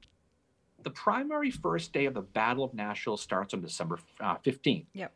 the 0.83 0.89
primary 0.91 1.51
first 1.51 1.91
day 1.93 2.05
of 2.05 2.13
the 2.13 2.21
Battle 2.21 2.63
of 2.63 2.73
Nashville 2.73 3.17
starts 3.17 3.53
on 3.53 3.61
December 3.61 3.99
uh, 4.19 4.37
15th. 4.37 4.85
Yep. 4.93 5.11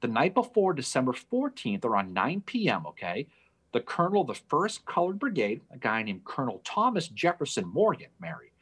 The 0.00 0.08
night 0.08 0.34
before, 0.34 0.72
December 0.72 1.12
14th, 1.12 1.84
around 1.84 2.12
9 2.12 2.42
p.m. 2.46 2.86
Okay, 2.86 3.28
the 3.72 3.80
colonel 3.80 4.22
of 4.22 4.26
the 4.26 4.56
1st 4.56 4.84
Colored 4.84 5.18
Brigade, 5.18 5.60
a 5.70 5.78
guy 5.78 6.02
named 6.02 6.24
Colonel 6.24 6.60
Thomas 6.64 7.08
Jefferson 7.08 7.66
Morgan, 7.66 8.08
Mary, 8.20 8.52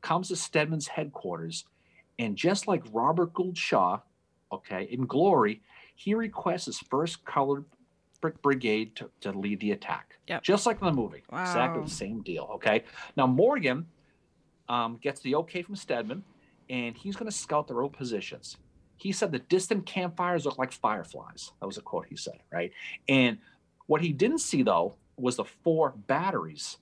comes 0.00 0.28
to 0.28 0.36
Stedman's 0.36 0.88
headquarters. 0.88 1.64
And 2.18 2.36
just 2.36 2.68
like 2.68 2.82
Robert 2.92 3.32
Gould 3.32 3.56
Shaw, 3.56 4.00
okay, 4.52 4.88
in 4.90 5.06
glory, 5.06 5.62
he 5.94 6.14
requests 6.14 6.66
his 6.66 6.80
1st 6.80 7.24
Colored 7.24 7.64
Brigade 8.20 8.96
to, 8.96 9.10
to 9.20 9.32
lead 9.32 9.60
the 9.60 9.72
attack. 9.72 10.18
Yep. 10.28 10.42
Just 10.42 10.66
like 10.66 10.80
in 10.80 10.86
the 10.86 10.92
movie. 10.92 11.22
Wow. 11.30 11.42
Exactly 11.42 11.82
the 11.82 11.90
same 11.90 12.22
deal, 12.22 12.48
okay? 12.54 12.84
Now, 13.16 13.26
Morgan 13.26 13.86
um, 14.68 14.98
gets 15.02 15.20
the 15.20 15.34
okay 15.36 15.62
from 15.62 15.76
Stedman, 15.76 16.22
and 16.68 16.96
he's 16.96 17.16
going 17.16 17.30
to 17.30 17.36
scout 17.36 17.66
the 17.66 17.74
road 17.74 17.90
positions. 17.90 18.56
He 18.96 19.12
said 19.12 19.32
the 19.32 19.38
distant 19.38 19.86
campfires 19.86 20.44
look 20.44 20.58
like 20.58 20.72
fireflies. 20.72 21.52
That 21.60 21.66
was 21.66 21.78
a 21.78 21.82
quote 21.82 22.06
he 22.08 22.16
said, 22.16 22.38
right? 22.52 22.70
And 23.08 23.38
what 23.86 24.02
he 24.02 24.12
didn't 24.12 24.38
see, 24.38 24.62
though, 24.62 24.96
was 25.16 25.36
the 25.36 25.44
four 25.44 25.94
batteries 26.06 26.78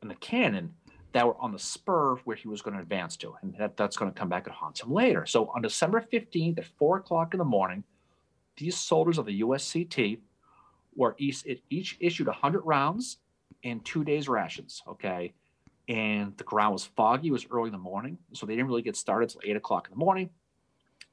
and 0.00 0.10
the 0.10 0.14
cannon 0.16 0.74
that 1.12 1.26
were 1.26 1.36
on 1.40 1.52
the 1.52 1.58
spur 1.58 2.16
where 2.24 2.36
he 2.36 2.48
was 2.48 2.62
going 2.62 2.74
to 2.74 2.82
advance 2.82 3.16
to. 3.18 3.34
And 3.42 3.54
that, 3.58 3.76
that's 3.76 3.96
going 3.96 4.10
to 4.10 4.18
come 4.18 4.28
back 4.28 4.46
and 4.46 4.54
haunt 4.54 4.82
him 4.82 4.92
later. 4.92 5.26
So 5.26 5.50
on 5.54 5.62
December 5.62 6.04
15th 6.12 6.58
at 6.58 6.64
4 6.78 6.98
o'clock 6.98 7.34
in 7.34 7.38
the 7.38 7.44
morning, 7.44 7.84
these 8.56 8.76
soldiers 8.76 9.18
of 9.18 9.26
the 9.26 9.40
USCT 9.40 10.18
were 10.94 11.14
each, 11.18 11.44
each 11.70 11.96
issued 12.00 12.26
100 12.26 12.60
rounds 12.60 13.18
and 13.64 13.84
two 13.84 14.04
days 14.04 14.28
rations, 14.28 14.82
okay? 14.88 15.32
And 15.88 16.36
the 16.36 16.44
ground 16.44 16.72
was 16.72 16.84
foggy. 16.84 17.28
It 17.28 17.32
was 17.32 17.46
early 17.50 17.66
in 17.66 17.72
the 17.72 17.78
morning, 17.78 18.18
so 18.32 18.46
they 18.46 18.54
didn't 18.54 18.68
really 18.68 18.82
get 18.82 18.96
started 18.96 19.30
until 19.30 19.50
8 19.50 19.56
o'clock 19.56 19.88
in 19.88 19.98
the 19.98 20.04
morning 20.04 20.30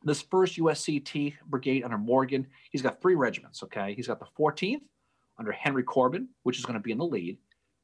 this 0.04 0.22
first 0.22 0.58
USCT 0.58 1.36
brigade 1.48 1.84
under 1.84 1.98
Morgan, 1.98 2.48
he's 2.72 2.82
got 2.82 3.02
three 3.02 3.16
regiments. 3.16 3.64
Okay, 3.64 3.94
he's 3.94 4.08
got 4.08 4.20
the 4.20 4.28
14th 4.38 4.82
under 5.38 5.52
Henry 5.52 5.84
Corbin, 5.84 6.30
which 6.44 6.58
is 6.58 6.66
going 6.66 6.76
to 6.76 6.80
be 6.80 6.92
in 6.92 6.98
the 6.98 7.06
lead, 7.06 7.38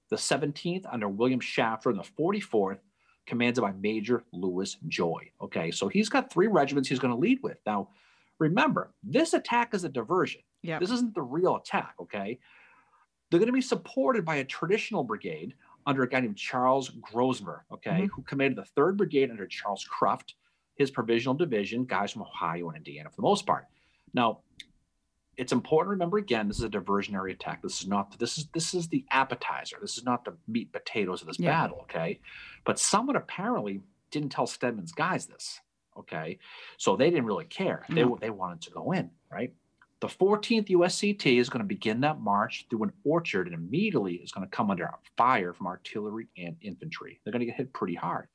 the 0.10 0.16
17th 0.16 0.86
under 0.92 1.08
William 1.08 1.40
Shafter, 1.40 1.90
and 1.90 2.00
the 2.00 2.08
44th 2.20 2.80
commanded 3.26 3.62
by 3.62 3.72
Major 3.72 4.24
Lewis 4.32 4.78
Joy. 4.88 5.32
Okay, 5.42 5.72
so 5.72 5.88
he's 5.88 6.10
got 6.10 6.32
three 6.32 6.48
regiments 6.48 6.90
he's 6.90 7.00
going 7.00 7.14
to 7.14 7.20
lead 7.20 7.40
with. 7.42 7.58
Now, 7.66 7.90
remember, 8.40 8.94
this 9.04 9.34
attack 9.34 9.74
is 9.74 9.84
a 9.84 9.90
diversion. 9.90 10.42
Yeah. 10.62 10.80
This 10.80 10.92
isn't 10.92 11.14
the 11.16 11.22
real 11.22 11.56
attack. 11.56 11.96
Okay, 12.00 12.40
they're 13.30 13.40
going 13.40 13.48
to 13.48 13.54
be 13.54 13.62
supported 13.62 14.26
by 14.26 14.38
a 14.38 14.44
traditional 14.44 15.04
brigade 15.04 15.54
under 15.88 16.04
a 16.04 16.10
guy 16.10 16.20
named 16.22 16.38
Charles 16.38 16.90
Grosvenor. 17.02 17.66
Okay, 17.72 18.04
Mhm. 18.04 18.10
who 18.10 18.24
commanded 18.24 18.58
the 18.58 18.66
third 18.66 18.98
brigade 18.98 19.30
under 19.32 19.48
Charles 19.48 19.86
Cruft 19.86 20.36
his 20.76 20.92
provisional 20.92 21.34
division, 21.36 21.86
guys 21.86 22.12
from 22.12 22.24
Ohio 22.24 22.68
and 22.68 22.76
Indiana 22.78 23.10
for 23.10 23.16
the 23.16 23.22
most 23.22 23.46
part. 23.46 23.66
Now, 24.14 24.42
it's 25.38 25.54
important 25.54 25.88
to 25.88 25.92
remember 25.92 26.18
again, 26.18 26.48
this 26.50 26.58
is 26.58 26.64
a 26.66 26.70
diversionary 26.70 27.32
attack. 27.32 27.62
This 27.62 27.82
is 27.82 27.88
not 27.88 28.18
this 28.20 28.38
is 28.38 28.48
this 28.48 28.74
is 28.74 28.88
the 28.90 29.06
appetizer. 29.12 29.78
This 29.80 29.98
is 29.98 30.04
not 30.04 30.26
the 30.26 30.38
meat 30.48 30.72
potatoes 30.74 31.22
of 31.22 31.28
this 31.28 31.40
Yeah. 31.40 31.52
battle, 31.52 31.80
okay? 31.84 32.20
But 32.66 32.78
someone 32.80 33.16
apparently 33.16 33.84
didn't 34.12 34.30
tell 34.32 34.48
Stedman's 34.48 34.92
guys 34.94 35.28
this, 35.28 35.62
okay? 35.98 36.40
So 36.78 36.96
they 36.96 37.10
didn't 37.10 37.26
really 37.26 37.46
care. 37.46 37.86
They 37.90 38.02
mm-hmm. 38.02 38.20
they 38.20 38.30
wanted 38.30 38.62
to 38.62 38.72
go 38.72 38.92
in, 38.92 39.10
right? 39.32 39.54
The 40.02 40.08
14th 40.08 40.68
USCT 40.68 41.40
is 41.40 41.50
going 41.50 41.62
to 41.62 41.68
begin 41.68 42.02
that 42.02 42.20
march 42.20 42.68
through 42.70 42.84
an 42.84 42.92
orchard 43.04 43.48
and 43.48 43.56
immediately 43.56 44.16
is 44.16 44.32
going 44.32 44.46
to 44.46 44.56
come 44.56 44.70
under 44.70 44.90
fire 45.18 45.54
from 45.54 45.68
artillery 45.68 46.28
and 46.38 46.56
infantry. 46.62 47.20
They're 47.24 47.32
going 47.32 47.40
to 47.40 47.46
get 47.46 47.56
hit 47.56 47.74
pretty 47.74 47.96
hard. 47.96 48.28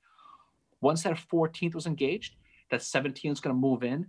Once 0.81 1.03
that 1.03 1.19
14th 1.31 1.75
was 1.75 1.87
engaged, 1.87 2.37
that 2.71 2.81
17th 2.81 3.33
is 3.33 3.41
going 3.41 3.55
to 3.55 3.61
move 3.61 3.85
in. 3.85 4.07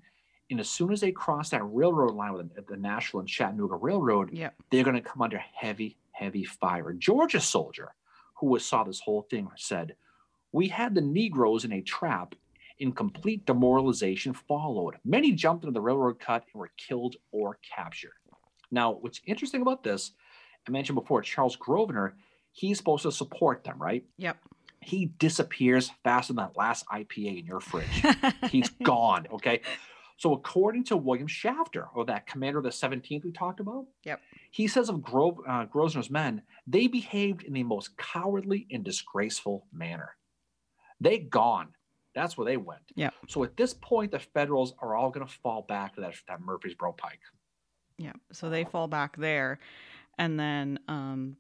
And 0.50 0.60
as 0.60 0.70
soon 0.70 0.92
as 0.92 1.02
they 1.02 1.12
cross 1.12 1.50
that 1.50 1.64
railroad 1.64 2.14
line 2.14 2.34
with 2.34 2.56
the, 2.56 2.62
the 2.62 2.78
Nashville 2.78 3.20
and 3.22 3.30
Chattanooga 3.30 3.76
Railroad, 3.76 4.34
Yep. 4.34 4.56
they're 4.70 4.84
going 4.84 4.96
to 4.96 5.02
come 5.02 5.22
under 5.22 5.38
heavy, 5.38 5.98
heavy 6.12 6.44
fire. 6.44 6.90
A 6.90 6.96
Georgia 6.96 7.40
soldier 7.40 7.94
who 8.36 8.48
was, 8.48 8.66
saw 8.66 8.84
this 8.84 9.00
whole 9.00 9.28
thing 9.30 9.50
said, 9.56 9.96
We 10.52 10.68
had 10.68 10.96
the 10.96 11.02
Negroes 11.02 11.64
in 11.64 11.74
a 11.74 11.82
trap. 11.82 12.36
In 12.82 12.92
complete 12.94 13.46
demoralization 13.46 14.34
followed. 14.34 14.96
Many 15.06 15.34
jumped 15.34 15.64
into 15.64 15.72
the 15.74 15.82
railroad 15.82 16.20
cut 16.20 16.44
and 16.52 16.60
were 16.60 16.72
killed 16.78 17.16
or 17.32 17.60
captured. 17.76 18.14
Now, 18.72 18.94
what's 18.94 19.22
interesting 19.28 19.62
about 19.62 19.84
this, 19.84 20.14
I 20.68 20.72
mentioned 20.72 20.96
before, 20.96 21.22
Charles 21.22 21.56
Grosvenor, 21.56 22.16
he's 22.54 22.80
supposed 22.80 23.04
to 23.04 23.12
support 23.12 23.64
them, 23.64 23.78
right? 23.78 24.04
Yep. 24.18 24.38
He 24.82 25.06
disappears 25.20 25.92
faster 26.04 26.34
than 26.34 26.38
that 26.44 26.58
last 26.58 26.88
IPA 26.88 27.42
in 27.42 27.46
your 27.46 27.60
fridge. 27.60 28.04
He's 28.50 28.70
gone. 28.84 29.28
Okay. 29.32 29.62
So 30.18 30.34
according 30.34 30.86
to 30.86 30.98
William 30.98 31.28
Shafter, 31.28 31.86
or 31.94 32.04
that 32.06 32.26
commander 32.26 32.58
of 32.58 32.64
the 32.64 32.72
17th 32.72 33.24
we 33.24 33.32
talked 33.32 33.60
about, 33.60 33.86
Yep. 34.06 34.22
he 34.50 34.68
says 34.68 34.90
of 34.90 35.04
Grove, 35.04 35.38
uh, 35.48 35.66
Grosvenor's 35.66 36.10
men, 36.10 36.42
they 36.66 36.88
behaved 36.88 37.44
in 37.44 37.54
the 37.54 37.62
most 37.62 37.96
cowardly 37.98 38.66
and 38.72 38.84
disgraceful 38.84 39.68
manner. 39.72 40.16
They 41.00 41.20
gone. 41.20 41.76
That's 42.14 42.38
where 42.38 42.46
they 42.46 42.58
went. 42.58 42.82
Yeah. 42.96 43.12
So 43.28 43.44
at 43.44 43.56
this 43.56 43.74
point, 43.74 44.12
the 44.12 44.20
Federals 44.20 44.74
are 44.82 44.96
all 44.96 45.10
going 45.10 45.26
to 45.26 45.32
fall 45.32 45.62
back 45.62 45.96
to 45.96 46.02
that, 46.02 46.14
that 46.28 46.42
Murfreesboro 46.42 46.94
Pike. 46.94 47.20
Yeah. 47.98 48.14
So 48.32 48.50
they 48.50 48.64
fall 48.64 48.88
back 48.88 49.16
there. 49.18 49.60
And 50.18 50.40
then 50.40 50.80
um 50.88 51.38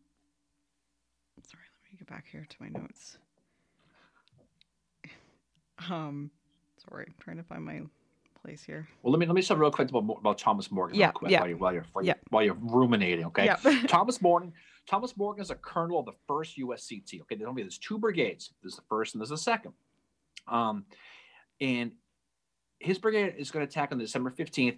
sorry, 1.44 1.64
let 1.84 1.92
me 1.92 1.98
get 1.98 2.08
back 2.08 2.26
here 2.32 2.46
to 2.48 2.56
my 2.60 2.70
notes. 2.70 3.18
Um 5.90 6.32
sorry, 6.88 7.08
trying 7.20 7.38
to 7.38 7.44
find 7.44 7.66
my 7.66 7.82
place 8.42 8.64
here. 8.64 8.88
Well, 9.02 9.12
let 9.12 9.20
me 9.20 9.26
let 9.26 9.36
me 9.36 9.42
say 9.42 9.56
real 9.56 9.72
quick 9.72 9.90
about, 9.90 10.18
about 10.20 10.38
Thomas 10.38 10.72
Morgan 10.72 10.98
Yeah, 10.98 11.12
quick 11.12 11.32
yeah. 11.32 11.40
while, 11.42 11.50
you're 11.50 11.58
while, 11.58 11.74
you're, 11.74 11.86
while, 11.94 12.06
Yeah. 12.06 12.14
you, 12.16 12.22
while 12.30 12.44
you're 12.44 12.58
ruminating. 12.62 13.26
Okay. 13.26 13.46
Yeah. 13.46 13.58
Thomas 13.88 14.22
Morgan. 14.22 14.54
Thomas 14.88 15.16
Morgan 15.18 15.42
is 15.44 15.52
a 15.52 15.56
colonel 15.56 16.00
of 16.00 16.06
the 16.06 16.14
first 16.28 16.58
USCT. 16.58 17.22
Okay, 17.22 17.36
there's 17.36 17.48
only 17.48 17.64
there's 17.64 17.78
two 17.78 17.98
brigades. 18.00 18.54
There's 18.62 18.76
the 18.76 18.82
first 18.90 19.14
and 19.16 19.22
there's 19.22 19.30
the 19.30 19.38
second. 19.38 19.74
Um, 20.48 20.86
and 21.60 21.92
his 22.80 22.98
brigade 22.98 23.36
is 23.38 23.52
going 23.52 23.66
to 23.66 23.70
attack 23.70 23.92
on 23.92 23.98
December 23.98 24.32
15th. 24.32 24.78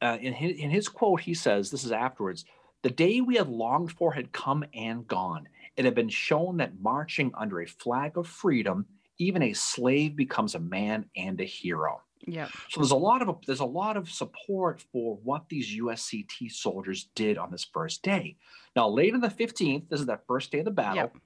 Uh, 0.00 0.18
in, 0.20 0.32
his, 0.32 0.56
in 0.58 0.70
his 0.70 0.88
quote, 0.88 1.20
he 1.20 1.34
says, 1.34 1.70
"This 1.70 1.84
is 1.84 1.92
afterwards. 1.92 2.44
The 2.82 2.90
day 2.90 3.20
we 3.20 3.36
had 3.36 3.48
longed 3.48 3.92
for 3.92 4.12
had 4.12 4.32
come 4.32 4.64
and 4.74 5.06
gone. 5.06 5.48
It 5.76 5.84
had 5.84 5.94
been 5.94 6.08
shown 6.08 6.56
that 6.56 6.80
marching 6.80 7.30
under 7.34 7.60
a 7.60 7.66
flag 7.66 8.16
of 8.16 8.26
freedom, 8.26 8.86
even 9.18 9.42
a 9.42 9.52
slave 9.52 10.16
becomes 10.16 10.54
a 10.54 10.60
man 10.60 11.06
and 11.16 11.40
a 11.40 11.44
hero." 11.44 12.00
Yeah. 12.26 12.48
So 12.68 12.80
there's 12.80 12.90
a 12.90 12.96
lot 12.96 13.22
of 13.22 13.36
there's 13.46 13.60
a 13.60 13.64
lot 13.64 13.96
of 13.96 14.08
support 14.10 14.80
for 14.92 15.18
what 15.22 15.48
these 15.48 15.76
USCT 15.76 16.50
soldiers 16.50 17.08
did 17.14 17.38
on 17.38 17.50
this 17.50 17.64
first 17.64 18.02
day. 18.02 18.36
Now, 18.76 18.88
late 18.88 19.14
on 19.14 19.20
the 19.20 19.28
15th, 19.28 19.88
this 19.88 20.00
is 20.00 20.06
that 20.06 20.26
first 20.26 20.50
day 20.50 20.60
of 20.60 20.64
the 20.64 20.70
battle. 20.70 20.96
Yep. 20.96 21.16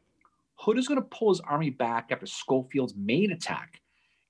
Hood 0.56 0.78
is 0.78 0.88
going 0.88 1.00
to 1.00 1.06
pull 1.06 1.30
his 1.30 1.40
army 1.40 1.70
back 1.70 2.08
after 2.10 2.26
Schofield's 2.26 2.94
main 2.96 3.32
attack 3.32 3.80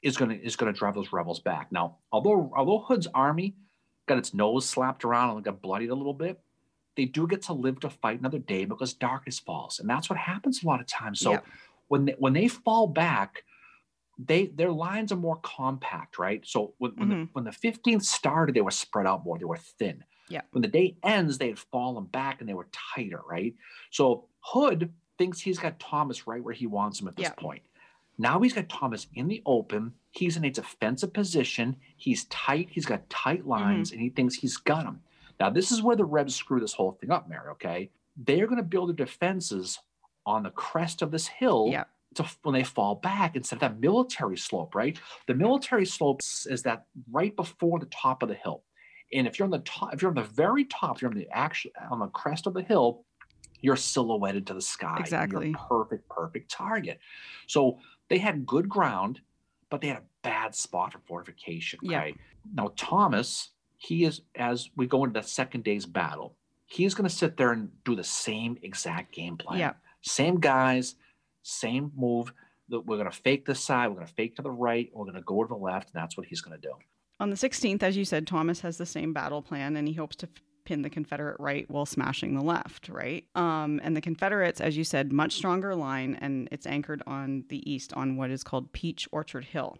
is 0.02 0.16
going 0.16 0.30
to 0.30 0.44
is 0.44 0.56
going 0.56 0.72
to 0.72 0.78
drive 0.78 0.94
those 0.94 1.12
rebels 1.12 1.40
back. 1.40 1.72
Now, 1.72 1.98
although 2.12 2.52
although 2.56 2.78
Hood's 2.78 3.06
army 3.14 3.56
got 4.06 4.18
its 4.18 4.34
nose 4.34 4.68
slapped 4.68 5.04
around 5.04 5.36
and 5.36 5.44
got 5.44 5.62
bloodied 5.62 5.90
a 5.90 5.94
little 5.94 6.14
bit, 6.14 6.40
they 6.96 7.04
do 7.04 7.26
get 7.26 7.42
to 7.42 7.52
live 7.52 7.80
to 7.80 7.90
fight 7.90 8.20
another 8.20 8.38
day 8.38 8.64
because 8.64 8.94
darkness 8.94 9.38
falls, 9.38 9.78
and 9.78 9.88
that's 9.88 10.10
what 10.10 10.18
happens 10.18 10.62
a 10.62 10.66
lot 10.66 10.80
of 10.80 10.86
times. 10.86 11.20
So 11.20 11.32
Yep. 11.32 11.46
when 11.88 12.04
they, 12.06 12.14
when 12.18 12.32
they 12.32 12.48
fall 12.48 12.86
back, 12.86 13.42
they 14.18 14.46
their 14.46 14.72
lines 14.72 15.12
are 15.12 15.16
more 15.16 15.36
compact, 15.42 16.18
right? 16.18 16.44
So 16.46 16.74
when 16.78 16.92
when, 16.96 17.08
the, 17.08 17.14
mm-hmm. 17.14 17.24
when 17.32 17.44
the 17.44 17.50
15th 17.50 18.04
started, 18.04 18.54
they 18.54 18.60
were 18.60 18.70
spread 18.70 19.06
out 19.06 19.24
more, 19.24 19.38
they 19.38 19.44
were 19.44 19.58
thin. 19.58 20.04
Yeah. 20.28 20.40
When 20.50 20.62
the 20.62 20.68
day 20.68 20.96
ends, 21.04 21.38
they 21.38 21.48
had 21.48 21.58
fallen 21.58 22.06
back 22.06 22.40
and 22.40 22.48
they 22.48 22.54
were 22.54 22.68
tighter, 22.72 23.20
right? 23.28 23.54
So 23.90 24.26
Hood 24.40 24.92
thinks 25.18 25.40
he's 25.40 25.58
got 25.58 25.78
Thomas 25.78 26.26
right 26.26 26.42
where 26.42 26.54
he 26.54 26.66
wants 26.66 27.00
him 27.00 27.08
at 27.08 27.16
this 27.16 27.24
Yeah. 27.24 27.32
point. 27.32 27.62
Now 28.18 28.40
he's 28.40 28.54
got 28.54 28.68
Thomas 28.68 29.06
in 29.14 29.28
the 29.28 29.42
open. 29.44 29.92
He's 30.10 30.36
in 30.36 30.44
a 30.44 30.50
defensive 30.50 31.12
position. 31.12 31.76
He's 31.96 32.24
tight. 32.26 32.68
He's 32.70 32.86
got 32.86 33.08
tight 33.10 33.40
mm-hmm. 33.40 33.50
lines, 33.50 33.92
and 33.92 34.00
he 34.00 34.08
thinks 34.08 34.34
he's 34.34 34.56
got 34.56 34.84
him. 34.84 35.00
Now 35.38 35.50
this 35.50 35.70
is 35.70 35.82
where 35.82 35.96
the 35.96 36.04
Rebs 36.04 36.34
screw 36.34 36.60
this 36.60 36.72
whole 36.72 36.92
thing 36.92 37.10
up, 37.10 37.28
Mary. 37.28 37.50
Okay, 37.50 37.90
they're 38.16 38.46
going 38.46 38.56
to 38.56 38.62
build 38.62 38.88
their 38.88 39.06
defenses 39.06 39.78
on 40.24 40.42
the 40.42 40.50
crest 40.50 41.02
of 41.02 41.10
this 41.10 41.28
hill 41.28 41.68
Yeah. 41.70 41.84
to 42.14 42.24
when 42.42 42.54
they 42.54 42.64
fall 42.64 42.96
back 42.96 43.36
instead 43.36 43.56
of 43.56 43.60
that 43.60 43.78
military 43.80 44.36
slope, 44.38 44.74
right? 44.74 44.98
The 45.26 45.34
military 45.34 45.86
slope 45.86 46.20
is 46.46 46.62
that 46.62 46.86
right 47.12 47.34
before 47.36 47.78
the 47.78 47.86
top 47.86 48.22
of 48.22 48.28
the 48.28 48.34
hill. 48.34 48.64
And 49.12 49.26
if 49.26 49.38
you're 49.38 49.44
on 49.44 49.50
the 49.50 49.60
top, 49.60 49.94
if 49.94 50.02
you're 50.02 50.10
on 50.10 50.16
the 50.16 50.22
very 50.22 50.64
top, 50.64 50.96
if 50.96 51.02
you're 51.02 51.10
on 51.10 51.16
the 51.16 51.28
actual 51.30 51.70
on 51.90 52.00
the 52.00 52.08
crest 52.08 52.46
of 52.46 52.54
the 52.54 52.62
hill, 52.62 53.04
you're 53.60 53.76
silhouetted 53.76 54.46
to 54.46 54.54
the 54.54 54.60
sky. 54.60 54.96
Exactly. 55.00 55.48
You're 55.48 55.56
a 55.56 55.68
perfect, 55.68 56.08
perfect 56.08 56.50
target. 56.50 56.98
So 57.46 57.78
they 58.08 58.18
had 58.18 58.46
good 58.46 58.68
ground, 58.68 59.20
but 59.70 59.80
they 59.80 59.88
had 59.88 59.98
a 59.98 60.04
bad 60.22 60.54
spot 60.54 60.92
for 60.92 61.00
fortification. 61.06 61.80
Yeah. 61.82 61.98
Right. 61.98 62.16
Now 62.54 62.72
Thomas, 62.76 63.50
he 63.76 64.04
is 64.04 64.22
as 64.34 64.70
we 64.76 64.86
go 64.86 65.04
into 65.04 65.20
the 65.20 65.26
second 65.26 65.64
day's 65.64 65.86
battle, 65.86 66.36
he's 66.66 66.94
going 66.94 67.08
to 67.08 67.14
sit 67.14 67.36
there 67.36 67.52
and 67.52 67.70
do 67.84 67.94
the 67.94 68.04
same 68.04 68.58
exact 68.62 69.12
game 69.12 69.36
plan. 69.36 69.58
Yeah. 69.58 69.72
Same 70.02 70.38
guys, 70.38 70.94
same 71.42 71.92
move. 71.96 72.32
That 72.68 72.80
we're 72.80 72.96
going 72.96 73.08
to 73.08 73.16
fake 73.16 73.46
this 73.46 73.62
side, 73.62 73.88
we're 73.88 73.94
going 73.94 74.08
to 74.08 74.14
fake 74.14 74.34
to 74.36 74.42
the 74.42 74.50
right, 74.50 74.90
we're 74.92 75.04
going 75.04 75.14
to 75.14 75.22
go 75.22 75.44
to 75.44 75.48
the 75.48 75.54
left, 75.54 75.92
and 75.94 76.02
that's 76.02 76.16
what 76.16 76.26
he's 76.26 76.40
going 76.40 76.60
to 76.60 76.68
do. 76.68 76.74
On 77.20 77.30
the 77.30 77.36
16th, 77.36 77.82
as 77.82 77.96
you 77.96 78.04
said, 78.04 78.26
Thomas 78.26 78.60
has 78.60 78.76
the 78.76 78.86
same 78.86 79.12
battle 79.12 79.40
plan 79.40 79.76
and 79.76 79.88
he 79.88 79.94
hopes 79.94 80.16
to 80.16 80.26
f- 80.26 80.42
pin 80.66 80.82
the 80.82 80.90
Confederate 80.90 81.36
right 81.38 81.68
while 81.70 81.86
smashing 81.86 82.34
the 82.34 82.44
left, 82.44 82.88
right? 82.88 83.24
Um, 83.34 83.80
and 83.82 83.96
the 83.96 84.00
Confederates, 84.00 84.60
as 84.60 84.76
you 84.76 84.84
said, 84.84 85.12
much 85.12 85.34
stronger 85.34 85.74
line, 85.74 86.18
and 86.20 86.48
it's 86.52 86.66
anchored 86.66 87.02
on 87.06 87.44
the 87.48 87.70
east 87.70 87.92
on 87.94 88.16
what 88.16 88.30
is 88.30 88.44
called 88.44 88.72
Peach 88.72 89.08
Orchard 89.12 89.44
Hill. 89.44 89.78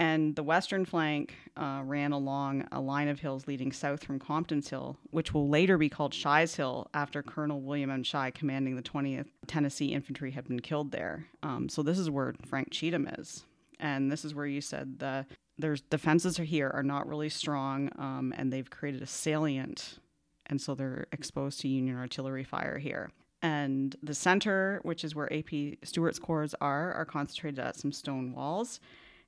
And 0.00 0.34
the 0.34 0.42
western 0.42 0.86
flank 0.86 1.34
uh, 1.58 1.82
ran 1.84 2.12
along 2.12 2.66
a 2.72 2.80
line 2.80 3.08
of 3.08 3.20
hills 3.20 3.46
leading 3.46 3.70
south 3.70 4.02
from 4.02 4.18
Compton's 4.18 4.70
Hill, 4.70 4.96
which 5.10 5.34
will 5.34 5.50
later 5.50 5.76
be 5.76 5.90
called 5.90 6.14
Shy's 6.14 6.54
Hill 6.54 6.88
after 6.94 7.22
Colonel 7.22 7.60
William 7.60 7.90
M. 7.90 8.02
Shy, 8.02 8.30
commanding 8.30 8.76
the 8.76 8.82
20th 8.82 9.26
Tennessee 9.46 9.92
Infantry, 9.92 10.30
had 10.30 10.48
been 10.48 10.60
killed 10.60 10.90
there. 10.90 11.26
Um, 11.42 11.68
so 11.68 11.82
this 11.82 11.98
is 11.98 12.08
where 12.08 12.34
Frank 12.46 12.70
Cheatham 12.70 13.08
is. 13.18 13.44
And 13.78 14.10
this 14.10 14.24
is 14.24 14.34
where 14.34 14.46
you 14.46 14.62
said 14.62 15.00
the 15.00 15.26
their 15.60 15.76
defenses 15.90 16.38
are 16.38 16.44
here 16.44 16.70
are 16.72 16.82
not 16.82 17.06
really 17.06 17.28
strong, 17.28 17.90
um, 17.98 18.34
and 18.36 18.52
they've 18.52 18.68
created 18.68 19.02
a 19.02 19.06
salient, 19.06 19.98
and 20.46 20.60
so 20.60 20.74
they're 20.74 21.06
exposed 21.12 21.60
to 21.60 21.68
Union 21.68 21.96
artillery 21.96 22.44
fire 22.44 22.78
here. 22.78 23.10
And 23.42 23.96
the 24.02 24.14
center, 24.14 24.80
which 24.82 25.04
is 25.04 25.14
where 25.14 25.32
AP 25.32 25.78
Stewart's 25.82 26.18
corps 26.18 26.54
are, 26.60 26.92
are 26.92 27.06
concentrated 27.06 27.58
at 27.58 27.76
some 27.76 27.92
stone 27.92 28.32
walls. 28.34 28.80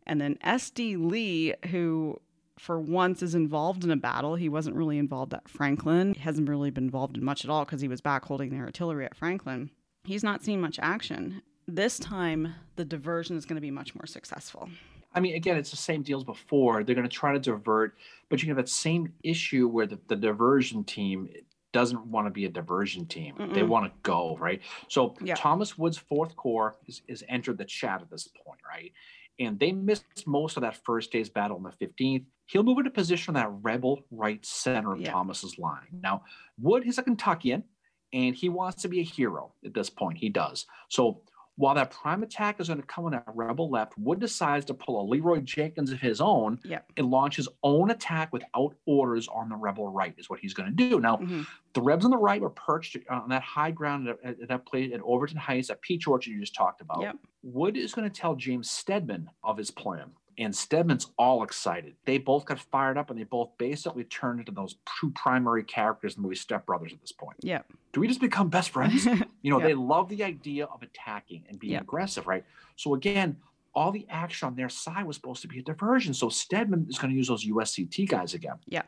And 0.06 0.20
then 0.20 0.36
S.D. 0.42 0.96
Lee, 0.96 1.54
who 1.70 2.20
for 2.58 2.78
once 2.78 3.22
is 3.22 3.34
involved 3.34 3.84
in 3.84 3.90
a 3.90 3.96
battle. 3.96 4.34
He 4.34 4.48
wasn't 4.48 4.76
really 4.76 4.98
involved 4.98 5.32
at 5.34 5.48
Franklin. 5.48 6.14
He 6.14 6.20
hasn't 6.20 6.48
really 6.48 6.70
been 6.70 6.84
involved 6.84 7.16
in 7.16 7.24
much 7.24 7.44
at 7.44 7.50
all 7.50 7.64
because 7.64 7.80
he 7.80 7.88
was 7.88 8.00
back 8.00 8.24
holding 8.24 8.50
the 8.50 8.58
artillery 8.58 9.04
at 9.04 9.16
Franklin. 9.16 9.70
He's 10.04 10.24
not 10.24 10.44
seen 10.44 10.60
much 10.60 10.78
action. 10.80 11.42
This 11.66 11.98
time, 11.98 12.54
the 12.76 12.84
diversion 12.84 13.36
is 13.36 13.46
going 13.46 13.56
to 13.56 13.60
be 13.62 13.70
much 13.70 13.94
more 13.94 14.06
successful. 14.06 14.68
I 15.14 15.20
mean, 15.20 15.34
again, 15.34 15.56
it's 15.56 15.70
the 15.70 15.76
same 15.76 16.02
deal 16.02 16.18
as 16.18 16.24
before. 16.24 16.84
They're 16.84 16.94
going 16.94 17.08
to 17.08 17.14
try 17.14 17.32
to 17.32 17.38
divert, 17.38 17.96
but 18.28 18.42
you 18.42 18.48
have 18.48 18.56
that 18.56 18.68
same 18.68 19.12
issue 19.22 19.68
where 19.68 19.86
the, 19.86 19.98
the 20.08 20.16
diversion 20.16 20.84
team 20.84 21.28
doesn't 21.72 22.06
want 22.06 22.26
to 22.26 22.30
be 22.30 22.44
a 22.44 22.48
diversion 22.48 23.06
team. 23.06 23.34
Mm-mm. 23.38 23.54
They 23.54 23.62
want 23.62 23.86
to 23.86 23.92
go, 24.02 24.36
right? 24.38 24.60
So 24.88 25.14
yeah. 25.22 25.34
Thomas 25.34 25.76
Wood's 25.78 25.98
fourth 25.98 26.36
corps 26.36 26.76
is, 26.86 27.02
is 27.08 27.24
entered 27.28 27.58
the 27.58 27.64
chat 27.64 28.02
at 28.02 28.10
this 28.10 28.28
point, 28.44 28.60
right? 28.68 28.92
And 29.38 29.58
they 29.58 29.72
missed 29.72 30.26
most 30.26 30.56
of 30.56 30.62
that 30.62 30.84
first 30.84 31.10
day's 31.10 31.30
battle 31.30 31.56
on 31.56 31.62
the 31.62 31.86
15th. 31.86 32.24
He'll 32.46 32.62
move 32.62 32.78
into 32.78 32.90
position 32.90 33.34
on 33.34 33.42
that 33.42 33.50
rebel 33.62 34.02
right 34.10 34.44
center 34.44 34.92
of 34.92 35.00
yeah. 35.00 35.10
Thomas's 35.10 35.58
line. 35.58 36.00
Now, 36.02 36.22
Wood 36.60 36.86
is 36.86 36.98
a 36.98 37.02
Kentuckian, 37.02 37.64
and 38.12 38.34
he 38.34 38.50
wants 38.50 38.82
to 38.82 38.88
be 38.88 39.00
a 39.00 39.04
hero 39.04 39.54
at 39.64 39.72
this 39.72 39.88
point. 39.88 40.18
He 40.18 40.28
does. 40.28 40.66
So 40.90 41.22
while 41.56 41.74
that 41.74 41.90
prime 41.90 42.22
attack 42.22 42.60
is 42.60 42.68
going 42.68 42.80
to 42.80 42.86
come 42.86 43.04
on 43.04 43.12
that 43.12 43.24
rebel 43.34 43.70
left, 43.70 43.92
Wood 43.98 44.20
decides 44.20 44.64
to 44.66 44.74
pull 44.74 45.00
a 45.00 45.04
Leeroy 45.06 45.40
Jenkins 45.40 45.92
of 45.92 46.00
his 46.00 46.20
own 46.20 46.58
yep. 46.64 46.90
and 46.96 47.10
launch 47.10 47.36
his 47.36 47.48
own 47.62 47.90
attack 47.90 48.32
without 48.32 48.74
orders 48.86 49.28
on 49.28 49.50
the 49.50 49.56
rebel 49.56 49.88
right, 49.88 50.14
is 50.16 50.30
what 50.30 50.40
he's 50.40 50.54
going 50.54 50.74
to 50.74 50.88
do. 50.88 50.98
Now, 50.98 51.16
mm-hmm. 51.16 51.42
the 51.74 51.82
Rebs 51.82 52.04
on 52.04 52.10
the 52.10 52.16
right 52.16 52.40
were 52.40 52.50
perched 52.50 52.96
on 53.10 53.28
that 53.28 53.42
high 53.42 53.70
ground 53.70 54.08
at, 54.08 54.48
that 54.48 54.66
place 54.66 54.92
at 54.94 55.00
Overton 55.02 55.36
Heights, 55.36 55.68
at 55.68 55.82
Peach 55.82 56.06
Orchard 56.06 56.30
you 56.30 56.40
just 56.40 56.54
talked 56.54 56.80
about. 56.80 57.02
Yep. 57.02 57.16
Wood 57.42 57.76
is 57.76 57.92
going 57.92 58.08
to 58.08 58.20
tell 58.20 58.34
James 58.34 58.70
Stedman 58.70 59.28
of 59.44 59.58
his 59.58 59.70
plan 59.70 60.12
and 60.38 60.54
Stedman's 60.54 61.08
all 61.18 61.42
excited. 61.42 61.94
They 62.04 62.18
both 62.18 62.44
got 62.44 62.58
fired 62.58 62.96
up 62.96 63.10
and 63.10 63.18
they 63.18 63.24
both 63.24 63.50
basically 63.58 64.04
turned 64.04 64.40
into 64.40 64.52
those 64.52 64.76
two 65.00 65.10
primary 65.10 65.64
characters 65.64 66.14
in 66.16 66.22
the 66.22 66.26
movie 66.26 66.36
Step 66.36 66.66
Brothers 66.66 66.92
at 66.92 67.00
this 67.00 67.12
point. 67.12 67.36
Yeah. 67.40 67.62
Do 67.92 68.00
we 68.00 68.08
just 68.08 68.20
become 68.20 68.48
best 68.48 68.70
friends? 68.70 69.06
you 69.42 69.50
know, 69.50 69.60
they 69.60 69.74
love 69.74 70.08
the 70.08 70.24
idea 70.24 70.64
of 70.66 70.82
attacking 70.82 71.44
and 71.48 71.58
being 71.58 71.76
aggressive, 71.76 72.26
right? 72.26 72.44
So 72.76 72.94
again, 72.94 73.36
all 73.74 73.90
the 73.90 74.06
action 74.10 74.46
on 74.46 74.56
their 74.56 74.68
side 74.68 75.04
was 75.04 75.16
supposed 75.16 75.42
to 75.42 75.48
be 75.48 75.58
a 75.58 75.62
diversion. 75.62 76.14
So 76.14 76.28
Stedman 76.28 76.86
is 76.88 76.98
going 76.98 77.10
to 77.10 77.16
use 77.16 77.28
those 77.28 77.46
USCT 77.46 78.08
guys 78.08 78.34
again. 78.34 78.56
Yeah. 78.66 78.82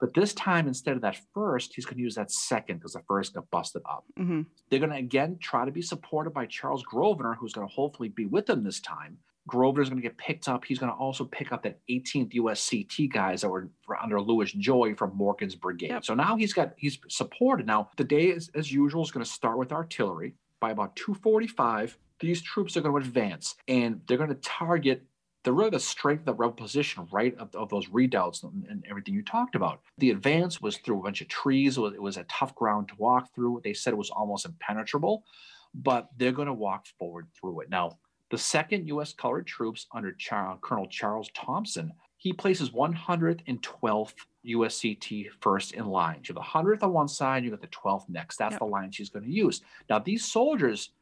But 0.00 0.14
this 0.14 0.34
time, 0.34 0.66
instead 0.66 0.96
of 0.96 1.02
that 1.02 1.16
first, 1.32 1.74
he's 1.74 1.84
going 1.84 1.96
to 1.96 2.02
use 2.02 2.16
that 2.16 2.32
second 2.32 2.78
because 2.78 2.94
the 2.94 3.02
first 3.06 3.34
got 3.34 3.48
busted 3.52 3.82
up. 3.88 4.04
Mm-hmm. 4.18 4.42
They're 4.68 4.80
going 4.80 4.90
to 4.90 4.96
again 4.96 5.38
try 5.40 5.64
to 5.64 5.70
be 5.70 5.80
supported 5.80 6.30
by 6.30 6.46
Charles 6.46 6.82
Grosvenor, 6.82 7.34
who's 7.34 7.52
going 7.52 7.68
to 7.68 7.72
hopefully 7.72 8.08
be 8.08 8.26
with 8.26 8.46
them 8.46 8.64
this 8.64 8.80
time. 8.80 9.18
Grosvenor's 9.48 9.88
going 9.88 10.00
to 10.00 10.08
get 10.08 10.16
picked 10.18 10.48
up. 10.48 10.64
He's 10.64 10.78
going 10.78 10.92
to 10.92 10.98
also 10.98 11.24
pick 11.24 11.52
up 11.52 11.62
that 11.64 11.80
18th 11.90 12.34
USCT 12.34 13.12
guys 13.12 13.40
that 13.40 13.48
were 13.48 13.68
under 14.00 14.20
Lewis 14.20 14.52
Joy 14.52 14.94
from 14.94 15.16
Morgan's 15.16 15.56
brigade. 15.56 15.90
Yep. 15.90 16.04
So 16.04 16.14
now 16.14 16.36
he's 16.36 16.52
got 16.52 16.74
he's 16.76 16.98
supported. 17.08 17.66
Now 17.66 17.90
the 17.96 18.04
day 18.04 18.26
is, 18.26 18.50
as 18.54 18.70
usual 18.70 19.02
is 19.02 19.10
going 19.10 19.24
to 19.24 19.30
start 19.30 19.58
with 19.58 19.72
artillery. 19.72 20.34
By 20.60 20.70
about 20.70 20.94
2:45, 20.94 21.96
these 22.20 22.40
troops 22.40 22.76
are 22.76 22.80
going 22.80 23.02
to 23.02 23.08
advance 23.08 23.56
and 23.66 24.00
they're 24.06 24.16
going 24.16 24.28
to 24.28 24.36
target 24.36 25.02
the 25.44 25.52
really 25.52 25.70
the 25.70 25.80
strength 25.80 26.20
of 26.20 26.26
the 26.26 26.34
rebel 26.34 26.54
position, 26.54 27.08
right, 27.10 27.36
of, 27.36 27.54
of 27.56 27.68
those 27.68 27.88
redoubts 27.88 28.44
and, 28.44 28.64
and, 28.70 28.84
everything 28.88 29.14
you 29.14 29.22
talked 29.22 29.56
about. 29.56 29.80
The 29.98 30.10
advance 30.10 30.60
was 30.60 30.76
through 30.76 31.00
a 31.00 31.02
bunch 31.02 31.20
of 31.20 31.26
trees. 31.28 31.76
It 31.76 31.80
was, 31.80 31.94
it 31.94 32.02
was 32.02 32.16
a 32.16 32.24
tough 32.24 32.54
ground 32.54 32.88
to 32.88 32.94
walk 32.96 33.34
through. 33.34 33.60
They 33.64 33.74
said 33.74 33.92
it 33.92 33.96
was 33.96 34.10
almost 34.10 34.46
impenetrable, 34.46 35.24
but 35.74 36.10
they're 36.16 36.30
going 36.32 36.46
to 36.46 36.52
walk 36.52 36.86
forward 36.98 37.26
through 37.38 37.62
it. 37.62 37.70
Now, 37.70 37.98
the 38.32 38.38
second 38.38 38.88
U.S. 38.88 39.12
colored 39.12 39.46
troops 39.46 39.86
under 39.92 40.10
Char- 40.12 40.56
Colonel 40.62 40.86
Charles 40.86 41.28
Thompson, 41.34 41.92
he 42.16 42.32
places 42.32 42.70
112th 42.70 44.14
USCT 44.46 45.26
first 45.40 45.74
in 45.74 45.84
line. 45.84 46.20
You 46.24 46.34
have 46.34 46.36
the 46.36 46.40
100th 46.40 46.82
on 46.82 46.94
one 46.94 47.08
side, 47.08 47.44
you 47.44 47.50
got 47.50 47.60
the 47.60 47.66
12th 47.66 48.08
next. 48.08 48.38
That's 48.38 48.54
yep. 48.54 48.60
the 48.60 48.64
line 48.64 48.90
she's 48.90 49.10
going 49.10 49.26
to 49.26 49.30
use. 49.30 49.60
Now, 49.90 49.98
these 49.98 50.24
soldiers 50.24 50.92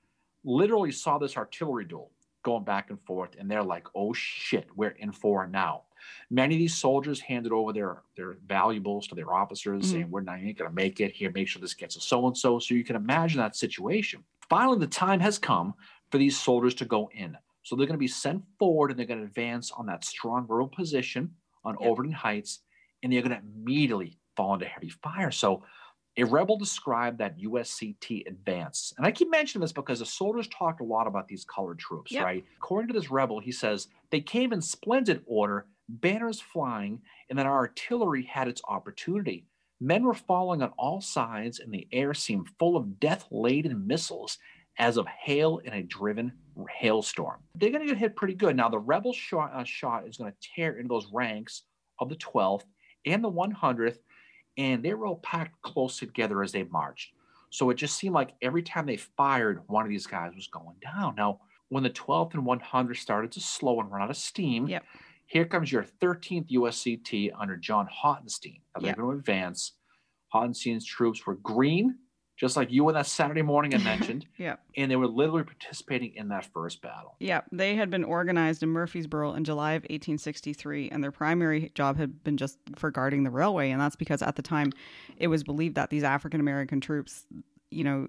literally 0.43 0.91
saw 0.91 1.19
this 1.19 1.37
artillery 1.37 1.85
duel 1.85 2.11
going 2.43 2.65
back 2.65 2.91
and 2.91 3.01
forth, 3.03 3.31
and 3.39 3.49
they're 3.49 3.63
like, 3.63 3.87
oh 3.95 4.13
shit, 4.13 4.67
we're 4.75 4.97
in 4.99 5.13
for 5.13 5.47
now. 5.47 5.83
Many 6.31 6.57
of 6.57 6.59
these 6.59 6.77
soldiers 6.77 7.21
handed 7.21 7.53
over 7.53 7.73
their, 7.73 8.03
their 8.17 8.39
valuables 8.49 9.07
to 9.07 9.15
their 9.15 9.33
officers, 9.33 9.85
mm-hmm. 9.85 9.93
saying, 9.93 10.11
We're 10.11 10.23
not 10.23 10.41
going 10.41 10.57
to 10.57 10.71
make 10.71 10.99
it. 10.99 11.13
Here, 11.13 11.31
make 11.33 11.47
sure 11.47 11.63
this 11.63 11.75
gets 11.75 11.95
a 11.95 12.01
so 12.01 12.27
and 12.27 12.37
so. 12.37 12.59
So 12.59 12.75
you 12.75 12.83
can 12.83 12.97
imagine 12.97 13.39
that 13.39 13.55
situation. 13.55 14.25
Finally, 14.49 14.79
the 14.79 14.87
time 14.89 15.21
has 15.21 15.39
come 15.39 15.75
for 16.11 16.19
these 16.19 16.39
soldiers 16.39 16.75
to 16.77 16.85
go 16.85 17.11
in. 17.15 17.37
So 17.63 17.77
they're 17.77 17.87
going 17.87 17.95
to 17.95 17.99
be 17.99 18.09
sent 18.09 18.43
forward 18.59 18.91
and 18.91 18.99
they're 18.99 19.07
going 19.07 19.21
to 19.21 19.27
advance 19.27 19.71
on 19.71 19.87
that 19.87 20.05
strong 20.05 20.47
rural 20.49 20.69
position 20.69 21.31
on 21.65 21.77
yep. 21.81 21.91
Overton 21.91 22.13
Heights, 22.13 22.61
and 23.03 23.13
they're 23.13 23.23
going 23.23 23.37
to 23.37 23.43
immediately 23.57 24.19
fall 24.37 24.55
into 24.55 24.67
heavy 24.67 24.89
fire. 24.89 25.31
So 25.31 25.63
a 26.17 26.25
rebel 26.25 26.59
described 26.59 27.19
that 27.19 27.39
USCT 27.39 28.27
advance. 28.27 28.93
And 28.97 29.07
I 29.07 29.13
keep 29.13 29.31
mentioning 29.31 29.61
this 29.61 29.73
because 29.73 30.01
the 30.01 30.07
soldiers 30.07 30.49
talked 30.49 30.81
a 30.81 30.85
lot 30.85 31.07
about 31.07 31.29
these 31.29 31.45
colored 31.45 31.79
troops, 31.79 32.13
yep. 32.13 32.25
right? 32.25 32.45
According 32.57 32.89
to 32.89 32.95
this 32.99 33.11
rebel, 33.11 33.41
he 33.41 33.53
says 33.53 33.89
they 34.11 34.21
came 34.21 34.53
in 34.53 34.61
splendid 34.61 35.23
order, 35.27 35.67
banners 35.89 36.41
flying, 36.41 37.01
and 37.29 37.39
then 37.39 37.47
our 37.47 37.57
artillery 37.57 38.23
had 38.25 38.49
its 38.49 38.63
opportunity. 38.69 39.47
Men 39.81 40.05
were 40.05 40.15
falling 40.15 40.63
on 40.63 40.73
all 40.77 41.01
sides, 41.01 41.61
and 41.61 41.73
the 41.73 41.89
air 41.93 42.13
seemed 42.13 42.49
full 42.59 42.77
of 42.77 43.01
death 43.01 43.27
laden 43.31 43.87
missiles 43.87 44.37
as 44.81 44.97
of 44.97 45.07
hail 45.07 45.59
in 45.59 45.75
a 45.75 45.83
driven 45.83 46.33
hailstorm. 46.69 47.39
They're 47.55 47.71
going 47.71 47.83
to 47.83 47.87
get 47.87 47.99
hit 47.99 48.17
pretty 48.17 48.35
good. 48.35 48.57
Now, 48.57 48.71
the 48.71 48.79
rebel 48.79 49.13
shot, 49.13 49.53
uh, 49.55 49.63
shot 49.63 50.09
is 50.09 50.17
going 50.17 50.33
to 50.33 50.49
tear 50.57 50.79
into 50.79 50.89
those 50.89 51.07
ranks 51.13 51.63
of 52.01 52.09
the 52.09 52.17
12th 52.17 52.65
and 53.07 53.23
the 53.23 53.31
100th, 53.31 53.99
and 54.57 54.83
they 54.83 54.95
were 54.95 55.07
all 55.07 55.19
packed 55.19 55.61
close 55.63 55.99
together 55.99 56.43
as 56.43 56.53
they 56.53 56.65
marched. 56.65 57.13
So 57.51 57.69
it 57.69 57.75
just 57.75 57.97
seemed 57.97 58.15
like 58.15 58.33
every 58.41 58.63
time 58.63 58.87
they 58.87 58.97
fired, 58.97 59.61
one 59.67 59.85
of 59.85 59.91
these 59.91 60.07
guys 60.07 60.33
was 60.35 60.49
going 60.49 60.77
down. 60.83 61.15
Now, 61.15 61.41
when 61.69 61.83
the 61.83 61.91
12th 61.91 62.35
and 62.35 62.45
100th 62.45 62.97
started 62.97 63.33
to 63.33 63.41
slow 63.41 63.81
and 63.81 63.91
run 63.91 64.03
out 64.03 64.11
of 64.11 64.17
steam, 64.17 64.67
yep. 64.67 64.85
here 65.27 65.45
comes 65.45 65.71
your 65.71 65.85
13th 66.01 66.51
USCT 66.51 67.33
under 67.39 67.57
John 67.57 67.87
Hottenstein. 67.87 68.61
Now 68.75 68.81
they're 68.81 68.91
yep. 68.91 68.97
going 68.97 69.15
to 69.15 69.19
advance. 69.19 69.73
Hottenstein's 70.33 70.87
troops 70.87 71.27
were 71.27 71.35
green, 71.37 71.97
just 72.41 72.57
like 72.57 72.73
you 72.73 72.89
on 72.89 72.95
that 72.95 73.07
Saturday 73.07 73.43
morning 73.43 73.75
I 73.75 73.79
mentioned. 73.85 74.25
yeah. 74.39 74.57
And 74.75 74.91
they 74.91 74.97
were 74.97 75.07
literally 75.07 75.45
participating 75.45 76.15
in 76.17 76.29
that 76.29 76.47
first 76.47 76.81
battle. 76.81 77.15
Yeah. 77.21 77.43
They 77.53 77.77
had 77.77 77.91
been 77.91 78.03
organized 78.03 78.63
in 78.63 78.71
Murfreesboro 78.71 79.35
in 79.35 79.45
July 79.45 79.73
of 79.73 79.83
1863, 79.83 80.89
and 80.89 81.05
their 81.05 81.13
primary 81.13 81.71
job 81.75 81.99
had 81.99 82.25
been 82.25 82.39
just 82.39 82.57
for 82.77 82.91
guarding 82.91 83.25
the 83.25 83.31
railway. 83.31 83.71
And 83.71 83.79
that's 83.79 83.95
because 83.95 84.23
at 84.23 84.37
the 84.37 84.43
time 84.43 84.73
it 85.19 85.27
was 85.27 85.45
believed 85.45 85.75
that 85.75 85.91
these 85.91 86.03
African 86.03 86.41
American 86.41 86.81
troops, 86.81 87.27
you 87.71 87.85
know, 87.85 88.07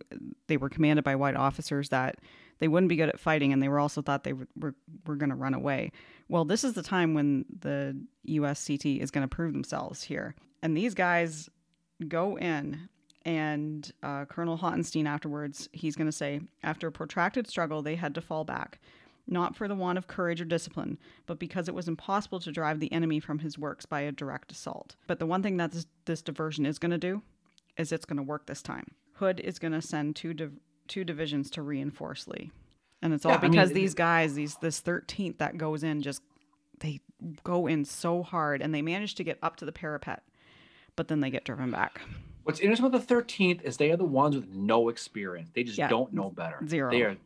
they 0.48 0.56
were 0.56 0.70
commanded 0.70 1.04
by 1.04 1.18
white 1.18 1.36
officers 1.36 1.90
that 1.90 2.20
they 2.60 2.70
wouldn't 2.70 2.90
be 2.90 2.96
good 2.96 3.10
at 3.10 3.20
fighting, 3.20 3.52
and 3.52 3.62
they 3.62 3.68
were 3.68 3.80
also 3.80 4.02
thought 4.02 4.24
they 4.24 4.34
were, 4.34 4.48
were, 4.56 4.76
were 5.06 5.16
going 5.16 5.32
to 5.32 5.36
run 5.36 5.54
away. 5.54 5.92
Well, 6.30 6.46
this 6.46 6.64
is 6.64 6.72
the 6.74 6.84
time 6.84 7.14
when 7.16 7.44
the 7.60 8.00
USCT 8.30 9.02
is 9.02 9.12
going 9.12 9.28
to 9.28 9.36
prove 9.36 9.52
themselves 9.52 10.04
here. 10.04 10.36
And 10.64 10.78
these 10.78 10.94
guys 10.94 11.50
go 12.08 12.38
in 12.38 12.88
and 13.26 13.92
uh, 14.04 14.26
Colonel 14.26 14.58
Hottenstein 14.58 15.08
afterwards, 15.08 15.70
he's 15.72 15.96
going 15.96 16.08
to 16.08 16.12
say, 16.12 16.42
after 16.64 16.88
a 16.88 16.92
protracted 16.92 17.48
struggle, 17.48 17.82
they 17.82 17.96
had 17.96 18.16
to 18.16 18.22
fall 18.22 18.44
back, 18.44 18.80
not 19.28 19.56
for 19.56 19.68
the 19.68 19.76
want 19.76 19.98
of 19.98 20.08
courage 20.08 20.42
or 20.42 20.46
discipline, 20.46 20.98
but 21.26 21.40
because 21.40 21.68
it 21.68 21.76
was 21.76 21.88
impossible 21.88 22.40
to 22.40 22.52
drive 22.52 22.80
the 22.80 22.92
enemy 22.92 23.20
from 23.20 23.40
his 23.40 23.58
works 23.58 23.86
by 23.86 24.02
a 24.02 24.12
direct 24.12 24.52
assault. 24.52 24.96
But 25.08 25.20
the 25.20 25.26
one 25.26 25.44
thing 25.44 25.58
that 25.58 25.72
this, 25.72 25.86
this 26.06 26.22
diversion 26.22 26.66
is 26.66 26.80
going 26.80 26.92
to 26.92 26.98
do 26.98 27.22
is 27.78 27.92
it's 27.92 28.06
going 28.06 28.18
to 28.18 28.24
work 28.24 28.48
this 28.48 28.62
time. 28.62 28.88
Hood 29.14 29.40
is 29.40 29.60
going 29.60 29.74
to 29.74 29.82
send 29.82 30.16
two 30.16 30.34
div- 30.34 30.60
two 30.88 31.04
divisions 31.04 31.50
to 31.52 31.62
reinforce 31.62 32.28
Lee, 32.28 32.52
and 33.02 33.14
it's 33.14 33.26
all 33.26 33.34
yeah, 33.34 33.38
because 33.38 33.70
I 33.70 33.74
mean, 33.74 33.84
these 33.84 33.94
guys, 33.94 34.34
these 34.34 34.56
this 34.58 34.82
13th 34.82 35.38
that 35.38 35.58
goes 35.58 35.84
in, 35.84 36.02
just 36.02 36.22
they 36.80 37.00
go 37.44 37.68
in 37.68 37.86
so 37.86 38.24
hard, 38.24 38.62
and 38.62 38.74
they 38.74 38.82
manage 38.82 39.16
to 39.16 39.24
get 39.24 39.38
up 39.44 39.58
to 39.58 39.66
the 39.66 39.72
parapet 39.72 40.24
but 40.96 41.08
then 41.08 41.22
they 41.22 41.30
get 41.30 41.44
driven 41.44 41.72
back. 41.72 42.02
What's 42.44 42.60
interesting 42.60 42.88
about 42.88 43.08
the 43.08 43.14
13th 43.16 43.62
is 43.64 43.78
they 43.78 43.92
are 43.92 43.98
the 43.98 44.04
ones 44.04 44.36
with 44.36 44.50
no 44.50 44.90
experience. 44.90 45.50
They 45.54 45.64
just 45.64 45.78
Yeah. 45.78 45.88
don't 45.90 46.12
know 46.14 46.30
better. 46.30 46.66
Zero. 46.68 46.92
They 46.92 47.04
are 47.04 47.18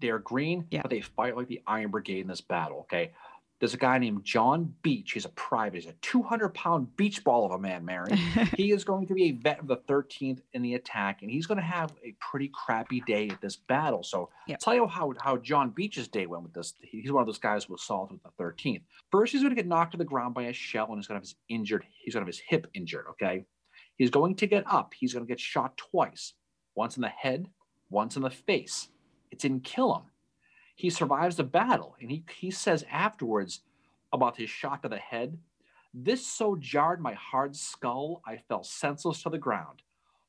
they 0.00 0.10
are 0.10 0.18
green, 0.18 0.66
Yeah. 0.70 0.82
but 0.82 0.90
they 0.90 1.00
fight 1.00 1.36
like 1.36 1.46
the 1.46 1.62
Iron 1.66 1.90
Brigade 1.90 2.20
in 2.20 2.26
this 2.26 2.40
battle. 2.42 2.80
Okay. 2.80 3.12
There's 3.60 3.72
a 3.72 3.78
guy 3.78 3.96
named 3.98 4.24
John 4.24 4.74
Beach. 4.82 5.12
He's 5.12 5.24
a 5.24 5.28
private. 5.30 5.76
He's 5.82 5.86
a 5.90 5.94
200 6.02 6.50
pound 6.52 6.94
beach 6.96 7.22
ball 7.24 7.46
of 7.46 7.52
a 7.52 7.58
man, 7.58 7.84
Mary. 7.84 8.10
he 8.56 8.72
is 8.72 8.84
going 8.84 9.06
to 9.06 9.14
be 9.14 9.26
a 9.26 9.30
vet 9.30 9.60
of 9.60 9.68
the 9.68 9.76
13th 9.76 10.40
in 10.52 10.60
the 10.60 10.74
attack, 10.74 11.22
and 11.22 11.30
he's 11.30 11.46
going 11.46 11.56
to 11.56 11.64
have 11.64 11.92
a 12.04 12.12
pretty 12.20 12.50
crappy 12.52 13.00
day 13.06 13.28
at 13.28 13.40
this 13.40 13.56
battle. 13.56 14.02
So, 14.02 14.28
Yep. 14.48 14.58
tell 14.58 14.74
you 14.74 14.86
how, 14.88 15.14
how 15.22 15.36
John 15.38 15.70
Beach's 15.70 16.08
day 16.08 16.26
went 16.26 16.42
with 16.42 16.52
this. 16.52 16.74
He's 16.82 17.10
one 17.12 17.22
of 17.22 17.26
those 17.26 17.38
guys 17.38 17.64
who 17.64 17.72
was 17.74 17.82
solved 17.82 18.12
with 18.12 18.22
the 18.24 18.30
13th. 18.32 18.82
First, 19.10 19.32
he's 19.32 19.40
going 19.42 19.54
to 19.54 19.56
get 19.56 19.68
knocked 19.68 19.92
to 19.92 19.98
the 19.98 20.04
ground 20.04 20.34
by 20.34 20.42
a 20.42 20.52
shell, 20.52 20.86
and 20.88 20.96
he's 20.96 21.06
going 21.06 21.14
to 21.14 21.20
have 21.20 21.22
his 21.22 21.36
injured. 21.48 21.86
He's 22.02 22.12
going 22.14 22.22
to 22.22 22.28
have 22.28 22.34
his 22.34 22.40
hip 22.46 22.66
injured. 22.74 23.06
Okay, 23.12 23.46
he's 23.96 24.10
going 24.10 24.34
to 24.36 24.46
get 24.46 24.64
up. 24.66 24.94
He's 24.94 25.12
going 25.12 25.24
to 25.26 25.28
get 25.30 25.40
shot 25.40 25.76
twice, 25.76 26.34
once 26.74 26.96
in 26.96 27.02
the 27.02 27.08
head, 27.08 27.48
once 27.90 28.16
in 28.16 28.22
the 28.22 28.30
face. 28.30 28.88
It 29.30 29.38
didn't 29.38 29.64
kill 29.64 29.94
him. 29.94 30.02
He 30.76 30.90
survives 30.90 31.36
the 31.36 31.44
battle, 31.44 31.96
and 32.00 32.10
he 32.10 32.24
he 32.36 32.50
says 32.50 32.84
afterwards 32.90 33.60
about 34.12 34.36
his 34.36 34.50
shot 34.50 34.82
to 34.82 34.88
the 34.88 34.96
head. 34.96 35.38
This 35.92 36.26
so 36.26 36.56
jarred 36.56 37.00
my 37.00 37.14
hard 37.14 37.54
skull, 37.54 38.20
I 38.26 38.38
fell 38.48 38.64
senseless 38.64 39.22
to 39.22 39.30
the 39.30 39.38
ground. 39.38 39.82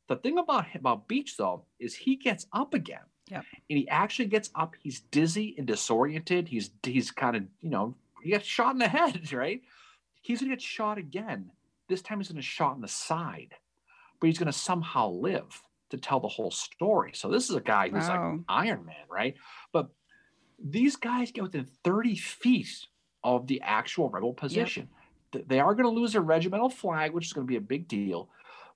The 0.07 0.15
thing 0.17 0.37
about 0.37 0.67
him, 0.67 0.81
about 0.81 1.07
Beach 1.07 1.35
though 1.37 1.63
is 1.79 1.95
he 1.95 2.15
gets 2.15 2.45
up 2.53 2.75
again, 2.75 3.01
Yep. 3.31 3.43
and 3.71 3.77
he 3.79 3.89
actually 3.89 4.25
gets 4.27 4.51
up. 4.53 4.75
He's 4.79 4.99
dizzy 4.99 5.55
and 5.57 5.65
disoriented. 5.65 6.47
He's 6.47 6.69
he's 6.83 7.09
kind 7.09 7.35
of 7.35 7.43
you 7.61 7.71
know 7.71 7.95
he 8.21 8.29
gets 8.29 8.45
shot 8.45 8.73
in 8.73 8.77
the 8.77 8.87
head, 8.99 9.33
right? 9.33 9.61
He's 10.21 10.41
gonna 10.41 10.51
get 10.53 10.61
shot 10.61 10.99
again. 10.99 11.49
This 11.87 12.01
time 12.01 12.19
he's 12.19 12.29
gonna 12.29 12.41
shot 12.41 12.75
in 12.75 12.81
the 12.81 12.87
side, 12.87 13.53
but 14.19 14.27
he's 14.27 14.37
gonna 14.39 14.51
somehow 14.51 15.09
live 15.09 15.61
to 15.91 15.97
tell 15.97 16.19
the 16.19 16.27
whole 16.27 16.51
story. 16.51 17.11
So 17.13 17.29
this 17.29 17.49
is 17.49 17.55
a 17.55 17.61
guy 17.61 17.89
who's 17.89 18.07
Wow. 18.07 18.31
like 18.31 18.41
Iron 18.49 18.85
Man, 18.85 19.05
right? 19.09 19.35
But 19.71 19.89
these 20.57 20.95
guys 20.95 21.31
get 21.31 21.43
within 21.43 21.65
30 21.83 22.15
feet 22.15 22.87
of 23.23 23.45
the 23.47 23.61
actual 23.61 24.09
rebel 24.09 24.33
position. 24.33 24.89
Th- 25.31 25.45
They 25.47 25.59
are 25.59 25.75
going 25.75 25.85
to 25.85 25.89
lose 25.99 26.13
their 26.13 26.21
regimental 26.21 26.69
flag, 26.69 27.11
which 27.11 27.25
is 27.25 27.33
going 27.33 27.45
to 27.45 27.51
be 27.51 27.57
a 27.57 27.61
big 27.61 27.87
deal. 27.87 28.29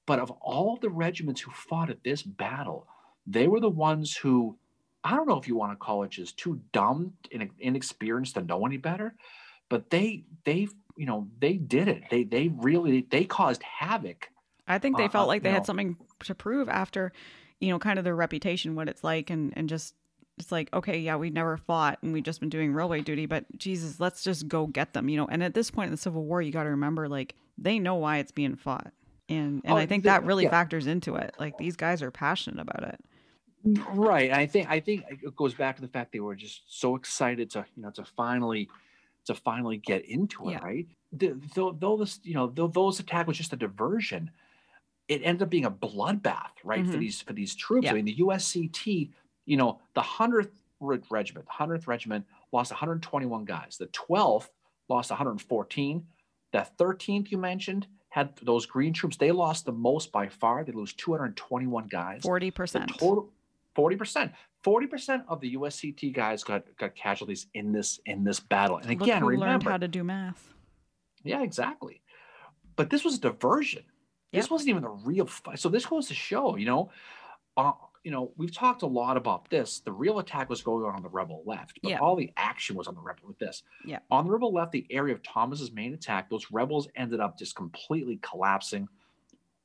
But 0.06 0.20
of 0.20 0.30
all 0.32 0.76
the 0.78 0.90
regiments 0.90 1.40
who 1.42 1.52
fought 1.52 1.90
at 1.90 2.04
this 2.04 2.22
battle, 2.22 2.88
they 3.26 3.48
were 3.48 3.60
the 3.60 3.70
ones 3.70 4.16
who, 4.18 4.58
I 5.04 5.16
don't 5.16 5.28
know 5.28 5.38
if 5.40 5.48
you 5.48 5.56
want 5.56 5.72
to 5.72 5.78
call 5.78 6.04
it 6.04 6.12
just 6.12 6.38
too 6.38 6.60
dumb 6.74 7.14
and 7.32 7.50
inexperienced 7.60 8.36
to 8.36 8.42
know 8.44 8.66
any 8.66 8.78
better, 8.78 9.16
but 9.70 9.90
they, 9.90 10.24
they, 10.44 10.68
you 10.98 11.06
know, 11.06 11.28
they 11.40 11.54
did 11.54 11.88
it. 11.88 12.04
They, 12.12 12.24
they 12.24 12.50
really, 12.50 13.08
they 13.10 13.24
caused 13.26 13.64
havoc. 13.64 14.30
I 14.68 14.78
think 14.80 14.98
they 14.98 15.06
Uh, 15.06 15.10
felt 15.10 15.26
uh, 15.26 15.28
like 15.28 15.44
they 15.44 15.52
had 15.52 15.60
know. 15.60 15.66
something 15.66 15.98
to 16.26 16.36
prove 16.36 16.68
after, 16.70 17.12
you 17.60 17.70
know, 17.70 17.80
kind 17.80 17.98
of 17.98 18.06
their 18.06 18.16
reputation, 18.16 18.76
what 18.76 18.88
it's 18.90 19.04
like, 19.04 19.30
and 19.30 19.54
and 19.58 19.68
just 19.70 19.96
it's 20.38 20.52
like, 20.52 20.70
okay, 20.74 20.98
yeah, 21.00 21.16
we 21.18 21.30
never 21.30 21.58
fought 21.58 22.00
and 22.02 22.14
we've 22.14 22.24
just 22.24 22.40
been 22.40 22.50
doing 22.50 22.74
railway 22.74 23.02
duty, 23.02 23.26
but 23.26 23.46
Jesus, 23.58 24.00
let's 24.00 24.24
just 24.24 24.48
go 24.48 24.68
get 24.68 24.94
them, 24.94 25.10
you 25.10 25.18
know. 25.18 25.28
And 25.28 25.44
at 25.44 25.54
this 25.54 25.70
point 25.72 25.88
in 25.88 25.92
the 25.92 25.98
Civil 25.98 26.24
War, 26.24 26.42
you 26.42 26.52
got 26.52 26.64
to 26.64 26.70
remember, 26.70 27.10
like, 27.10 27.36
they 27.58 27.78
know 27.80 27.96
why 27.96 28.20
it's 28.20 28.32
being 28.32 28.56
fought, 28.56 28.94
and 29.28 29.62
and 29.66 29.74
Oh, 29.74 29.78
I 29.78 29.86
think 29.86 30.04
the- 30.04 30.10
that 30.10 30.24
really 30.24 30.44
yeah. 30.46 30.50
factors 30.52 30.88
into 30.88 31.16
it. 31.16 31.36
Like 31.40 31.58
these 31.58 31.76
guys 31.76 32.02
are 32.02 32.12
passionate 32.12 32.62
about 32.62 32.84
it. 32.84 33.00
Right. 33.94 34.32
I 34.32 34.46
think 34.48 34.70
I 34.70 34.80
think 34.80 35.04
it 35.10 35.36
goes 35.36 35.54
back 35.54 35.76
to 35.76 35.82
the 35.82 35.88
fact 35.90 36.14
they 36.14 36.22
were 36.22 36.36
just 36.36 36.80
so 36.80 36.96
excited 36.96 37.50
to 37.52 37.66
you 37.76 37.84
know 37.84 37.92
to 37.92 38.06
finally 38.06 38.70
to 39.30 39.36
finally 39.36 39.78
get 39.78 40.06
into 40.06 40.50
it. 40.50 40.54
Yeah. 40.54 40.64
Right. 40.64 40.88
The, 41.14 41.40
though 41.56 41.72
though 41.72 41.98
this 41.98 42.20
you 42.24 42.34
know 42.34 42.48
though 42.48 42.68
those 42.68 43.00
attack 43.00 43.28
was 43.28 43.38
just 43.38 43.54
a 43.54 43.56
diversion, 43.56 44.30
it 45.08 45.22
ended 45.24 45.44
up 45.44 45.50
being 45.50 45.66
a 45.66 45.72
bloodbath. 45.72 46.52
Right 46.64 46.86
for 46.86 46.94
Mhm. 46.98 47.00
these 47.00 47.22
for 47.22 47.34
these 47.34 47.56
troops. 47.56 47.86
Yeah. 47.86 47.92
I 47.92 47.94
mean 47.96 48.06
the 48.06 48.16
USCT. 48.20 49.12
You 49.46 49.58
know 49.58 49.80
the 49.94 50.02
hundredth 50.02 50.52
regiment, 51.10 51.46
the 51.48 51.52
hundredth 51.54 51.88
regiment 51.88 52.26
lost 52.52 52.72
121 52.72 53.46
guys. 53.46 53.78
The 53.78 53.88
12th 53.88 54.50
lost 54.88 55.10
114. 55.12 56.06
The 56.52 56.68
13th 56.80 57.32
you 57.32 57.38
mentioned 57.38 57.88
had 58.10 58.36
those 58.38 58.66
green 58.66 58.92
troops. 58.94 59.18
They 59.18 59.32
lost 59.32 59.66
the 59.66 59.72
most 59.72 60.12
by 60.12 60.28
far. 60.30 60.64
They 60.64 60.72
lose 60.72 60.94
221 60.94 61.88
guys. 61.88 62.22
40 62.24 62.50
percent. 62.52 62.90
total 62.98 63.32
forty 63.76 63.96
percent. 64.60 64.64
Forty 64.64 64.88
percent 64.88 65.24
of 65.28 65.42
the 65.42 65.56
USCT 65.56 66.14
guys 66.14 66.44
got 66.44 66.64
got 66.78 66.96
casualties 66.96 67.48
in 67.54 67.72
this 67.72 68.00
in 68.06 68.24
this 68.24 68.40
battle. 68.40 68.78
And 68.78 68.90
Look 68.90 69.02
again, 69.02 69.22
who 69.22 69.28
learned 69.30 69.42
remember, 69.42 69.70
how 69.72 69.78
to 69.78 69.88
do 69.88 70.04
math. 70.04 70.54
yeah, 71.24 71.42
exactly. 71.44 72.02
But 72.76 72.90
this 72.90 73.04
was 73.04 73.16
a 73.16 73.22
diversion. 73.22 73.84
This 74.32 74.50
wasn't 74.50 74.70
even 74.70 74.84
a 74.84 74.90
real 74.92 75.26
fight. 75.26 75.60
So 75.60 75.70
this 75.70 75.86
goes 75.88 76.08
to 76.10 76.14
show, 76.14 76.56
you 76.56 76.66
know, 76.66 76.92
uh, 77.58 77.72
you 78.04 78.12
know, 78.12 78.32
we've 78.38 78.54
talked 78.54 78.84
a 78.84 78.88
lot 78.88 79.18
about 79.18 79.50
this. 79.50 79.80
The 79.80 79.92
real 79.92 80.20
attack 80.20 80.50
was 80.50 80.62
going 80.62 80.86
on 80.86 80.96
on 80.96 81.02
the 81.02 81.10
rebel 81.10 81.42
left, 81.46 81.80
but 81.82 81.90
Yeah. 81.90 81.98
all 82.00 82.16
the 82.16 82.32
action 82.38 82.76
was 82.76 82.88
on 82.88 82.94
the 82.94 83.02
rebel 83.02 83.28
with 83.28 83.40
this. 83.40 83.64
Yeah. 83.86 84.00
On 84.12 84.26
the 84.26 84.32
rebel 84.32 84.54
left, 84.54 84.72
the 84.72 84.86
area 84.92 85.16
of 85.16 85.24
Thomas's 85.24 85.72
main 85.72 85.94
attack, 85.96 86.30
those 86.30 86.52
rebels 86.52 86.88
ended 86.96 87.20
up 87.20 87.38
just 87.40 87.56
completely 87.56 88.18
collapsing. 88.22 88.88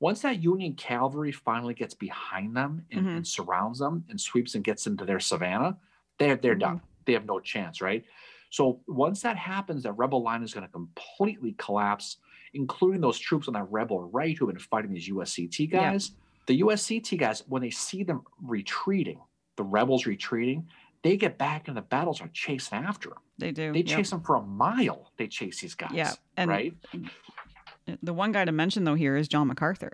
Once 0.05 0.21
that 0.21 0.43
Union 0.43 0.75
cavalry 0.75 1.33
finally 1.33 1.73
gets 1.73 1.95
behind 1.95 2.55
them 2.55 2.85
and, 2.91 3.07
Mhm. 3.07 3.17
and 3.17 3.27
surrounds 3.27 3.79
them 3.79 4.05
and 4.11 4.21
sweeps 4.21 4.55
and 4.55 4.63
gets 4.63 4.87
into 4.87 5.07
their 5.07 5.19
savannah, 5.19 5.79
they're 6.19 6.37
they're 6.37 6.55
done. 6.55 6.83
They 7.07 7.15
have 7.15 7.25
no 7.25 7.41
chance, 7.41 7.81
right? 7.81 8.05
So 8.51 8.83
once 8.87 9.23
that 9.23 9.39
happens, 9.39 9.85
that 9.85 9.93
rebel 9.95 10.23
line 10.23 10.43
is 10.43 10.53
going 10.53 10.67
to 10.67 10.71
completely 10.71 11.55
collapse, 11.57 12.19
including 12.53 13.01
those 13.01 13.19
troops 13.19 13.49
on 13.49 13.55
that 13.55 13.67
rebel 13.71 14.03
right 14.11 14.37
who've 14.37 14.47
been 14.47 14.59
fighting 14.59 14.93
these 14.93 15.09
USCT 15.09 15.65
Yeah. 15.73 15.93
guys. 15.93 16.13
The 16.45 16.59
USCT 16.59 17.17
guys, 17.17 17.43
when 17.49 17.63
they 17.63 17.71
see 17.71 18.03
them 18.03 18.27
retreating, 18.43 19.21
the 19.57 19.65
rebels 19.65 20.05
retreating, 20.05 20.69
they 21.01 21.17
get 21.17 21.39
back 21.39 21.67
and 21.69 21.75
the 21.75 21.83
battles 21.83 22.21
are 22.21 22.29
chasing 22.29 22.77
after 22.77 23.09
them. 23.09 23.19
They 23.39 23.53
do. 23.53 23.73
They 23.73 23.79
yep. 23.79 23.97
chase 23.97 24.11
them 24.11 24.21
for 24.21 24.37
a 24.37 24.43
mile. 24.43 25.13
They 25.17 25.29
chase 25.29 25.63
these 25.63 25.75
guys. 25.75 25.93
Yeah, 25.95 26.13
and 26.37 26.51
right. 26.51 26.75
The 28.03 28.15
one 28.15 28.33
guy 28.33 28.45
to 28.45 28.53
mention 28.53 28.85
though 28.85 28.95
here 28.95 29.17
is 29.17 29.29
John 29.29 29.51
McArthur. 29.51 29.93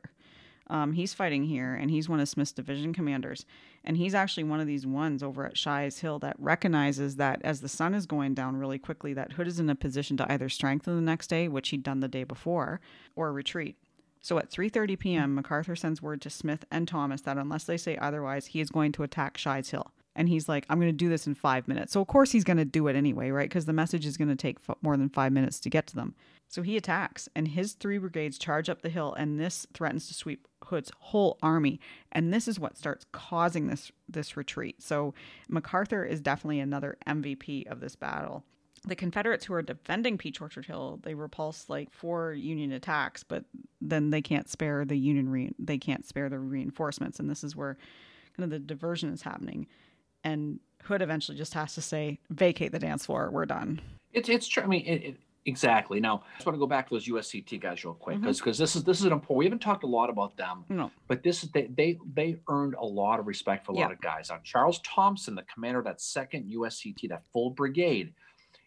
Um, 0.70 0.93
he's 0.93 1.12
fighting 1.12 1.45
here, 1.45 1.74
and 1.74 1.91
he's 1.91 2.09
one 2.09 2.20
of 2.20 2.28
Smith's 2.28 2.53
division 2.53 2.95
commanders, 2.95 3.45
and 3.84 3.97
he's 3.97 4.14
actually 4.14 4.45
one 4.45 4.61
of 4.61 4.68
these 4.68 4.86
ones 4.86 5.20
over 5.20 5.45
at 5.45 5.59
Shy's 5.59 5.99
Hill 5.99 6.20
that 6.20 6.36
recognizes 6.38 7.16
that 7.16 7.41
as 7.43 7.61
the 7.61 7.68
sun 7.68 7.93
is 7.93 8.07
going 8.07 8.34
down 8.34 8.57
really 8.57 8.78
quickly, 8.78 9.12
that 9.14 9.32
Hood 9.32 9.49
is 9.49 9.59
in 9.59 9.68
a 9.68 9.74
position 9.74 10.16
to 10.18 10.32
either 10.32 10.49
strengthen 10.49 10.95
the 10.95 11.03
next 11.03 11.26
day, 11.26 11.49
which 11.49 11.70
he'd 11.70 11.82
done 11.82 11.99
the 11.99 12.07
day 12.07 12.22
before, 12.22 12.80
or 13.16 13.32
retreat. 13.32 13.76
So 14.20 14.38
at 14.38 14.51
3:30 14.51 14.97
p.m., 14.97 15.43
McArthur 15.43 15.76
sends 15.76 16.01
word 16.01 16.20
to 16.22 16.30
Smith 16.30 16.64
and 16.70 16.86
Thomas 16.86 17.22
that 17.22 17.36
unless 17.36 17.64
they 17.64 17.76
say 17.76 17.97
otherwise, 17.97 18.47
he 18.47 18.61
is 18.61 18.70
going 18.70 18.93
to 18.93 19.03
attack 19.03 19.38
Shy's 19.38 19.70
Hill. 19.70 19.91
And 20.14 20.28
he's 20.28 20.49
like, 20.49 20.66
"I'm 20.68 20.78
going 20.78 20.93
to 20.93 20.97
do 20.97 21.09
this 21.09 21.26
in 21.26 21.34
five 21.34 21.66
minutes." 21.66 21.93
So 21.93 22.01
of 22.01 22.07
course 22.07 22.30
he's 22.30 22.45
going 22.45 22.59
to 22.59 22.64
do 22.64 22.86
it 22.86 22.95
anyway, 22.95 23.30
right? 23.30 23.49
Because 23.49 23.64
the 23.64 23.72
message 23.72 24.07
is 24.07 24.16
going 24.16 24.28
to 24.28 24.36
take 24.36 24.59
f- 24.68 24.76
more 24.82 24.97
than 24.97 25.09
five 25.09 25.32
minutes 25.32 25.59
to 25.61 25.70
get 25.70 25.86
to 25.88 25.97
them. 25.97 26.14
So 26.51 26.62
he 26.62 26.76
attacks, 26.76 27.28
and 27.36 27.46
his 27.46 27.74
three 27.74 27.96
brigades 27.96 28.36
charge 28.36 28.68
up 28.68 28.82
the 28.82 28.88
hill, 28.88 29.14
and 29.14 29.38
this 29.38 29.68
threatens 29.72 30.09
to 30.09 30.14
sweep 30.14 30.48
Hood's 30.64 30.90
whole 30.98 31.38
army. 31.40 31.78
And 32.11 32.34
this 32.34 32.48
is 32.48 32.59
what 32.59 32.76
starts 32.76 33.07
causing 33.12 33.68
this 33.68 33.92
this 34.09 34.36
retreat. 34.36 34.82
So 34.82 35.14
McArthur 35.48 36.05
is 36.07 36.20
definitely 36.20 36.59
another 36.59 36.98
MVP 37.07 37.70
of 37.70 37.78
this 37.78 37.94
battle. 37.94 38.42
The 38.84 38.96
Confederates 38.96 39.44
who 39.44 39.55
are 39.55 39.62
defending 39.62 40.18
Peach 40.18 40.40
Orchard 40.40 40.66
Hill, 40.66 40.98
they 41.05 41.14
repulse 41.14 41.66
like 41.68 41.92
four 41.92 42.32
Union 42.32 42.72
attacks, 42.72 43.22
but 43.22 43.44
then 43.80 44.11
they 44.11 44.20
can't 44.20 44.48
spare 44.48 44.84
the 44.84 44.98
Union 44.98 45.28
re- 45.28 45.55
they 45.57 45.78
can't 45.78 46.05
spare 46.05 46.28
the 46.28 46.40
reinforcements, 46.40 47.20
and 47.20 47.30
this 47.30 47.44
is 47.44 47.55
where 47.55 47.76
kind 48.36 48.42
of 48.42 48.51
the 48.51 48.59
diversion 48.59 49.12
is 49.12 49.22
happening. 49.22 49.68
And 50.24 50.59
Hood 50.82 51.01
eventually 51.01 51.38
just 51.38 51.55
has 51.55 51.76
to 51.76 51.80
say, 51.80 52.18
"Vacate 52.28 52.72
the 52.72 52.80
dance 52.80 53.07
floor. 53.07 53.30
We're 53.30 53.46
done." 53.46 53.80
It's 54.12 54.28
it's 54.28 54.48
true. 54.48 54.64
I 54.64 54.66
mean, 54.66 54.84
it, 54.84 55.03
it, 55.05 55.16
exactly. 55.47 56.01
Now, 56.01 56.22
I 56.34 56.36
just 56.36 56.47
want 56.47 56.55
to 56.57 56.61
go 56.61 56.66
back 56.66 56.88
to 56.88 56.95
those 56.95 57.07
USCT 57.09 57.59
guys 57.61 57.84
real 57.84 57.95
quick 57.95 58.18
Mhm. 58.18 58.36
because 58.38 58.59
this 58.59 58.76
is 58.76 58.84
this 58.84 59.01
is 59.01 59.07
an 59.07 59.12
important. 59.12 59.38
We 59.38 59.45
haven't 59.47 59.61
talked 59.61 59.84
a 59.84 59.88
lot 59.88 60.11
about 60.11 60.36
them, 60.36 60.64
No, 60.68 60.91
but 61.09 61.22
this 61.22 61.43
is 61.45 61.51
they 61.51 61.66
they 61.66 61.99
they 62.14 62.41
earned 62.49 62.74
a 62.74 62.84
lot 62.84 63.20
of 63.20 63.26
respect 63.26 63.64
for 63.66 63.72
a 63.72 63.74
lot 63.76 63.93
of 63.93 64.01
guys. 64.01 64.30
On 64.30 64.41
Charles 64.43 64.80
Thompson, 64.80 65.34
the 65.34 65.43
commander 65.45 65.78
of 65.78 65.84
that 65.86 66.01
second 66.01 66.47
USCT, 66.51 67.09
that 67.09 67.24
full 67.32 67.51
brigade, 67.51 68.12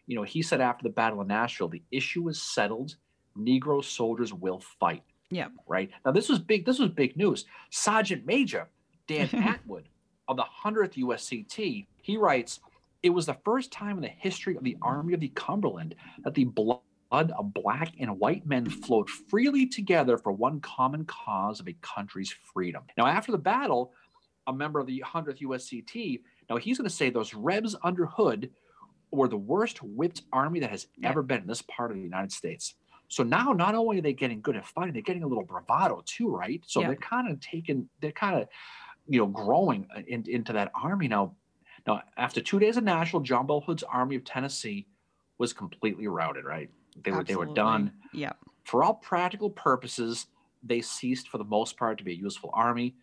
you 0.06 0.16
know, 0.16 0.22
he 0.22 0.42
said 0.42 0.60
after 0.60 0.82
the 0.82 0.90
Battle 0.90 1.20
of 1.20 1.26
Nashville, 1.26 1.68
the 1.68 1.82
issue 1.90 2.28
is 2.28 2.40
settled. 2.42 2.96
Negro 3.36 3.82
soldiers 3.82 4.32
will 4.32 4.60
fight. 4.60 5.02
Yeah. 5.30 5.48
Right 5.66 5.90
now, 6.04 6.12
this 6.12 6.28
was 6.28 6.38
big. 6.38 6.64
This 6.66 6.78
was 6.78 6.90
big 6.90 7.16
news. 7.16 7.46
Sergeant 7.70 8.24
Major 8.26 8.68
Dan 9.08 9.28
Atwood 9.32 9.88
of 10.28 10.36
the 10.36 10.44
100th 10.44 10.94
USCT, 10.96 11.86
he 12.02 12.16
writes, 12.16 12.60
"It 13.04 13.10
was 13.10 13.26
the 13.26 13.38
first 13.44 13.70
time 13.70 13.96
in 13.98 14.02
the 14.02 14.08
history 14.08 14.56
of 14.56 14.64
the 14.64 14.78
Army 14.80 15.12
of 15.12 15.20
the 15.20 15.28
Cumberland 15.28 15.94
that 16.24 16.34
the 16.34 16.44
blood 16.44 16.80
of 17.12 17.52
black 17.54 17.92
and 18.00 18.18
white 18.18 18.46
men 18.46 18.68
flowed 18.68 19.08
freely 19.10 19.66
together 19.66 20.16
for 20.18 20.32
one 20.32 20.58
common 20.60 21.04
cause 21.04 21.60
of 21.60 21.68
a 21.68 21.74
country's 21.74 22.32
freedom." 22.32 22.82
Now, 22.96 23.06
after 23.06 23.30
the 23.30 23.38
battle, 23.38 23.92
a 24.46 24.52
member 24.52 24.80
of 24.80 24.86
the 24.86 25.00
100th 25.00 25.40
USCT, 25.40 26.22
now 26.48 26.56
he's 26.56 26.78
going 26.78 26.88
to 26.88 26.94
say 26.94 27.10
those 27.10 27.34
Rebs 27.34 27.76
under 27.82 28.06
Hood 28.06 28.50
were 29.10 29.28
the 29.28 29.36
worst 29.36 29.82
whipped 29.82 30.22
army 30.32 30.60
that 30.60 30.70
has 30.70 30.88
ever 31.02 31.22
been 31.22 31.42
in 31.42 31.46
this 31.46 31.62
part 31.62 31.90
of 31.90 31.96
the 31.96 32.02
United 32.02 32.32
States. 32.32 32.74
So 33.08 33.22
now 33.22 33.52
not 33.52 33.74
only 33.74 33.98
are 33.98 34.02
they 34.02 34.12
getting 34.14 34.40
good 34.40 34.56
at 34.56 34.66
fighting, 34.66 34.92
they're 34.94 35.02
getting 35.02 35.22
a 35.22 35.26
little 35.26 35.44
bravado 35.44 36.02
too, 36.04 36.28
right? 36.34 36.62
So 36.66 36.80
Yeah. 36.80 36.88
they're 36.88 36.96
kind 36.96 37.30
of 37.30 37.38
taking, 37.40 37.88
they're 38.00 38.12
kind 38.12 38.40
of, 38.40 38.48
you 39.06 39.18
know, 39.20 39.26
growing 39.26 39.86
in, 40.06 40.24
into 40.28 40.52
that 40.54 40.72
army 40.74 41.06
now. 41.06 41.36
Now, 41.86 42.02
after 42.16 42.40
two 42.40 42.58
days 42.58 42.76
of 42.76 42.84
Nashville, 42.84 43.20
John 43.20 43.46
Bell 43.46 43.60
Hood's 43.60 43.82
army 43.82 44.16
of 44.16 44.24
Tennessee 44.24 44.86
was 45.38 45.52
completely 45.52 46.06
routed, 46.06 46.44
right? 46.44 46.70
They 47.02 47.10
were 47.12 47.24
they 47.24 47.36
were 47.36 47.46
done 47.46 47.92
Yeah. 48.12 48.32
for 48.64 48.82
all 48.84 48.94
practical 48.94 49.50
purposes, 49.50 50.26
they 50.62 50.80
ceased 50.80 51.28
for 51.28 51.38
the 51.38 51.44
most 51.44 51.76
part 51.76 51.98
to 51.98 52.04
be 52.04 52.12
a 52.12 52.16
useful 52.16 52.50
army. 52.54 52.94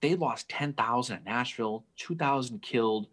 They 0.00 0.14
lost 0.14 0.48
10,000 0.48 1.16
at 1.16 1.24
Nashville, 1.24 1.84
2,000 1.96 2.62
killed, 2.62 3.08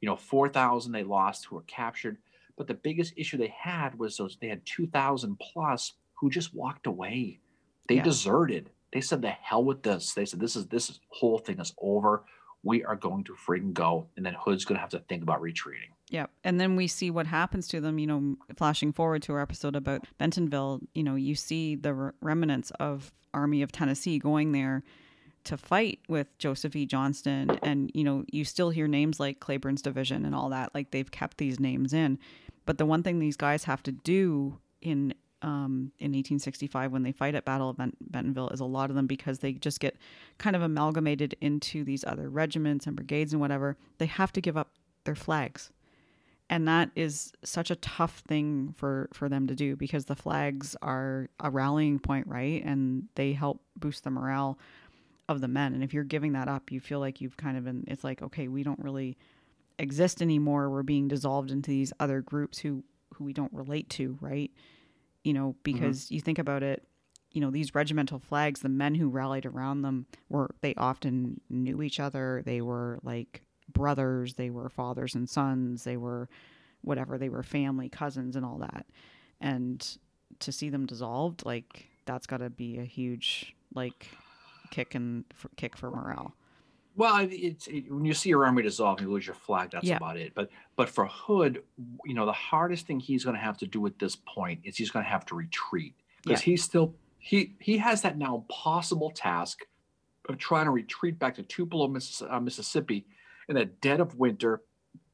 you 0.00 0.06
know, 0.08 0.16
4,000 0.16 0.92
they 0.92 1.04
lost 1.04 1.46
who 1.46 1.56
were 1.56 1.62
captured. 1.62 2.18
But 2.56 2.66
the 2.66 2.74
biggest 2.74 3.14
issue 3.16 3.38
they 3.38 3.48
had 3.58 3.98
was 3.98 4.16
those 4.16 4.36
they 4.40 4.48
had 4.48 4.64
2,000 4.66 5.36
plus 5.38 5.94
who 6.14 6.30
just 6.30 6.54
walked 6.54 6.86
away. 6.86 7.40
They 7.88 7.96
Yeah. 7.96 8.02
deserted. 8.02 8.70
They 8.92 9.00
said 9.00 9.22
the 9.22 9.30
hell 9.30 9.64
with 9.64 9.82
this. 9.82 10.12
They 10.12 10.26
said 10.26 10.38
this 10.38 10.54
is 10.54 10.68
this 10.68 11.00
whole 11.08 11.38
thing 11.38 11.58
is 11.58 11.74
over. 11.78 12.24
We 12.62 12.84
are 12.84 12.96
going 12.96 13.24
to 13.24 13.34
freaking 13.34 13.72
go. 13.72 14.08
And 14.16 14.24
then 14.24 14.34
Hood's 14.38 14.64
gonna 14.64 14.80
have 14.80 14.90
to 14.90 15.00
think 15.00 15.22
about 15.22 15.40
retreating. 15.40 15.90
Yep. 16.10 16.30
And 16.44 16.60
then 16.60 16.76
we 16.76 16.86
see 16.88 17.10
what 17.10 17.26
happens 17.26 17.66
to 17.68 17.80
them, 17.80 17.98
you 17.98 18.06
know, 18.06 18.36
flashing 18.56 18.92
forward 18.92 19.22
to 19.22 19.32
our 19.32 19.40
episode 19.40 19.74
about 19.74 20.04
Bentonville, 20.18 20.80
you 20.94 21.02
know, 21.02 21.14
you 21.14 21.34
see 21.34 21.74
the 21.74 21.94
re- 21.94 22.10
remnants 22.20 22.70
of 22.72 23.12
Army 23.32 23.62
of 23.62 23.72
Tennessee 23.72 24.18
going 24.18 24.52
there 24.52 24.82
to 25.44 25.56
fight 25.56 26.00
with 26.08 26.36
Joseph 26.38 26.76
E. 26.76 26.86
Johnston 26.86 27.58
and 27.62 27.90
you 27.94 28.04
know, 28.04 28.24
you 28.30 28.44
still 28.44 28.70
hear 28.70 28.86
names 28.86 29.18
like 29.18 29.40
Cleburne's 29.40 29.82
division 29.82 30.24
and 30.24 30.34
all 30.34 30.50
that, 30.50 30.74
like 30.74 30.90
they've 30.90 31.10
kept 31.10 31.38
these 31.38 31.58
names 31.58 31.92
in. 31.92 32.18
But 32.66 32.78
the 32.78 32.86
one 32.86 33.02
thing 33.02 33.18
these 33.18 33.36
guys 33.36 33.64
have 33.64 33.82
to 33.84 33.92
do 33.92 34.58
in 34.82 35.14
um, 35.42 35.92
in 35.98 36.12
1865 36.12 36.92
when 36.92 37.02
they 37.02 37.12
fight 37.12 37.34
at 37.34 37.44
Battle 37.44 37.70
of 37.70 37.76
Ben- 37.76 37.96
Bentonville 38.00 38.48
is 38.50 38.60
a 38.60 38.64
lot 38.64 38.90
of 38.90 38.96
them 38.96 39.06
because 39.06 39.40
they 39.40 39.52
just 39.52 39.80
get 39.80 39.96
kind 40.38 40.56
of 40.56 40.62
amalgamated 40.62 41.36
into 41.40 41.84
these 41.84 42.04
other 42.04 42.30
regiments 42.30 42.86
and 42.86 42.96
brigades 42.96 43.32
and 43.32 43.40
whatever. 43.40 43.76
They 43.98 44.06
have 44.06 44.32
to 44.32 44.40
give 44.40 44.56
up 44.56 44.70
their 45.04 45.14
flags. 45.14 45.70
And 46.48 46.68
that 46.68 46.90
is 46.94 47.32
such 47.44 47.70
a 47.70 47.76
tough 47.76 48.18
thing 48.20 48.74
for 48.76 49.08
for 49.12 49.28
them 49.28 49.46
to 49.46 49.54
do 49.54 49.74
because 49.74 50.04
the 50.04 50.16
flags 50.16 50.76
are 50.82 51.28
a 51.40 51.50
rallying 51.50 51.98
point 51.98 52.26
right? 52.26 52.62
And 52.64 53.08
they 53.14 53.32
help 53.32 53.62
boost 53.76 54.04
the 54.04 54.10
morale 54.10 54.58
of 55.28 55.40
the 55.40 55.48
men. 55.48 55.72
And 55.72 55.82
if 55.82 55.94
you're 55.94 56.04
giving 56.04 56.32
that 56.32 56.48
up 56.48 56.70
you 56.70 56.78
feel 56.78 57.00
like 57.00 57.20
you've 57.20 57.36
kind 57.36 57.56
of 57.56 57.64
been 57.64 57.84
it's 57.86 58.04
like 58.04 58.22
okay 58.22 58.48
we 58.48 58.62
don't 58.62 58.80
really 58.80 59.16
exist 59.78 60.20
anymore. 60.20 60.68
We're 60.68 60.82
being 60.82 61.08
dissolved 61.08 61.50
into 61.50 61.70
these 61.70 61.92
other 61.98 62.20
groups 62.20 62.58
who 62.58 62.84
who 63.14 63.24
we 63.24 63.32
don't 63.32 63.52
relate 63.52 63.88
to 63.90 64.18
right 64.20 64.50
you 65.24 65.32
know 65.32 65.48
mm-hmm. 65.48 65.58
because 65.62 66.10
you 66.10 66.20
think 66.20 66.38
about 66.38 66.62
it 66.62 66.86
you 67.32 67.40
know 67.40 67.50
these 67.50 67.74
regimental 67.74 68.18
flags 68.18 68.60
the 68.60 68.68
men 68.68 68.94
who 68.94 69.08
rallied 69.08 69.46
around 69.46 69.82
them 69.82 70.06
were 70.28 70.54
they 70.60 70.74
often 70.76 71.40
knew 71.48 71.82
each 71.82 71.98
other. 71.98 72.42
They 72.44 72.60
were 72.60 72.98
like 73.02 73.42
brothers. 73.72 74.34
They 74.34 74.50
were 74.50 74.68
fathers 74.68 75.14
and 75.14 75.28
sons. 75.28 75.84
They 75.84 75.96
were 75.96 76.28
whatever. 76.82 77.18
They 77.18 77.28
were 77.28 77.42
family 77.42 77.88
cousins 77.88 78.36
and 78.36 78.44
all 78.44 78.58
that. 78.58 78.86
And 79.40 79.98
to 80.40 80.52
see 80.52 80.68
them 80.68 80.86
dissolved 80.86 81.44
like 81.44 81.88
that's 82.04 82.26
got 82.26 82.38
to 82.38 82.50
be 82.50 82.78
a 82.78 82.84
huge 82.84 83.54
like 83.74 84.08
kick 84.70 84.94
and 84.94 85.24
kick 85.56 85.76
for 85.76 85.90
morale 85.90 86.34
Well, 86.94 87.26
it's 87.30 87.66
it, 87.68 87.90
when 87.90 88.04
you 88.04 88.14
see 88.14 88.28
your 88.28 88.44
army 88.44 88.62
dissolve, 88.62 88.98
and 88.98 89.06
you 89.08 89.12
lose 89.12 89.26
your 89.26 89.34
flag. 89.34 89.70
That's 89.70 89.86
Yeah. 89.86 89.96
about 89.96 90.16
it. 90.16 90.34
But 90.34 90.50
but 90.76 90.88
for 90.88 91.06
Hood, 91.06 91.62
you 92.04 92.14
know, 92.14 92.26
the 92.26 92.32
hardest 92.32 92.86
thing 92.86 93.00
he's 93.00 93.24
going 93.24 93.36
to 93.36 93.42
have 93.42 93.56
to 93.58 93.66
do 93.66 93.84
at 93.86 93.98
this 93.98 94.16
point 94.16 94.60
is 94.64 94.76
he's 94.76 94.90
going 94.90 95.04
to 95.04 95.10
have 95.10 95.24
to 95.26 95.34
retreat 95.34 95.94
because 96.22 96.42
he's 96.42 96.62
still 96.62 96.94
he 97.18 97.54
he 97.60 97.78
has 97.78 98.02
that 98.02 98.18
now 98.18 98.36
impossible 98.36 99.10
task 99.10 99.66
of 100.28 100.38
trying 100.38 100.66
to 100.66 100.70
retreat 100.70 101.18
back 101.18 101.34
to 101.36 101.42
Tupelo, 101.42 101.88
Missis- 101.88 102.22
uh, 102.28 102.40
Mississippi, 102.40 103.06
in 103.48 103.56
the 103.56 103.64
dead 103.64 104.00
of 104.00 104.18
winter, 104.18 104.62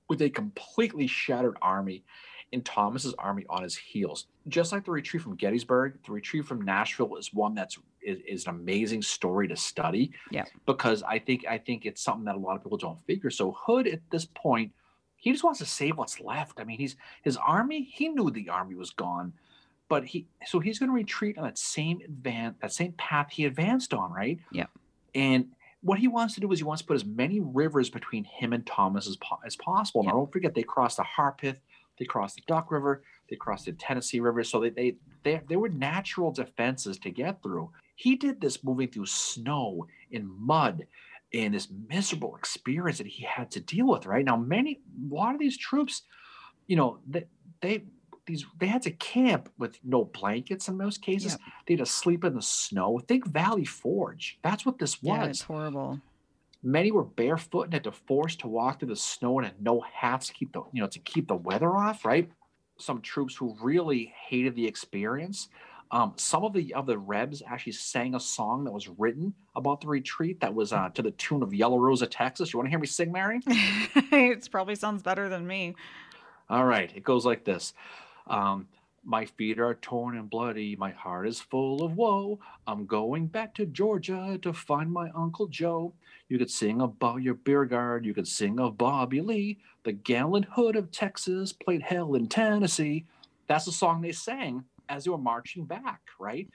with 0.09 0.21
a 0.21 0.29
completely 0.31 1.07
shattered 1.07 1.57
army, 1.63 2.05
and 2.53 2.65
Thomas's 2.65 3.15
army 3.19 3.45
on 3.49 3.63
his 3.63 3.77
heels. 3.77 4.27
Just 4.49 4.73
like 4.73 4.85
the 4.85 4.91
retreat 4.91 5.23
from 5.23 5.37
Gettysburg, 5.37 5.99
the 6.05 6.13
retreat 6.13 6.45
from 6.45 6.63
Nashville 6.63 7.17
is 7.17 7.33
one 7.33 7.55
that's 7.55 7.79
is, 8.09 8.19
is 8.27 8.47
an 8.47 8.51
amazing 8.55 9.03
story 9.03 9.47
to 9.49 9.57
study 9.57 10.11
Yeah. 10.31 10.45
because 10.67 11.03
I 11.03 11.19
think 11.19 11.47
I 11.47 11.59
think 11.59 11.87
it's 11.87 12.03
something 12.03 12.25
that 12.25 12.35
a 12.37 12.39
lot 12.39 12.57
of 12.57 12.63
people 12.63 12.79
don't 12.79 13.05
figure. 13.07 13.31
So 13.31 13.53
Hood 13.53 13.87
at 13.87 14.01
this 14.11 14.25
point, 14.35 14.73
he 15.17 15.31
just 15.33 15.45
wants 15.45 15.59
to 15.61 15.67
save 15.67 15.99
what's 15.99 16.21
left. 16.21 16.61
I 16.61 16.65
mean, 16.65 16.79
he's 16.79 16.97
his 17.23 17.37
army. 17.37 17.83
He 17.83 18.09
knew 18.09 18.31
the 18.31 18.49
army 18.49 18.75
was 18.75 18.91
gone, 18.91 19.33
but 19.89 20.05
he 20.05 20.27
so 20.47 20.59
he's 20.61 20.79
going 20.79 20.91
to 20.91 20.95
retreat 20.95 21.39
on 21.39 21.45
that 21.45 21.59
same 21.59 22.01
advance 22.05 22.57
that 22.63 22.73
same 22.73 22.93
path 22.93 23.29
he 23.31 23.45
advanced 23.45 23.93
on, 23.95 24.13
right? 24.13 24.39
Yeah. 24.53 24.67
And 25.15 25.49
what 25.83 25.99
he 26.01 26.09
wants 26.09 26.35
to 26.35 26.41
do 26.41 26.51
is 26.51 26.59
he 26.59 26.65
wants 26.65 26.83
to 26.83 26.87
put 26.89 26.97
as 26.97 27.05
many 27.05 27.39
rivers 27.41 27.89
between 27.89 28.25
him 28.25 28.53
and 28.53 28.67
Thomas 28.67 29.07
as, 29.09 29.17
po- 29.17 29.39
as 29.47 29.55
possible. 29.57 30.03
Now, 30.03 30.09
Yeah. 30.09 30.13
don't 30.15 30.33
forget 30.33 30.55
they 30.55 30.63
crossed 30.65 30.97
the 30.97 31.05
Harpeth, 31.05 31.59
they 31.99 32.05
crossed 32.05 32.35
the 32.37 32.43
Duck 32.49 32.71
River, 32.73 33.03
they 33.31 33.37
crossed 33.37 33.67
the 33.67 33.73
Tennessee 33.73 34.19
River, 34.21 34.43
so 34.45 34.61
they 34.61 34.71
they 34.71 34.97
they, 35.25 35.41
they 35.49 35.57
were 35.57 35.69
natural 35.69 36.31
defenses 36.33 36.99
to 36.99 37.11
get 37.11 37.43
through. 37.43 37.71
He 37.99 38.15
did 38.15 38.41
this 38.41 38.63
moving 38.63 38.87
through 38.87 39.07
snow 39.07 39.89
and 40.13 40.29
mud 40.29 40.87
and 41.35 41.53
this 41.53 41.67
miserable 41.89 42.37
experience 42.37 42.99
that 42.99 43.09
he 43.09 43.25
had 43.25 43.51
to 43.51 43.61
deal 43.61 43.89
with. 43.89 44.07
Right 44.07 44.25
now, 44.25 44.37
many 44.37 44.79
a 45.11 45.13
lot 45.13 45.35
of 45.35 45.41
these 45.41 45.59
troops, 45.59 46.03
you 46.69 46.77
know, 46.77 47.01
they 47.09 47.25
they 47.61 47.83
these 48.25 48.47
they 48.61 48.69
had 48.69 48.83
to 48.83 48.93
camp 48.93 49.49
with 49.59 49.81
no 49.83 50.05
blankets 50.05 50.69
in 50.69 50.77
most 50.77 51.03
cases. 51.03 51.33
Yep. 51.33 51.41
They 51.67 51.75
had 51.75 51.85
to 51.85 51.87
sleep 51.87 52.23
in 52.23 52.37
the 52.37 52.41
snow. 52.43 53.01
Think 53.01 53.27
Valley 53.27 53.65
Forge. 53.65 54.39
That's 54.45 54.65
what 54.65 54.79
this 54.79 55.03
was. 55.03 55.19
yeah 55.19 55.25
it's 55.25 55.43
horrible 55.43 56.01
Many 56.63 56.93
were 56.93 57.05
barefoot 57.05 57.65
and 57.65 57.73
had 57.73 57.85
to 57.85 57.93
force 57.93 58.37
to 58.37 58.47
walk 58.47 58.79
through 58.79 58.91
the 58.91 58.97
snow 58.97 59.39
and 59.39 59.47
had 59.47 59.61
no 59.61 59.81
hats 59.81 60.29
to 60.29 60.35
keep 60.35 60.53
the 60.53 60.63
you 60.73 60.81
know 60.81 60.89
to 60.89 61.01
keep 61.01 61.27
the 61.27 61.35
weather 61.35 61.77
off. 61.77 62.05
Right. 62.05 62.31
Some 62.79 63.01
troops 63.01 63.35
who 63.35 63.57
really 63.61 64.15
hated 64.29 64.55
the 64.55 64.69
experience. 64.69 65.49
Um, 65.91 66.13
some 66.17 66.45
of 66.45 66.53
the 66.53 66.75
of 66.75 66.87
the 66.87 66.99
Rebs 66.99 67.43
actually 67.47 67.73
sang 67.73 68.15
a 68.15 68.21
song 68.21 68.65
that 68.65 68.73
was 68.73 68.89
written 68.89 69.33
about 69.57 69.81
the 69.81 69.87
retreat 69.87 70.41
that 70.41 70.55
was 70.55 70.73
uh, 70.73 70.91
to 70.91 71.03
the 71.03 71.13
tune 71.13 71.43
of 71.43 71.55
Yellow 71.55 71.79
Rose 71.79 72.03
of 72.03 72.11
Texas. 72.11 72.53
You 72.53 72.59
want 72.59 72.67
to 72.67 72.71
hear 72.71 72.79
me 72.79 72.87
sing, 72.87 73.11
Mary? 73.11 73.41
it 73.47 74.49
probably 74.51 74.75
sounds 74.75 75.03
better 75.03 75.29
than 75.29 75.47
me 75.47 75.75
All 76.51 76.67
right, 76.67 76.93
it 76.95 77.05
goes 77.05 77.25
like 77.25 77.45
this. 77.45 77.73
Um, 78.27 78.69
my 79.03 79.25
feet 79.25 79.59
are 79.59 79.75
torn 79.77 80.19
and 80.19 80.29
bloody. 80.29 80.77
My 80.77 80.91
heart 80.91 81.27
is 81.27 81.41
full 81.41 81.83
of 81.83 81.97
woe. 81.97 82.39
I'm 82.67 82.85
going 82.85 83.27
back 83.27 83.55
to 83.55 83.65
Georgia 83.65 84.39
to 84.43 84.53
find 84.53 84.93
my 84.93 85.09
Uncle 85.15 85.47
Joe. 85.47 85.95
You 86.29 86.37
could 86.37 86.51
sing 86.51 86.83
about 86.83 87.23
your 87.23 87.35
Beauregard. 87.35 88.05
You 88.05 88.13
could 88.13 88.29
sing 88.29 88.61
of 88.61 88.77
Bobby 88.77 89.23
Lee. 89.23 89.59
The 89.85 89.93
gallant 89.93 90.45
hood 90.53 90.77
of 90.77 90.91
Texas 90.91 91.55
played 91.55 91.81
hell 91.81 92.15
in 92.15 92.27
Tennessee. 92.27 93.07
That's 93.47 93.65
the 93.65 93.73
song 93.73 94.03
they 94.03 94.13
sang 94.13 94.65
as 94.89 95.05
they 95.05 95.11
were 95.11 95.19
marching 95.19 95.65
back, 95.65 96.01
right? 96.19 96.49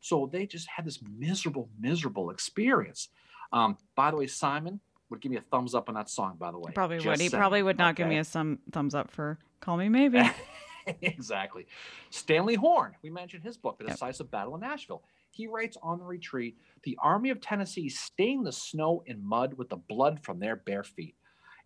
So 0.00 0.28
they 0.30 0.46
just 0.46 0.68
had 0.68 0.84
this 0.84 1.00
miserable, 1.02 1.68
miserable 1.78 2.30
experience. 2.30 3.08
Um, 3.52 3.76
by 3.96 4.10
the 4.10 4.16
way, 4.16 4.26
Simon 4.26 4.80
would 5.10 5.20
give 5.20 5.32
me 5.32 5.38
a 5.38 5.42
thumbs 5.42 5.74
up 5.74 5.88
on 5.88 5.94
that 5.94 6.10
song, 6.10 6.36
by 6.38 6.50
the 6.50 6.58
way. 6.58 6.72
probably 6.72 7.00
would 7.00 7.20
he 7.20 7.28
saying, 7.28 7.40
probably 7.40 7.62
would 7.62 7.78
not 7.78 7.96
give 7.96 8.06
me 8.06 8.18
a 8.18 8.24
some 8.24 8.58
thumbs 8.72 8.94
up 8.94 9.10
for 9.10 9.38
call 9.60 9.76
me 9.76 9.88
maybe 9.88 10.22
exactly. 11.02 11.66
Stanley 12.10 12.54
Horn, 12.54 12.94
we 13.02 13.10
mentioned 13.10 13.42
his 13.42 13.56
book, 13.56 13.78
The 13.78 13.84
Yep. 13.84 13.94
Decisive 13.94 14.30
Battle 14.30 14.54
of 14.54 14.60
Nashville. 14.60 15.02
He 15.30 15.46
writes 15.46 15.76
on 15.82 15.98
the 15.98 16.04
retreat 16.04 16.56
the 16.84 16.98
Army 17.02 17.30
of 17.30 17.40
Tennessee 17.40 17.88
stained 17.88 18.46
the 18.46 18.52
snow 18.52 19.02
and 19.06 19.22
mud 19.22 19.54
with 19.54 19.68
the 19.68 19.76
blood 19.76 20.20
from 20.22 20.38
their 20.38 20.56
bare 20.56 20.84
feet. 20.84 21.14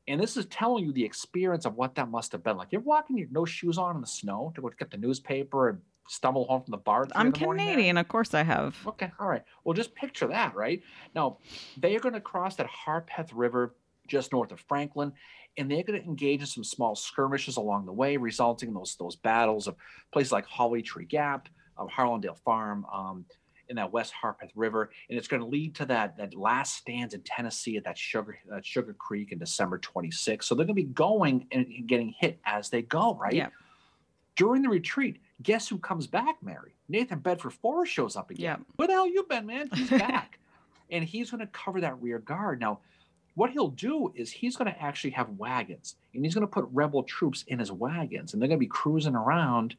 And 0.08 0.20
this 0.20 0.36
is 0.36 0.46
telling 0.46 0.84
you 0.84 0.92
the 0.92 1.04
experience 1.04 1.64
of 1.64 1.76
what 1.76 1.94
that 1.94 2.10
must 2.10 2.32
have 2.32 2.42
been 2.42 2.56
like. 2.56 2.68
You're 2.72 2.80
walking 2.80 3.18
your 3.18 3.28
no 3.30 3.44
shoes 3.44 3.78
on 3.78 3.94
in 3.94 4.00
the 4.00 4.06
snow 4.06 4.52
to 4.54 4.60
go 4.60 4.70
get 4.76 4.90
the 4.90 4.96
newspaper 4.96 5.68
and 5.68 5.80
stumble 6.08 6.46
home 6.46 6.62
from 6.62 6.72
the 6.72 6.76
bar. 6.76 7.06
i'm 7.14 7.30
the 7.30 7.38
canadian 7.38 7.96
of 7.96 8.08
course 8.08 8.34
i 8.34 8.42
have 8.42 8.76
Okay, 9.02 9.10
all 9.18 9.28
right. 9.28 9.42
Well, 9.64 9.74
just 9.74 9.94
picture 9.94 10.26
that, 10.28 10.54
right? 10.54 10.82
Now, 11.14 11.38
they 11.76 11.96
are 11.96 12.00
going 12.00 12.14
to 12.14 12.20
cross 12.20 12.56
that 12.56 12.66
Harpeth 12.66 13.30
River 13.32 13.74
just 14.06 14.32
north 14.32 14.52
of 14.52 14.60
Franklin, 14.60 15.12
and 15.56 15.70
they're 15.70 15.82
going 15.82 16.00
to 16.00 16.06
engage 16.06 16.40
in 16.40 16.46
some 16.46 16.64
small 16.64 16.94
skirmishes 16.94 17.56
along 17.56 17.86
the 17.86 17.92
way, 17.92 18.16
resulting 18.16 18.68
in 18.68 18.74
those 18.74 18.96
those 18.98 19.16
battles 19.16 19.66
of 19.66 19.76
places 20.12 20.32
like 20.32 20.46
Hollow 20.46 20.80
Tree 20.80 21.04
Gap, 21.04 21.48
of 21.76 21.88
Harlandale 21.88 22.38
Farm, 22.44 22.84
um, 22.92 23.24
in 23.68 23.76
that 23.76 23.92
West 23.92 24.12
Harpeth 24.12 24.50
River, 24.54 24.90
and 25.08 25.18
it's 25.18 25.28
going 25.28 25.40
to 25.40 25.48
lead 25.48 25.74
to 25.76 25.86
that 25.86 26.16
that 26.18 26.34
last 26.34 26.76
stands 26.76 27.14
in 27.14 27.22
Tennessee 27.22 27.76
at 27.76 27.84
that 27.84 27.96
Sugar 27.96 28.38
that 28.48 28.66
Sugar 28.66 28.94
Creek 28.94 29.32
in 29.32 29.38
December 29.38 29.78
26. 29.78 30.44
So 30.46 30.54
they're 30.54 30.66
going 30.66 30.76
to 30.76 30.82
be 30.82 30.88
going 30.92 31.46
and 31.52 31.66
getting 31.86 32.14
hit 32.18 32.40
as 32.44 32.68
they 32.68 32.82
go, 32.82 33.14
right? 33.14 33.32
Yeah. 33.32 33.48
During 34.36 34.62
the 34.62 34.68
retreat, 34.70 35.20
guess 35.42 35.68
who 35.68 35.78
comes 35.78 36.06
back, 36.06 36.36
Mary? 36.42 36.74
Nathan 36.88 37.18
Bedford 37.20 37.54
Forrest 37.54 37.92
shows 37.92 38.16
up 38.16 38.30
again. 38.30 38.44
Yeah. 38.44 38.56
Where 38.76 38.88
the 38.88 38.94
hell 38.94 39.08
you 39.08 39.24
been, 39.28 39.46
man? 39.46 39.68
He's 39.74 39.90
back. 39.90 40.38
and 40.90 41.04
he's 41.04 41.30
going 41.30 41.40
to 41.40 41.46
cover 41.48 41.80
that 41.80 42.00
rear 42.02 42.18
guard. 42.18 42.60
Now, 42.60 42.80
what 43.34 43.50
he'll 43.50 43.68
do 43.68 44.12
is 44.14 44.30
he's 44.30 44.56
going 44.56 44.72
to 44.72 44.82
actually 44.82 45.10
have 45.10 45.28
wagons 45.38 45.96
and 46.14 46.24
he's 46.24 46.34
going 46.34 46.46
to 46.46 46.52
put 46.52 46.68
rebel 46.72 47.02
troops 47.02 47.44
in 47.48 47.58
his 47.58 47.72
wagons 47.72 48.32
and 48.32 48.42
they're 48.42 48.48
going 48.48 48.58
to 48.58 48.64
be 48.64 48.66
cruising 48.66 49.14
around 49.14 49.74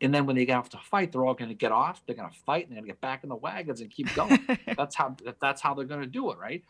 And 0.00 0.12
then 0.12 0.26
when 0.26 0.36
they 0.36 0.44
get 0.44 0.56
off 0.58 0.70
to 0.70 0.78
fight, 0.78 1.12
they're 1.12 1.24
all 1.24 1.34
going 1.34 1.50
to 1.50 1.54
get 1.54 1.72
off. 1.72 2.02
They're 2.06 2.16
going 2.16 2.30
to 2.30 2.38
fight, 2.40 2.66
and 2.66 2.72
they're 2.72 2.82
going 2.82 2.88
to 2.88 2.92
get 2.92 3.00
back 3.00 3.22
in 3.22 3.28
the 3.28 3.36
wagons 3.36 3.80
and 3.80 3.90
keep 3.90 4.12
going. 4.14 4.38
that's 4.76 4.94
how 4.94 5.16
that's 5.40 5.60
how 5.62 5.74
they're 5.74 5.84
going 5.84 6.00
to 6.00 6.06
do 6.06 6.30
it, 6.30 6.38
right? 6.38 6.62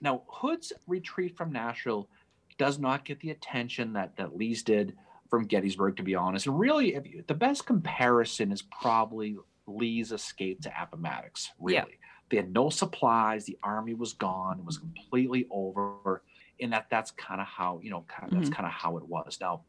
Now, 0.00 0.22
Hood's 0.26 0.72
retreat 0.86 1.36
from 1.36 1.52
Nashville 1.52 2.08
does 2.58 2.78
not 2.78 3.04
get 3.04 3.20
the 3.20 3.30
attention 3.30 3.92
that 3.94 4.16
that 4.16 4.36
Lee's 4.36 4.62
did 4.62 4.96
from 5.30 5.46
Gettysburg, 5.46 5.96
to 5.96 6.02
be 6.02 6.14
honest. 6.14 6.46
And 6.46 6.58
really, 6.58 6.94
you, 6.94 7.24
the 7.26 7.34
best 7.34 7.64
comparison 7.64 8.52
is 8.52 8.62
probably 8.62 9.36
Lee's 9.66 10.12
escape 10.12 10.60
to 10.62 10.72
Appomattox. 10.82 11.50
Really, 11.58 11.76
yeah. 11.76 11.84
they 12.28 12.36
had 12.36 12.52
no 12.52 12.68
supplies. 12.68 13.44
The 13.44 13.58
army 13.62 13.94
was 13.94 14.12
gone. 14.12 14.58
It 14.58 14.64
was 14.64 14.78
completely 14.78 15.46
over. 15.50 16.22
And 16.60 16.72
that 16.72 16.86
that's 16.90 17.10
kind 17.12 17.40
of 17.40 17.46
how 17.46 17.80
you 17.82 17.90
know 17.90 18.04
kind 18.08 18.24
of, 18.24 18.30
mm-hmm. 18.30 18.42
that's 18.42 18.54
kind 18.54 18.66
of 18.66 18.72
how 18.72 18.98
it 18.98 19.06
was. 19.06 19.38
Now, 19.40 19.62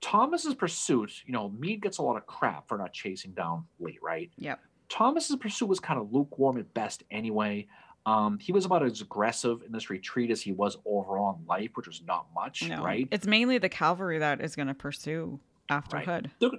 Thomas's 0.00 0.54
pursuit, 0.54 1.12
you 1.26 1.32
know, 1.32 1.50
Meade 1.50 1.82
gets 1.82 1.98
a 1.98 2.02
lot 2.02 2.16
of 2.16 2.26
crap 2.26 2.68
for 2.68 2.78
not 2.78 2.92
chasing 2.92 3.32
down 3.32 3.66
Lee, 3.78 3.98
right? 4.02 4.30
Yeah. 4.38 4.56
Thomas's 4.88 5.36
pursuit 5.36 5.68
was 5.68 5.80
kind 5.80 6.00
of 6.00 6.12
lukewarm 6.12 6.58
at 6.58 6.72
best 6.74 7.04
anyway. 7.10 7.68
Um, 8.06 8.38
he 8.38 8.52
was 8.52 8.64
about 8.64 8.82
as 8.82 9.00
aggressive 9.00 9.62
in 9.64 9.72
this 9.72 9.90
retreat 9.90 10.30
as 10.30 10.40
he 10.40 10.52
was 10.52 10.78
overall 10.86 11.38
in 11.38 11.46
life, 11.46 11.70
which 11.74 11.86
was 11.86 12.02
not 12.06 12.26
much, 12.34 12.68
no. 12.68 12.82
right? 12.82 13.06
It's 13.10 13.26
mainly 13.26 13.58
the 13.58 13.68
cavalry 13.68 14.18
that 14.18 14.40
is 14.40 14.56
going 14.56 14.68
to 14.68 14.74
pursue 14.74 15.38
after 15.68 15.96
right. 15.96 16.06
Hood. 16.06 16.30
They're, 16.38 16.50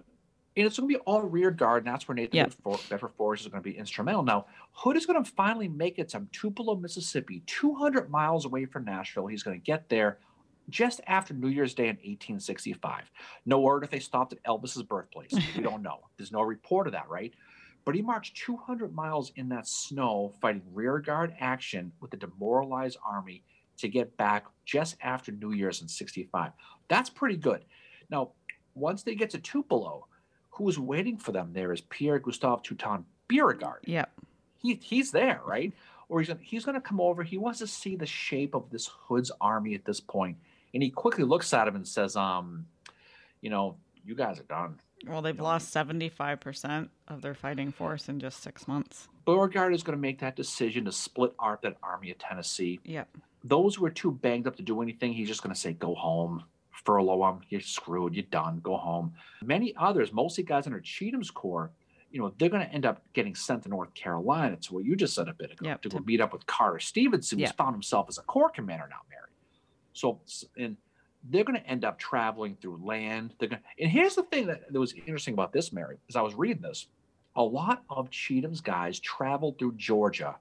and 0.57 0.67
it's 0.67 0.77
going 0.77 0.89
to 0.89 0.97
be 0.97 1.01
all 1.05 1.21
rear 1.21 1.49
guard, 1.49 1.85
and 1.85 1.93
that's 1.93 2.07
where 2.07 2.15
Nathan 2.15 2.35
yep. 2.35 2.53
Bedford 2.89 3.13
Forrest 3.15 3.45
is 3.45 3.47
going 3.47 3.63
to 3.63 3.69
be 3.69 3.77
instrumental. 3.77 4.21
Now, 4.21 4.47
Hood 4.73 4.97
is 4.97 5.05
going 5.05 5.23
to 5.23 5.31
finally 5.31 5.69
make 5.69 5.97
it 5.97 6.09
to 6.09 6.27
Tupelo, 6.33 6.75
Mississippi, 6.75 7.41
200 7.45 8.09
miles 8.09 8.45
away 8.45 8.65
from 8.65 8.83
Nashville. 8.83 9.27
He's 9.27 9.43
going 9.43 9.57
to 9.57 9.63
get 9.63 9.87
there 9.87 10.19
just 10.69 10.99
after 11.07 11.33
New 11.33 11.47
Year's 11.47 11.73
Day 11.73 11.85
in 11.85 11.95
1865. 11.95 13.09
No 13.45 13.59
word 13.59 13.85
if 13.85 13.89
they 13.89 13.99
stopped 13.99 14.33
at 14.33 14.43
Elvis's 14.43 14.83
birthplace. 14.83 15.33
we 15.55 15.63
don't 15.63 15.81
know. 15.81 15.99
There's 16.17 16.31
no 16.33 16.41
report 16.41 16.87
of 16.87 16.93
that, 16.93 17.09
right? 17.09 17.33
But 17.83 17.95
he 17.95 18.01
marched 18.01 18.37
200 18.37 18.93
miles 18.93 19.31
in 19.35 19.49
that 19.49 19.67
snow, 19.67 20.33
fighting 20.39 20.61
rearguard 20.73 21.33
action 21.39 21.91
with 21.99 22.11
the 22.11 22.17
demoralized 22.17 22.97
army 23.05 23.43
to 23.77 23.87
get 23.87 24.15
back 24.17 24.45
just 24.65 24.95
after 25.01 25.31
New 25.31 25.51
Year's 25.51 25.81
in 25.81 25.87
65. 25.87 26.51
That's 26.87 27.09
pretty 27.09 27.37
good. 27.37 27.65
Now, 28.09 28.31
once 28.75 29.03
they 29.03 29.15
get 29.15 29.31
to 29.31 29.39
Tupelo, 29.39 30.07
who's 30.51 30.77
waiting 30.77 31.17
for 31.17 31.31
them 31.31 31.51
there 31.53 31.73
is 31.73 31.81
Pierre 31.81 32.19
Gustave 32.19 32.61
Toutant 32.63 33.05
Beauregard. 33.27 33.83
Yep. 33.85 34.11
He, 34.57 34.79
he's 34.81 35.11
there, 35.11 35.41
right? 35.45 35.73
Or 36.09 36.19
he's 36.19 36.27
gonna, 36.27 36.39
he's 36.43 36.65
going 36.65 36.75
to 36.75 36.81
come 36.81 37.01
over. 37.01 37.23
He 37.23 37.37
wants 37.37 37.59
to 37.59 37.67
see 37.67 37.95
the 37.95 38.05
shape 38.05 38.53
of 38.53 38.69
this 38.69 38.87
Hood's 39.07 39.31
army 39.39 39.73
at 39.73 39.85
this 39.85 39.99
point, 39.99 40.37
and 40.73 40.83
he 40.83 40.89
quickly 40.89 41.23
looks 41.23 41.53
at 41.53 41.67
him 41.67 41.75
and 41.75 41.87
says, 41.87 42.17
"Um, 42.17 42.65
you 43.39 43.49
know, 43.49 43.77
you 44.05 44.13
guys 44.13 44.39
are 44.39 44.43
done. 44.43 44.79
Well, 45.07 45.21
they've 45.21 45.39
lost 45.39 45.73
75% 45.73 46.89
of 47.07 47.21
their 47.21 47.33
fighting 47.33 47.71
force 47.71 48.09
in 48.09 48.19
just 48.19 48.43
six 48.43 48.67
months. 48.67 49.07
Beauregard 49.25 49.73
is 49.73 49.83
going 49.83 49.97
to 49.97 50.01
make 50.01 50.19
that 50.19 50.35
decision 50.35 50.85
to 50.85 50.91
split 50.91 51.33
out 51.41 51.61
that 51.63 51.77
Army 51.81 52.11
of 52.11 52.17
Tennessee. 52.17 52.79
Yep. 52.83 53.09
Those 53.43 53.75
who 53.75 53.85
are 53.85 53.91
too 53.91 54.11
banged 54.11 54.47
up 54.47 54.55
to 54.57 54.63
do 54.63 54.81
anything, 54.81 55.13
he's 55.13 55.27
just 55.27 55.41
going 55.41 55.53
to 55.53 55.59
say, 55.59 55.73
go 55.73 55.95
home, 55.95 56.43
furlough 56.85 57.19
them, 57.19 57.41
you're 57.49 57.61
screwed, 57.61 58.13
you're 58.13 58.23
done, 58.31 58.59
go 58.63 58.77
home. 58.77 59.13
Many 59.43 59.73
others, 59.77 60.13
mostly 60.13 60.43
guys 60.43 60.67
under 60.67 60.79
Cheatham's 60.79 61.31
corps, 61.31 61.71
you 62.11 62.19
know, 62.19 62.33
they're 62.37 62.49
going 62.49 62.65
to 62.65 62.73
end 62.73 62.85
up 62.85 63.01
getting 63.13 63.35
sent 63.35 63.63
to 63.63 63.69
North 63.69 63.93
Carolina 63.93 64.57
to 64.57 64.73
what 64.73 64.83
you 64.83 64.95
just 64.95 65.15
said 65.15 65.27
a 65.27 65.33
bit 65.33 65.51
ago, 65.51 65.65
yep. 65.65 65.81
to 65.81 65.89
go 65.89 65.99
meet 65.99 66.21
up 66.21 66.33
with 66.33 66.45
Carter 66.45 66.79
Stevenson, 66.79 67.39
who's 67.39 67.51
found 67.51 67.73
himself 67.73 68.07
as 68.09 68.17
a 68.17 68.21
corps 68.23 68.49
commander 68.49 68.87
now, 68.89 68.97
Mary. 69.09 69.29
So, 69.93 70.19
and 70.57 70.77
they're 71.29 71.43
going 71.43 71.59
to 71.59 71.67
end 71.67 71.85
up 71.85 71.99
traveling 71.99 72.57
through 72.61 72.79
land. 72.83 73.33
They're 73.39 73.49
going 73.49 73.61
and 73.79 73.91
here's 73.91 74.15
the 74.15 74.23
thing 74.23 74.47
that, 74.47 74.71
that 74.71 74.79
was 74.79 74.93
interesting 74.93 75.33
about 75.33 75.53
this, 75.53 75.71
Mary, 75.71 75.97
as 76.09 76.15
I 76.15 76.21
was 76.21 76.33
reading 76.33 76.61
this. 76.61 76.87
A 77.35 77.43
lot 77.43 77.83
of 77.89 78.09
Cheatham's 78.09 78.61
guys 78.61 78.99
traveled 78.99 79.57
through 79.57 79.73
Georgia 79.77 80.35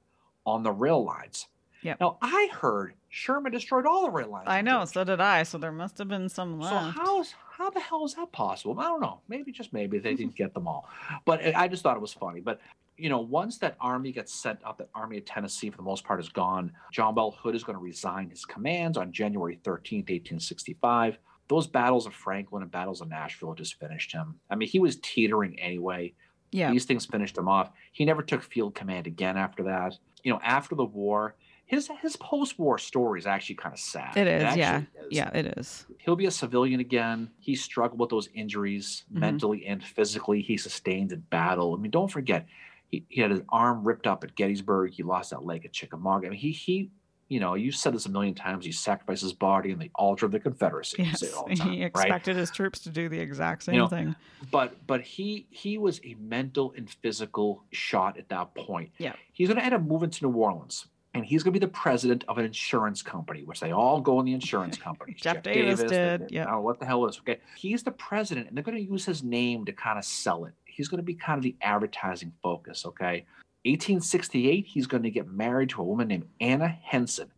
on 0.45 0.62
the 0.62 0.72
rail 0.72 1.05
lines. 1.05 1.47
Yeah. 1.83 1.95
Now 2.01 2.18
I 2.20 2.49
heard 2.53 2.95
Sherman 3.09 3.53
destroyed 3.53 3.87
all 3.87 4.05
the 4.05 4.11
rail 4.11 4.28
lines. 4.28 4.47
I 4.49 4.61
know, 4.61 4.85
so 4.85 5.05
did 5.05 5.20
I. 5.20 5.45
So 5.45 5.59
there 5.59 5.72
must 5.72 5.99
have 5.99 6.09
been 6.09 6.28
some 6.28 6.61
left. 6.61 6.97
So 6.97 7.03
how's 7.03 7.35
how 7.51 7.70
the 7.70 7.81
hell 7.81 8.05
is 8.05 8.14
that 8.14 8.33
possible? 8.33 8.78
I 8.81 8.85
don't 8.85 9.01
know. 9.01 9.20
Maybe 9.28 9.53
just 9.53 9.72
maybe 9.72 9.99
they 9.99 10.14
didn't 10.14 10.35
get 10.35 10.55
them 10.55 10.66
all. 10.66 10.89
But 11.24 11.55
I 11.55 11.68
just 11.68 11.83
thought 11.83 11.97
it 11.97 12.01
was 12.01 12.12
funny. 12.12 12.41
But 12.41 12.61
you 13.01 13.09
know, 13.09 13.20
once 13.20 13.59
that 13.59 13.76
army 13.80 14.12
gets 14.12 14.32
sent 14.32 14.59
up, 14.64 14.78
that 14.78 14.90
army 14.94 15.18
of 15.18 15.24
Tennessee 15.24 15.70
for 15.70 15.76
the 15.76 15.82
most 15.82 16.05
part 16.05 16.20
is 16.20 16.28
gone. 16.28 16.72
John 16.92 17.14
Bell 17.14 17.30
Hood 17.30 17.55
is 17.55 17.64
going 17.64 17.76
to 17.76 17.82
resign 17.82 18.30
his 18.30 18.44
commands 18.44 18.98
on 18.98 19.12
January 19.12 19.59
13th, 19.64 20.11
1865. 20.11 21.18
Those 21.48 21.66
battles 21.66 22.07
of 22.07 22.14
Franklin 22.14 22.62
and 22.62 22.70
battles 22.70 23.01
of 23.01 23.09
Nashville 23.09 23.55
just 23.55 23.78
finished 23.80 24.12
him. 24.12 24.36
I 24.51 24.55
mean, 24.55 24.68
he 24.68 24.78
was 24.78 24.96
teetering 25.03 25.59
anyway. 25.59 26.12
Yeah. 26.53 26.70
These 26.70 26.84
things 26.84 27.07
finished 27.07 27.36
him 27.36 27.48
off. 27.48 27.70
He 27.92 28.05
never 28.05 28.22
took 28.22 28.42
field 28.42 28.74
command 28.74 29.07
again 29.07 29.36
after 29.36 29.64
that. 29.64 29.96
You 30.22 30.32
know, 30.32 30.40
after 30.44 30.74
the 30.74 30.84
war, 30.84 31.34
his 31.70 31.88
his 32.03 32.16
post-war 32.16 32.78
story 32.78 33.20
is 33.20 33.26
actually 33.28 33.55
kind 33.55 33.72
of 33.72 33.78
sad. 33.78 34.16
It 34.16 34.26
is, 34.26 34.55
it 34.55 34.59
yeah, 34.59 34.78
is. 34.78 34.84
yeah, 35.11 35.30
it 35.32 35.57
is. 35.57 35.86
He'll 35.98 36.16
be 36.16 36.26
a 36.26 36.30
civilian 36.30 36.80
again. 36.80 37.30
He 37.38 37.55
struggled 37.55 38.01
with 38.01 38.11
those 38.11 38.28
injuries 38.34 39.05
mm-hmm. 39.09 39.20
mentally 39.20 39.66
and 39.66 39.82
physically. 39.82 40.42
He 40.42 40.57
sustained 40.57 41.12
in 41.12 41.20
battle. 41.30 41.72
I 41.72 41.80
mean, 41.80 41.92
don't 41.92 42.11
forget, 42.11 42.46
he, 42.91 43.05
he 43.09 43.20
had 43.20 43.30
his 43.30 43.41
arm 43.49 43.84
ripped 43.84 44.07
up 44.07 44.24
at 44.24 44.34
Gettysburg. 44.34 44.93
He 44.93 45.03
lost 45.03 45.30
that 45.30 45.45
leg 45.45 45.64
at 45.64 45.72
Chickamauga. 45.72 46.26
I 46.26 46.30
mean, 46.30 46.38
he 46.38 46.53
he 46.53 46.91
you 47.30 47.38
know, 47.38 47.55
you 47.55 47.70
said 47.70 47.95
this 47.95 48.07
a 48.07 48.11
million 48.11 48.34
times. 48.34 48.64
He 48.64 48.72
sacrificed 48.72 49.22
his 49.22 49.32
body 49.32 49.70
in 49.70 49.78
the 49.78 49.88
altar 49.95 50.26
of 50.26 50.32
the 50.32 50.41
Confederacy. 50.41 51.05
Yes, 51.05 51.20
time, 51.57 51.70
he 51.70 51.84
expected 51.84 52.32
right? 52.32 52.41
his 52.41 52.51
troops 52.51 52.80
to 52.80 52.91
do 52.91 53.09
the 53.09 53.20
exact 53.20 53.62
same 53.62 53.76
you 53.76 53.80
know, 53.82 53.86
thing. 53.86 54.16
But 54.51 54.84
but 54.86 55.01
he 55.01 55.47
he 55.51 55.78
was 55.78 56.01
a 56.05 56.16
mental 56.18 56.74
and 56.76 56.91
physical 56.91 57.62
shot 57.70 58.18
at 58.18 58.28
that 58.30 58.53
point. 58.57 58.91
Yeah, 58.99 59.12
he's 59.32 59.49
going 59.49 59.59
to 59.59 59.64
end 59.64 59.74
up 59.74 59.82
moving 59.82 60.11
to 60.11 60.26
New 60.28 60.36
Orleans, 60.36 60.88
and 61.14 61.24
he's 61.24 61.45
going 61.45 61.55
to 61.55 61.61
be 61.61 61.64
the 61.64 61.72
president 61.72 62.24
of 62.26 62.38
an 62.38 62.45
insurance 62.45 63.01
company, 63.01 63.45
which 63.45 63.61
they 63.61 63.70
all 63.70 64.01
go 64.01 64.18
in 64.18 64.26
the 64.26 64.34
insurance 64.34 64.76
company. 64.88 65.14
Jeff, 65.14 65.36
Jeff, 65.36 65.43
Davis, 65.45 65.78
Davis 65.78 65.93
did. 65.93 66.30
Yeah. 66.32 66.47
Oh, 66.53 66.61
what 66.61 66.80
the 66.80 66.86
hell 66.86 67.07
is 67.07 67.20
okay? 67.20 67.38
He's 67.57 67.84
the 67.84 67.93
president, 67.93 68.49
and 68.49 68.57
they're 68.57 68.64
going 68.64 68.76
to 68.76 68.82
use 68.82 69.05
his 69.05 69.22
name 69.22 69.64
to 69.66 69.72
kind 69.72 70.01
of 70.01 70.05
sell 70.05 70.47
it. 70.47 70.55
He's 70.75 70.89
going 70.89 70.99
to 70.99 71.05
be 71.05 71.14
kind 71.14 71.39
of 71.39 71.43
the 71.43 71.57
advertising 71.62 72.33
focus. 72.43 72.87
Okay. 72.87 73.27
1868, 73.64 74.66
he's 74.66 74.87
going 74.87 75.03
to 75.03 75.11
get 75.11 75.29
married 75.29 75.68
to 75.71 75.83
a 75.83 75.85
woman 75.85 76.09
named 76.09 76.27
Anna 76.41 76.68
Henson. 76.68 77.31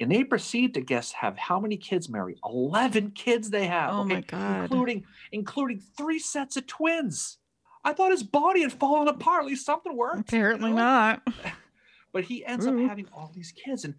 And 0.00 0.10
they 0.10 0.24
proceed 0.24 0.74
to 0.74 0.80
guess 0.80 1.12
have 1.12 1.36
how 1.36 1.58
many 1.58 1.76
kids, 1.76 2.08
Mary? 2.08 2.36
11 2.44 3.12
kids 3.12 3.50
they 3.50 3.66
have. 3.66 3.90
Oh 3.92 4.00
okay? 4.02 4.14
my 4.14 4.20
God. 4.22 4.62
Including, 4.62 5.04
including 5.32 5.80
three 5.96 6.18
sets 6.18 6.56
of 6.56 6.66
twins. 6.66 7.38
I 7.84 7.92
thought 7.92 8.12
his 8.12 8.22
body 8.22 8.62
had 8.62 8.72
fallen 8.72 9.08
apart. 9.08 9.42
At 9.42 9.48
least 9.48 9.66
something 9.66 9.96
worked. 9.96 10.20
Apparently 10.20 10.70
you 10.70 10.76
know? 10.76 10.82
not. 10.82 11.28
but 12.12 12.24
he 12.24 12.44
ends 12.44 12.66
Ooh. 12.66 12.70
up 12.70 12.88
having 12.88 13.06
all 13.12 13.30
these 13.34 13.52
kids. 13.52 13.84
And 13.84 13.94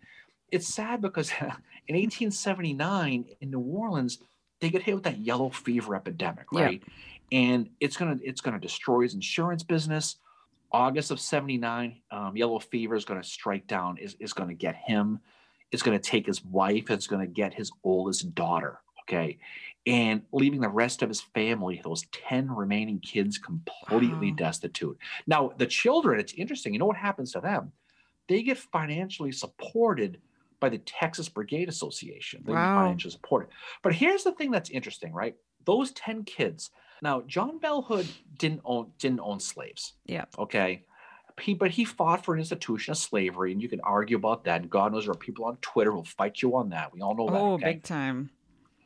it's 0.52 0.74
sad 0.74 1.02
because 1.02 1.32
in 1.42 1.96
1879 1.96 3.26
in 3.42 3.52
New 3.52 3.60
Orleans, 3.60 4.20
they 4.62 4.70
get 4.70 4.84
hit 4.84 4.96
with 4.96 5.04
that 5.04 5.20
yellow 5.20 5.50
fever 5.50 5.96
epidemic, 5.96 6.52
right? 6.52 6.82
Yeah. 6.86 6.94
And 7.32 7.70
it's 7.80 7.98
gonna 7.98 8.18
it's 8.24 8.42
gonna 8.42 8.60
destroy 8.60 9.02
his 9.02 9.14
insurance 9.14 9.64
business. 9.64 10.18
August 10.72 11.10
of 11.10 11.22
79, 11.22 12.02
um, 12.12 12.36
yellow 12.36 12.60
fever 12.60 12.96
is 12.96 13.06
going 13.06 13.22
to 13.22 13.26
strike 13.26 13.66
down, 13.66 13.98
is, 13.98 14.18
is 14.20 14.34
going 14.34 14.50
to 14.50 14.56
get 14.56 14.76
him. 14.76 15.20
It's 15.72 15.82
going 15.82 15.98
to 15.98 16.04
take 16.04 16.26
his 16.26 16.44
wife. 16.44 16.90
It's 16.90 17.08
going 17.08 17.26
to 17.26 17.32
get 17.32 17.54
his 17.54 17.72
oldest 17.84 18.36
daughter. 18.36 18.80
Okay. 19.04 19.38
And 19.88 20.24
leaving 20.34 20.60
the 20.60 20.70
rest 20.70 21.02
of 21.02 21.10
his 21.10 21.22
family, 21.22 21.80
those 21.84 22.06
10 22.12 22.52
remaining 22.54 23.00
kids, 23.00 23.38
completely 23.38 24.32
wow. 24.32 24.38
destitute. 24.38 24.98
Now, 25.28 25.54
the 25.58 25.68
children, 25.68 26.20
it's 26.20 26.34
interesting. 26.34 26.74
You 26.74 26.80
know 26.80 26.88
what 26.88 26.98
happens 26.98 27.32
to 27.34 27.40
them? 27.40 27.72
They 28.28 28.42
get 28.42 28.58
financially 28.58 29.32
supported 29.32 30.20
by 30.60 30.70
the 30.70 30.80
Texas 30.80 31.30
Brigade 31.30 31.70
Association. 31.70 32.44
They 32.46 32.54
wow. 32.54 32.82
financially 32.84 33.12
supported. 33.12 33.50
But 33.84 33.94
here's 33.94 34.24
the 34.24 34.32
thing 34.32 34.52
that's 34.52 34.72
interesting, 34.72 35.14
right? 35.14 35.36
Those 35.66 35.92
10 35.92 36.24
kids, 36.24 36.72
now, 37.02 37.22
John 37.22 37.60
Bell 37.60 37.82
Hood 37.82 38.08
didn't 38.38 38.62
own 38.66 38.92
didn't 39.00 39.20
own 39.22 39.40
slaves. 39.40 39.94
Yeah. 40.06 40.26
Okay. 40.38 40.84
He, 41.42 41.54
but 41.54 41.72
he 41.72 41.84
fought 41.84 42.24
for 42.24 42.34
an 42.34 42.40
institution 42.40 42.92
of 42.92 42.98
slavery, 42.98 43.52
and 43.52 43.62
you 43.62 43.68
can 43.68 43.82
argue 43.82 44.16
about 44.16 44.46
that. 44.46 44.62
And 44.62 44.70
God 44.70 44.94
knows 44.94 45.04
there 45.04 45.12
are 45.12 45.18
people 45.18 45.44
on 45.44 45.58
Twitter 45.58 45.92
who'll 45.92 46.06
fight 46.06 46.42
you 46.42 46.56
on 46.56 46.70
that. 46.70 46.94
We 46.94 47.02
all 47.02 47.14
know 47.14 47.28
that. 47.28 47.38
Oh, 47.38 47.54
okay? 47.56 47.74
big 47.74 47.84
time. 47.84 48.30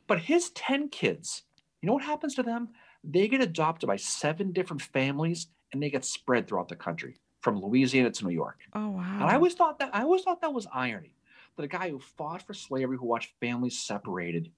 But 0.07 0.19
his 0.19 0.49
ten 0.51 0.89
kids, 0.89 1.43
you 1.81 1.87
know 1.87 1.93
what 1.93 2.03
happens 2.03 2.33
to 2.35 2.43
them? 2.43 2.69
They 3.03 3.27
get 3.27 3.41
adopted 3.41 3.87
by 3.87 3.97
seven 3.97 4.51
different 4.51 4.81
families, 4.81 5.47
and 5.71 5.81
they 5.81 5.91
get 5.91 6.03
spread 6.03 6.47
throughout 6.47 6.69
the 6.69 6.75
country, 6.75 7.17
from 7.41 7.61
Louisiana 7.61 8.09
to 8.09 8.25
New 8.25 8.33
York. 8.33 8.61
Oh 8.73 8.89
wow! 8.89 9.17
And 9.21 9.25
I 9.25 9.35
always 9.35 9.53
thought 9.53 9.77
that 9.77 9.91
I 9.93 10.01
always 10.01 10.23
thought 10.23 10.41
that 10.41 10.51
was 10.51 10.65
irony 10.73 11.13
that 11.59 11.65
a 11.65 11.67
guy 11.67 11.89
who 11.89 11.99
fought 11.99 12.41
for 12.41 12.53
slavery, 12.53 12.97
who 12.97 13.05
watched 13.05 13.33
families 13.41 13.77
separated, 13.77 14.49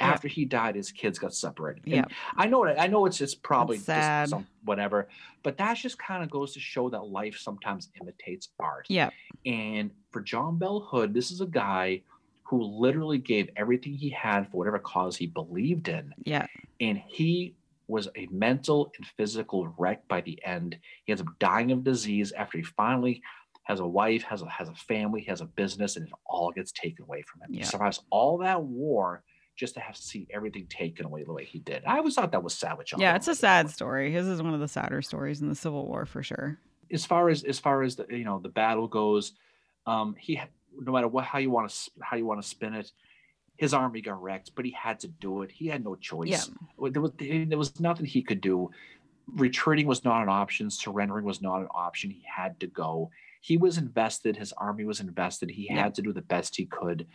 after 0.00 0.28
he 0.28 0.44
died, 0.44 0.74
his 0.74 0.90
kids 0.90 1.18
got 1.18 1.34
separated. 1.34 1.82
Yeah, 1.84 2.04
I 2.36 2.46
know 2.46 2.64
it. 2.64 2.76
I 2.78 2.86
know 2.86 3.06
it's 3.06 3.18
just 3.18 3.42
probably 3.42 3.78
just 3.78 4.30
some, 4.30 4.46
whatever, 4.64 5.08
but 5.42 5.56
that 5.58 5.76
just 5.76 5.98
kind 5.98 6.22
of 6.22 6.30
goes 6.30 6.54
to 6.54 6.60
show 6.60 6.88
that 6.90 7.06
life 7.06 7.36
sometimes 7.38 7.90
imitates 8.00 8.48
art. 8.58 8.86
Yeah. 8.88 9.10
And 9.46 9.90
for 10.10 10.20
John 10.22 10.58
Bell 10.58 10.80
Hood, 10.80 11.14
this 11.14 11.30
is 11.30 11.40
a 11.40 11.46
guy 11.46 12.02
who 12.42 12.62
literally 12.62 13.18
gave 13.18 13.48
everything 13.56 13.94
he 13.94 14.10
had 14.10 14.50
for 14.50 14.56
whatever 14.56 14.78
cause 14.78 15.16
he 15.16 15.26
believed 15.26 15.88
in. 15.88 16.12
Yeah. 16.24 16.46
And 16.80 16.98
he 17.06 17.54
was 17.86 18.08
a 18.16 18.26
mental 18.30 18.92
and 18.96 19.06
physical 19.16 19.72
wreck 19.78 20.06
by 20.08 20.20
the 20.20 20.38
end. 20.44 20.76
He 21.04 21.12
ends 21.12 21.22
up 21.22 21.28
dying 21.38 21.70
of 21.72 21.84
disease 21.84 22.32
after 22.32 22.58
he 22.58 22.64
finally 22.64 23.22
has 23.64 23.80
a 23.80 23.86
wife, 23.86 24.22
has 24.24 24.42
a 24.42 24.48
has 24.48 24.68
a 24.68 24.74
family, 24.74 25.22
has 25.22 25.40
a 25.40 25.44
business, 25.44 25.96
and 25.96 26.06
it 26.06 26.12
all 26.26 26.50
gets 26.50 26.72
taken 26.72 27.04
away 27.04 27.22
from 27.22 27.42
him. 27.42 27.54
Yeah. 27.54 27.58
He 27.60 27.64
survives 27.64 28.00
all 28.10 28.38
that 28.38 28.62
war 28.62 29.22
just 29.60 29.74
to 29.74 29.80
have 29.80 29.94
to 29.94 30.02
see 30.02 30.26
everything 30.30 30.66
taken 30.68 31.04
away 31.04 31.22
the 31.22 31.32
way 31.32 31.44
he 31.44 31.58
did. 31.58 31.84
I 31.84 31.98
always 31.98 32.14
thought 32.14 32.32
that 32.32 32.42
was 32.42 32.54
savage. 32.54 32.94
Yeah, 32.96 33.14
it's 33.14 33.28
a 33.28 33.34
sad 33.34 33.68
story. 33.68 34.10
His 34.10 34.26
is 34.26 34.42
one 34.42 34.54
of 34.54 34.60
the 34.60 34.66
sadder 34.66 35.02
stories 35.02 35.42
in 35.42 35.48
the 35.50 35.54
Civil 35.54 35.86
War 35.86 36.06
for 36.06 36.22
sure. 36.22 36.58
As 36.90 37.04
far 37.04 37.28
as 37.28 37.44
as 37.44 37.58
far 37.58 37.82
as 37.82 37.94
the 37.94 38.06
you 38.08 38.24
know 38.24 38.40
the 38.40 38.48
battle 38.48 38.88
goes, 38.88 39.34
um, 39.86 40.16
he 40.18 40.40
no 40.76 40.92
matter 40.92 41.08
what 41.08 41.24
how 41.24 41.38
you 41.38 41.50
want 41.50 41.70
to 41.70 41.90
how 42.00 42.16
you 42.16 42.24
want 42.24 42.42
to 42.42 42.48
spin 42.48 42.74
it, 42.74 42.90
his 43.56 43.74
army 43.74 44.00
got 44.00 44.20
wrecked, 44.22 44.52
but 44.54 44.64
he 44.64 44.72
had 44.72 44.98
to 45.00 45.08
do 45.08 45.42
it. 45.42 45.52
He 45.52 45.66
had 45.66 45.84
no 45.84 45.94
choice. 45.94 46.28
Yeah. 46.28 46.88
There 46.90 47.02
was 47.02 47.12
there 47.18 47.58
was 47.58 47.78
nothing 47.78 48.06
he 48.06 48.22
could 48.22 48.40
do. 48.40 48.70
Retreating 49.36 49.86
was 49.86 50.04
not 50.04 50.22
an 50.22 50.30
option. 50.30 50.70
Surrendering 50.70 51.26
was 51.26 51.42
not 51.42 51.60
an 51.60 51.68
option. 51.74 52.10
He 52.10 52.24
had 52.26 52.58
to 52.60 52.66
go. 52.66 53.10
He 53.42 53.58
was 53.58 53.76
invested. 53.76 54.36
His 54.36 54.54
army 54.54 54.84
was 54.84 55.00
invested. 55.00 55.50
He 55.50 55.66
yeah. 55.70 55.82
had 55.82 55.94
to 55.96 56.02
do 56.02 56.14
the 56.14 56.22
best 56.22 56.56
he 56.56 56.64
could. 56.64 57.06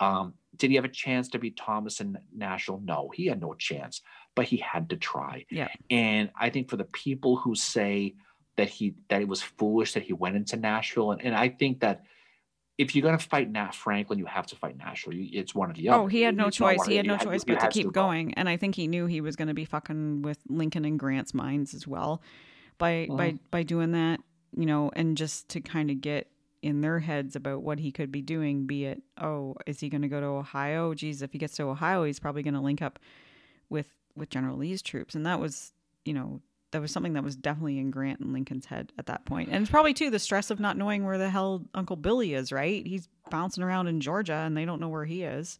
Um, 0.00 0.34
did 0.56 0.70
he 0.70 0.76
have 0.76 0.84
a 0.84 0.88
chance 0.88 1.28
to 1.28 1.38
beat 1.38 1.56
Thomas 1.56 2.00
and 2.00 2.18
Nashville? 2.34 2.82
No, 2.84 3.10
he 3.14 3.26
had 3.26 3.40
no 3.40 3.54
chance, 3.54 4.00
but 4.34 4.46
he 4.46 4.56
had 4.56 4.90
to 4.90 4.96
try. 4.96 5.46
Yeah. 5.50 5.68
And 5.88 6.30
I 6.38 6.50
think 6.50 6.68
for 6.68 6.76
the 6.76 6.84
people 6.84 7.36
who 7.36 7.54
say 7.54 8.14
that 8.56 8.68
he 8.68 8.94
that 9.08 9.22
it 9.22 9.28
was 9.28 9.42
foolish 9.42 9.94
that 9.94 10.02
he 10.02 10.12
went 10.12 10.36
into 10.36 10.56
Nashville, 10.56 11.12
and, 11.12 11.22
and 11.22 11.34
I 11.34 11.48
think 11.48 11.80
that 11.80 12.02
if 12.80 12.94
you're 12.94 13.02
going 13.02 13.18
to 13.18 13.24
fight 13.24 13.50
Nat 13.50 13.74
Franklin, 13.74 14.18
you 14.18 14.24
have 14.24 14.46
to 14.46 14.56
fight 14.56 14.76
Nashville. 14.76 15.12
It's 15.14 15.54
one 15.54 15.70
of 15.70 15.76
the 15.76 15.90
other. 15.90 16.02
Oh, 16.02 16.06
he 16.06 16.22
had 16.22 16.34
no 16.34 16.46
it's 16.46 16.56
choice. 16.56 16.84
He 16.86 16.96
had 16.96 17.06
no 17.06 17.18
choice 17.18 17.44
but 17.44 17.60
to 17.60 17.68
keep 17.68 17.86
to 17.86 17.92
going. 17.92 18.28
Go. 18.28 18.34
And 18.38 18.48
I 18.48 18.56
think 18.56 18.74
he 18.74 18.86
knew 18.86 19.04
he 19.04 19.20
was 19.20 19.36
going 19.36 19.48
to 19.48 19.54
be 19.54 19.66
fucking 19.66 20.22
with 20.22 20.38
Lincoln 20.48 20.86
and 20.86 20.98
Grant's 20.98 21.34
minds 21.34 21.74
as 21.74 21.86
well 21.86 22.22
by 22.78 22.92
mm-hmm. 22.92 23.16
by 23.16 23.34
by 23.50 23.62
doing 23.64 23.92
that, 23.92 24.20
you 24.56 24.64
know, 24.64 24.90
and 24.96 25.16
just 25.16 25.50
to 25.50 25.60
kind 25.60 25.90
of 25.90 26.00
get 26.00 26.28
in 26.62 26.80
their 26.80 26.98
heads 26.98 27.36
about 27.36 27.62
what 27.62 27.78
he 27.78 27.90
could 27.90 28.12
be 28.12 28.22
doing. 28.22 28.66
Be 28.66 28.84
it, 28.84 29.02
oh, 29.20 29.56
is 29.66 29.80
he 29.80 29.88
going 29.88 30.02
to 30.02 30.08
go 30.08 30.20
to 30.20 30.26
Ohio? 30.26 30.94
Geez, 30.94 31.22
if 31.22 31.32
he 31.32 31.38
gets 31.38 31.56
to 31.56 31.64
Ohio, 31.64 32.04
he's 32.04 32.20
probably 32.20 32.42
going 32.42 32.54
to 32.54 32.60
link 32.60 32.82
up 32.82 32.98
with 33.68 33.88
with 34.16 34.30
General 34.30 34.56
Lee's 34.56 34.82
troops, 34.82 35.14
and 35.14 35.24
that 35.24 35.40
was, 35.40 35.72
you 36.04 36.12
know, 36.12 36.40
that 36.72 36.80
was 36.80 36.90
something 36.90 37.14
that 37.14 37.24
was 37.24 37.36
definitely 37.36 37.78
in 37.78 37.90
Grant 37.90 38.20
and 38.20 38.32
Lincoln's 38.32 38.66
head 38.66 38.92
at 38.98 39.06
that 39.06 39.24
point. 39.24 39.48
And 39.50 39.62
it's 39.62 39.70
probably 39.70 39.94
too 39.94 40.10
the 40.10 40.18
stress 40.18 40.50
of 40.50 40.60
not 40.60 40.76
knowing 40.76 41.04
where 41.04 41.18
the 41.18 41.30
hell 41.30 41.64
Uncle 41.74 41.96
Billy 41.96 42.34
is, 42.34 42.52
right? 42.52 42.86
He's 42.86 43.08
bouncing 43.30 43.64
around 43.64 43.88
in 43.88 44.00
Georgia 44.00 44.34
and 44.34 44.56
they 44.56 44.64
don't 44.64 44.80
know 44.80 44.88
where 44.88 45.04
he 45.04 45.22
is. 45.22 45.58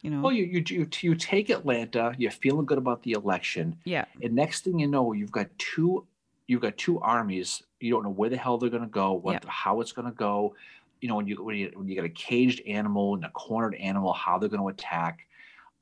You 0.00 0.10
know. 0.10 0.20
Well, 0.20 0.32
you 0.32 0.44
you 0.44 0.64
you, 0.68 0.88
you 1.00 1.14
take 1.14 1.50
Atlanta, 1.50 2.14
you're 2.18 2.30
feeling 2.30 2.66
good 2.66 2.78
about 2.78 3.02
the 3.02 3.12
election. 3.12 3.76
Yeah. 3.84 4.06
And 4.22 4.34
next 4.34 4.64
thing 4.64 4.78
you 4.78 4.88
know, 4.88 5.12
you've 5.12 5.32
got 5.32 5.48
two 5.58 6.06
you've 6.46 6.62
got 6.62 6.76
two 6.76 6.98
armies. 7.00 7.62
You 7.82 7.92
don't 7.92 8.04
know 8.04 8.10
where 8.10 8.30
the 8.30 8.36
hell 8.36 8.58
they're 8.58 8.70
going 8.70 8.82
to 8.82 8.88
go, 8.88 9.12
what 9.12 9.32
yep. 9.32 9.44
how 9.46 9.80
it's 9.80 9.92
going 9.92 10.06
to 10.06 10.14
go. 10.14 10.54
You 11.00 11.08
know, 11.08 11.16
when 11.16 11.26
you 11.26 11.42
when 11.42 11.56
you 11.56 11.70
when 11.74 11.88
you 11.88 11.96
got 11.96 12.04
a 12.04 12.10
caged 12.10 12.62
animal 12.66 13.14
and 13.14 13.24
a 13.24 13.30
cornered 13.30 13.74
animal, 13.74 14.12
how 14.12 14.38
they're 14.38 14.48
going 14.48 14.62
to 14.62 14.68
attack. 14.68 15.26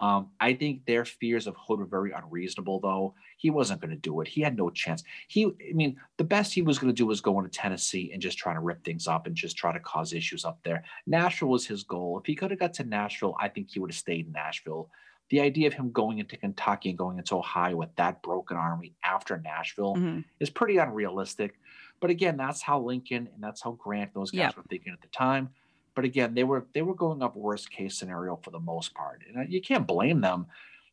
Um, 0.00 0.30
I 0.40 0.54
think 0.54 0.86
their 0.86 1.04
fears 1.04 1.46
of 1.46 1.54
Hood 1.58 1.78
were 1.78 1.84
very 1.84 2.12
unreasonable, 2.12 2.80
though. 2.80 3.14
He 3.36 3.50
wasn't 3.50 3.82
going 3.82 3.90
to 3.90 3.96
do 3.96 4.22
it. 4.22 4.28
He 4.28 4.40
had 4.40 4.56
no 4.56 4.70
chance. 4.70 5.04
He, 5.28 5.44
I 5.44 5.74
mean, 5.74 6.00
the 6.16 6.24
best 6.24 6.54
he 6.54 6.62
was 6.62 6.78
going 6.78 6.90
to 6.90 6.96
do 6.96 7.06
was 7.06 7.20
go 7.20 7.38
into 7.38 7.50
Tennessee 7.50 8.10
and 8.12 8.22
just 8.22 8.38
try 8.38 8.54
to 8.54 8.60
rip 8.60 8.82
things 8.82 9.06
up 9.06 9.26
and 9.26 9.36
just 9.36 9.58
try 9.58 9.72
to 9.72 9.80
cause 9.80 10.14
issues 10.14 10.46
up 10.46 10.58
there. 10.64 10.82
Nashville 11.06 11.48
was 11.48 11.66
his 11.66 11.82
goal. 11.82 12.18
If 12.18 12.24
he 12.24 12.34
could 12.34 12.50
have 12.50 12.60
got 12.60 12.72
to 12.74 12.84
Nashville, 12.84 13.36
I 13.38 13.48
think 13.48 13.68
he 13.70 13.78
would 13.78 13.90
have 13.90 13.98
stayed 13.98 14.26
in 14.26 14.32
Nashville. 14.32 14.88
The 15.28 15.40
idea 15.40 15.68
of 15.68 15.74
him 15.74 15.92
going 15.92 16.18
into 16.18 16.36
Kentucky 16.36 16.88
and 16.88 16.98
going 16.98 17.18
into 17.18 17.36
Ohio 17.36 17.76
with 17.76 17.94
that 17.96 18.22
broken 18.22 18.56
army 18.56 18.94
after 19.04 19.38
Nashville 19.38 19.96
mm-hmm. 19.96 20.20
is 20.40 20.50
pretty 20.50 20.78
unrealistic. 20.78 21.60
But 22.00 22.10
again, 22.10 22.36
that's 22.36 22.62
how 22.62 22.80
Lincoln 22.80 23.28
and 23.34 23.42
that's 23.42 23.62
how 23.62 23.72
Grant, 23.72 24.14
those 24.14 24.30
guys 24.30 24.56
were 24.56 24.62
thinking 24.68 24.92
at 24.92 25.00
the 25.02 25.08
time. 25.08 25.50
But 25.94 26.04
again, 26.04 26.34
they 26.34 26.44
were 26.44 26.66
they 26.72 26.82
were 26.82 26.94
going 26.94 27.22
up 27.22 27.36
worst 27.36 27.70
case 27.70 27.98
scenario 27.98 28.36
for 28.36 28.50
the 28.50 28.60
most 28.60 28.94
part, 28.94 29.22
and 29.34 29.52
you 29.52 29.60
can't 29.60 29.86
blame 29.86 30.20
them. 30.20 30.46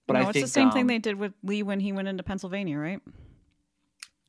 But 0.05 0.13
no, 0.13 0.19
I 0.19 0.23
it's 0.23 0.31
think 0.33 0.45
the 0.45 0.51
same 0.51 0.67
um, 0.67 0.73
thing 0.73 0.87
they 0.87 0.99
did 0.99 1.17
with 1.17 1.33
Lee 1.43 1.63
when 1.63 1.79
he 1.79 1.91
went 1.91 2.07
into 2.07 2.23
Pennsylvania, 2.23 2.77
right? 2.77 3.01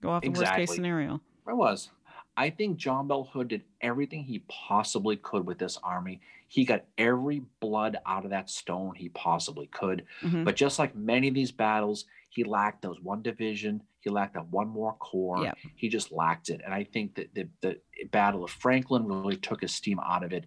Go 0.02 0.10
off 0.10 0.22
the 0.22 0.28
exactly. 0.28 0.62
worst 0.62 0.70
case 0.70 0.76
scenario. 0.76 1.20
It 1.48 1.56
was. 1.56 1.90
I 2.38 2.50
think 2.50 2.76
John 2.76 3.08
Bell 3.08 3.24
Hood 3.32 3.48
did 3.48 3.64
everything 3.80 4.22
he 4.22 4.44
possibly 4.46 5.16
could 5.16 5.44
with 5.44 5.58
this 5.58 5.76
army. 5.82 6.20
He 6.46 6.64
got 6.64 6.84
every 6.96 7.42
blood 7.58 7.98
out 8.06 8.24
of 8.24 8.30
that 8.30 8.48
stone 8.48 8.94
he 8.94 9.08
possibly 9.08 9.66
could. 9.66 10.04
Mm-hmm. 10.22 10.44
But 10.44 10.54
just 10.54 10.78
like 10.78 10.94
many 10.94 11.26
of 11.26 11.34
these 11.34 11.50
battles, 11.50 12.04
he 12.28 12.44
lacked 12.44 12.82
those 12.82 13.00
one 13.00 13.22
division. 13.22 13.82
He 13.98 14.10
lacked 14.10 14.34
that 14.34 14.46
one 14.52 14.68
more 14.68 14.92
corps. 14.94 15.42
Yep. 15.42 15.58
He 15.74 15.88
just 15.88 16.12
lacked 16.12 16.48
it. 16.48 16.60
And 16.64 16.72
I 16.72 16.84
think 16.84 17.16
that 17.16 17.34
the, 17.34 17.48
the 17.60 17.80
Battle 18.12 18.44
of 18.44 18.52
Franklin 18.52 19.08
really 19.08 19.36
took 19.36 19.62
his 19.62 19.74
steam 19.74 19.98
out 19.98 20.22
of 20.22 20.32
it. 20.32 20.44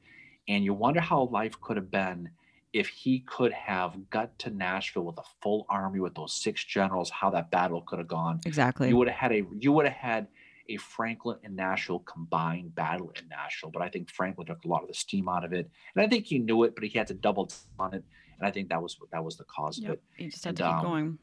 And 0.48 0.64
you 0.64 0.74
wonder 0.74 1.02
how 1.02 1.24
life 1.24 1.60
could 1.60 1.76
have 1.76 1.92
been 1.92 2.30
if 2.72 2.88
he 2.88 3.20
could 3.20 3.52
have 3.52 4.10
got 4.10 4.40
to 4.40 4.50
Nashville 4.50 5.04
with 5.04 5.18
a 5.18 5.24
full 5.42 5.66
army 5.68 6.00
with 6.00 6.16
those 6.16 6.32
six 6.32 6.64
generals, 6.64 7.10
how 7.10 7.30
that 7.32 7.52
battle 7.52 7.82
could 7.82 8.00
have 8.00 8.08
gone. 8.08 8.40
Exactly. 8.46 8.88
You 8.88 8.96
would 8.96 9.10
have 9.10 9.18
had 9.18 9.34
a 9.34 9.46
you 9.60 9.74
would 9.74 9.86
have 9.86 9.94
had 9.94 10.28
a 10.70 10.78
Franklin 10.78 11.38
and 11.44 11.56
Nashville 11.56 12.00
combined 12.00 12.76
battle 12.76 13.12
in 13.20 13.28
Nashville. 13.28 13.72
But 13.72 13.82
I 13.82 13.90
think 13.90 14.10
Franklin 14.10 14.48
took 14.48 14.64
a 14.64 14.68
lot 14.68 14.82
of 14.82 14.88
the 14.88 14.94
steam 14.94 15.30
out 15.30 15.44
of 15.44 15.54
it. 15.54 15.70
And 15.96 16.06
I 16.06 16.08
think 16.08 16.26
he 16.26 16.40
knew 16.40 16.64
it, 16.64 16.76
but 16.76 16.84
he 16.84 16.98
had 16.98 17.08
to 17.08 17.14
double 17.14 17.50
on 17.80 17.94
it. 17.94 18.04
And 18.40 18.48
I 18.48 18.52
think 18.52 18.70
that 18.70 18.82
was 18.82 18.98
that 19.12 19.24
was 19.24 19.38
the 19.38 19.46
cause 19.46 19.80
yep. 19.80 19.90
of 19.90 19.94
it. 19.96 20.04
He 20.18 20.30
just 20.30 20.44
had 20.44 20.52
and, 20.52 20.58
to 20.58 20.64
keep 20.64 20.74
um, 20.74 20.84
going 20.84 21.18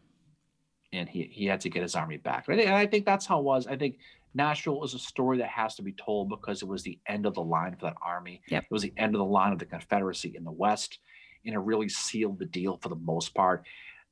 and 0.92 1.08
he, 1.08 1.24
he 1.30 1.46
had 1.46 1.60
to 1.60 1.70
get 1.70 1.82
his 1.82 1.94
army 1.94 2.16
back. 2.16 2.48
And 2.48 2.54
I, 2.54 2.56
think, 2.56 2.68
and 2.68 2.76
I 2.76 2.86
think 2.86 3.04
that's 3.04 3.26
how 3.26 3.38
it 3.38 3.44
was. 3.44 3.66
I 3.66 3.76
think 3.76 3.98
Nashville 4.34 4.82
is 4.84 4.94
a 4.94 4.98
story 4.98 5.38
that 5.38 5.48
has 5.48 5.74
to 5.76 5.82
be 5.82 5.92
told 5.92 6.28
because 6.28 6.62
it 6.62 6.68
was 6.68 6.82
the 6.82 6.98
end 7.06 7.26
of 7.26 7.34
the 7.34 7.42
line 7.42 7.74
for 7.76 7.86
that 7.86 7.96
army. 8.02 8.40
Yep. 8.48 8.64
It 8.64 8.70
was 8.70 8.82
the 8.82 8.92
end 8.96 9.14
of 9.14 9.18
the 9.18 9.24
line 9.24 9.52
of 9.52 9.58
the 9.58 9.66
Confederacy 9.66 10.34
in 10.36 10.44
the 10.44 10.52
West, 10.52 10.98
and 11.44 11.54
it 11.54 11.58
really 11.58 11.88
sealed 11.88 12.38
the 12.38 12.46
deal 12.46 12.78
for 12.80 12.88
the 12.88 12.96
most 12.96 13.34
part. 13.34 13.64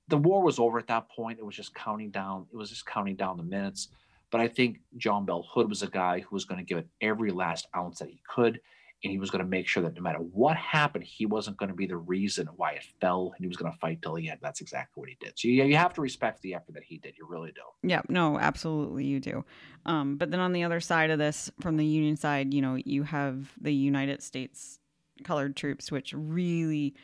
The 0.08 0.18
war 0.18 0.42
was 0.42 0.58
over 0.58 0.78
at 0.78 0.86
that 0.88 1.08
point. 1.10 1.38
It 1.38 1.44
was 1.44 1.56
just 1.56 1.74
counting 1.74 2.10
down. 2.10 2.46
It 2.52 2.56
was 2.56 2.70
just 2.70 2.86
counting 2.86 3.16
down 3.16 3.36
the 3.36 3.42
minutes. 3.42 3.88
But 4.30 4.40
I 4.40 4.48
think 4.48 4.80
John 4.96 5.24
Bell 5.24 5.46
Hood 5.52 5.68
was 5.68 5.82
a 5.82 5.88
guy 5.88 6.20
who 6.20 6.34
was 6.34 6.44
going 6.44 6.58
to 6.58 6.64
give 6.64 6.78
it 6.78 6.88
every 7.00 7.30
last 7.30 7.66
ounce 7.76 8.00
that 8.00 8.08
he 8.08 8.20
could 8.28 8.60
and 9.04 9.12
he 9.12 9.18
was 9.18 9.30
going 9.30 9.44
to 9.44 9.48
make 9.48 9.68
sure 9.68 9.82
that 9.82 9.94
no 9.94 10.00
matter 10.00 10.18
what 10.18 10.56
happened, 10.56 11.04
he 11.04 11.26
wasn't 11.26 11.56
going 11.58 11.68
to 11.68 11.74
be 11.74 11.86
the 11.86 11.96
reason 11.96 12.48
why 12.56 12.72
it 12.72 12.84
fell, 13.00 13.32
and 13.36 13.44
he 13.44 13.46
was 13.46 13.56
going 13.56 13.70
to 13.70 13.78
fight 13.78 14.00
till 14.02 14.14
the 14.14 14.28
end. 14.28 14.38
That's 14.40 14.60
exactly 14.60 15.00
what 15.00 15.08
he 15.08 15.16
did. 15.20 15.38
So 15.38 15.48
you, 15.48 15.64
you 15.64 15.76
have 15.76 15.92
to 15.94 16.00
respect 16.00 16.40
the 16.42 16.54
effort 16.54 16.74
that 16.74 16.82
he 16.82 16.98
did. 16.98 17.14
You 17.18 17.26
really 17.28 17.52
do. 17.52 17.88
Yeah, 17.88 18.02
no, 18.08 18.38
absolutely, 18.38 19.04
you 19.04 19.20
do. 19.20 19.44
Um, 19.84 20.16
but 20.16 20.30
then 20.30 20.40
on 20.40 20.52
the 20.52 20.64
other 20.64 20.80
side 20.80 21.10
of 21.10 21.18
this, 21.18 21.50
from 21.60 21.76
the 21.76 21.84
Union 21.84 22.16
side, 22.16 22.54
you 22.54 22.62
know, 22.62 22.76
you 22.76 23.02
have 23.02 23.52
the 23.60 23.72
United 23.72 24.22
States 24.22 24.78
colored 25.24 25.56
troops, 25.56 25.92
which 25.92 26.14
really, 26.16 26.94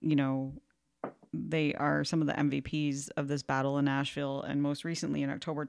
you 0.00 0.16
know, 0.16 0.54
they 1.34 1.74
are 1.74 2.04
some 2.04 2.22
of 2.22 2.26
the 2.26 2.32
MVPs 2.32 3.10
of 3.18 3.28
this 3.28 3.42
battle 3.42 3.76
in 3.78 3.84
Nashville, 3.84 4.42
and 4.42 4.62
most 4.62 4.82
recently 4.82 5.22
in 5.22 5.30
October 5.30 5.66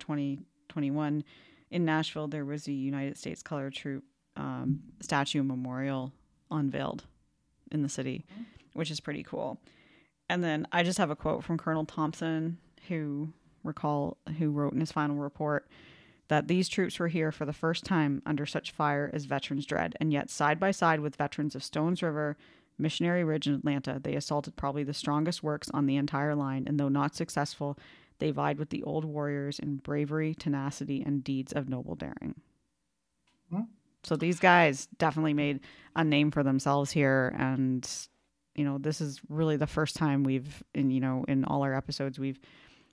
2021 0.70 1.24
in 1.72 1.86
Nashville, 1.86 2.28
there 2.28 2.46
was 2.46 2.68
a 2.68 2.72
United 2.72 3.18
States 3.18 3.44
Color 3.44 3.70
troop 3.70 4.04
um, 4.36 4.82
statue 5.02 5.44
memorial 5.44 6.14
unveiled 6.50 7.04
in 7.72 7.82
the 7.82 7.90
city, 7.90 8.26
which 8.74 8.90
is 8.90 9.00
pretty 9.00 9.24
cool. 9.24 9.60
And 10.30 10.44
then 10.44 10.68
I 10.72 10.84
just 10.84 10.98
have 10.98 11.10
a 11.10 11.16
quote 11.16 11.44
from 11.44 11.58
Colonel 11.58 11.86
Thompson, 11.86 12.58
who 12.88 13.34
recall 13.64 14.18
who 14.38 14.52
wrote 14.52 14.74
in 14.74 14.80
his 14.80 14.92
final 14.92 15.18
report 15.18 15.68
that 16.30 16.48
these 16.48 16.70
troops 16.70 17.00
were 17.00 17.08
here 17.08 17.32
for 17.32 17.46
the 17.46 17.54
first 17.54 17.84
time 17.84 18.22
under 18.26 18.46
such 18.46 18.72
fire 18.72 19.10
as 19.14 19.26
veterans 19.26 19.66
dread, 19.66 19.96
and 20.00 20.14
yet 20.14 20.30
side 20.30 20.60
by 20.60 20.72
side 20.72 21.00
with 21.00 21.16
veterans 21.16 21.56
of 21.56 21.64
Stones 21.64 22.02
River, 22.02 22.38
Missionary 22.78 23.24
Ridge, 23.24 23.48
and 23.48 23.58
Atlanta, 23.58 24.00
they 24.02 24.16
assaulted 24.16 24.56
probably 24.56 24.84
the 24.84 24.94
strongest 24.94 25.44
works 25.44 25.70
on 25.74 25.88
the 25.88 25.98
entire 25.98 26.36
line, 26.36 26.66
and 26.68 26.80
though 26.80 26.88
not 26.88 27.16
successful, 27.16 27.78
they 28.20 28.32
vied 28.32 28.60
with 28.60 28.70
the 28.70 28.84
old 28.84 29.06
warriors 29.06 29.60
in 29.60 29.78
bravery, 29.78 30.36
tenacity, 30.36 31.02
and 31.02 31.24
deeds 31.24 31.54
of 31.54 31.70
noble 31.70 31.96
daring. 31.96 32.36
Hmm. 33.50 33.62
So 34.04 34.16
these 34.16 34.40
guys 34.40 34.88
definitely 34.98 35.34
made 35.34 35.62
a 35.96 36.04
name 36.04 36.32
for 36.32 36.44
themselves 36.44 36.92
here 36.92 37.36
and 37.38 37.90
you 38.56 38.66
know, 38.66 38.78
this 38.78 39.00
is 39.00 39.22
really 39.30 39.56
the 39.56 39.68
first 39.68 39.96
time 39.96 40.24
we've 40.24 40.62
in 40.74 40.92
you 40.92 41.00
know, 41.00 41.24
in 41.28 41.46
all 41.46 41.64
our 41.64 41.74
episodes 41.74 42.20
we've 42.20 42.40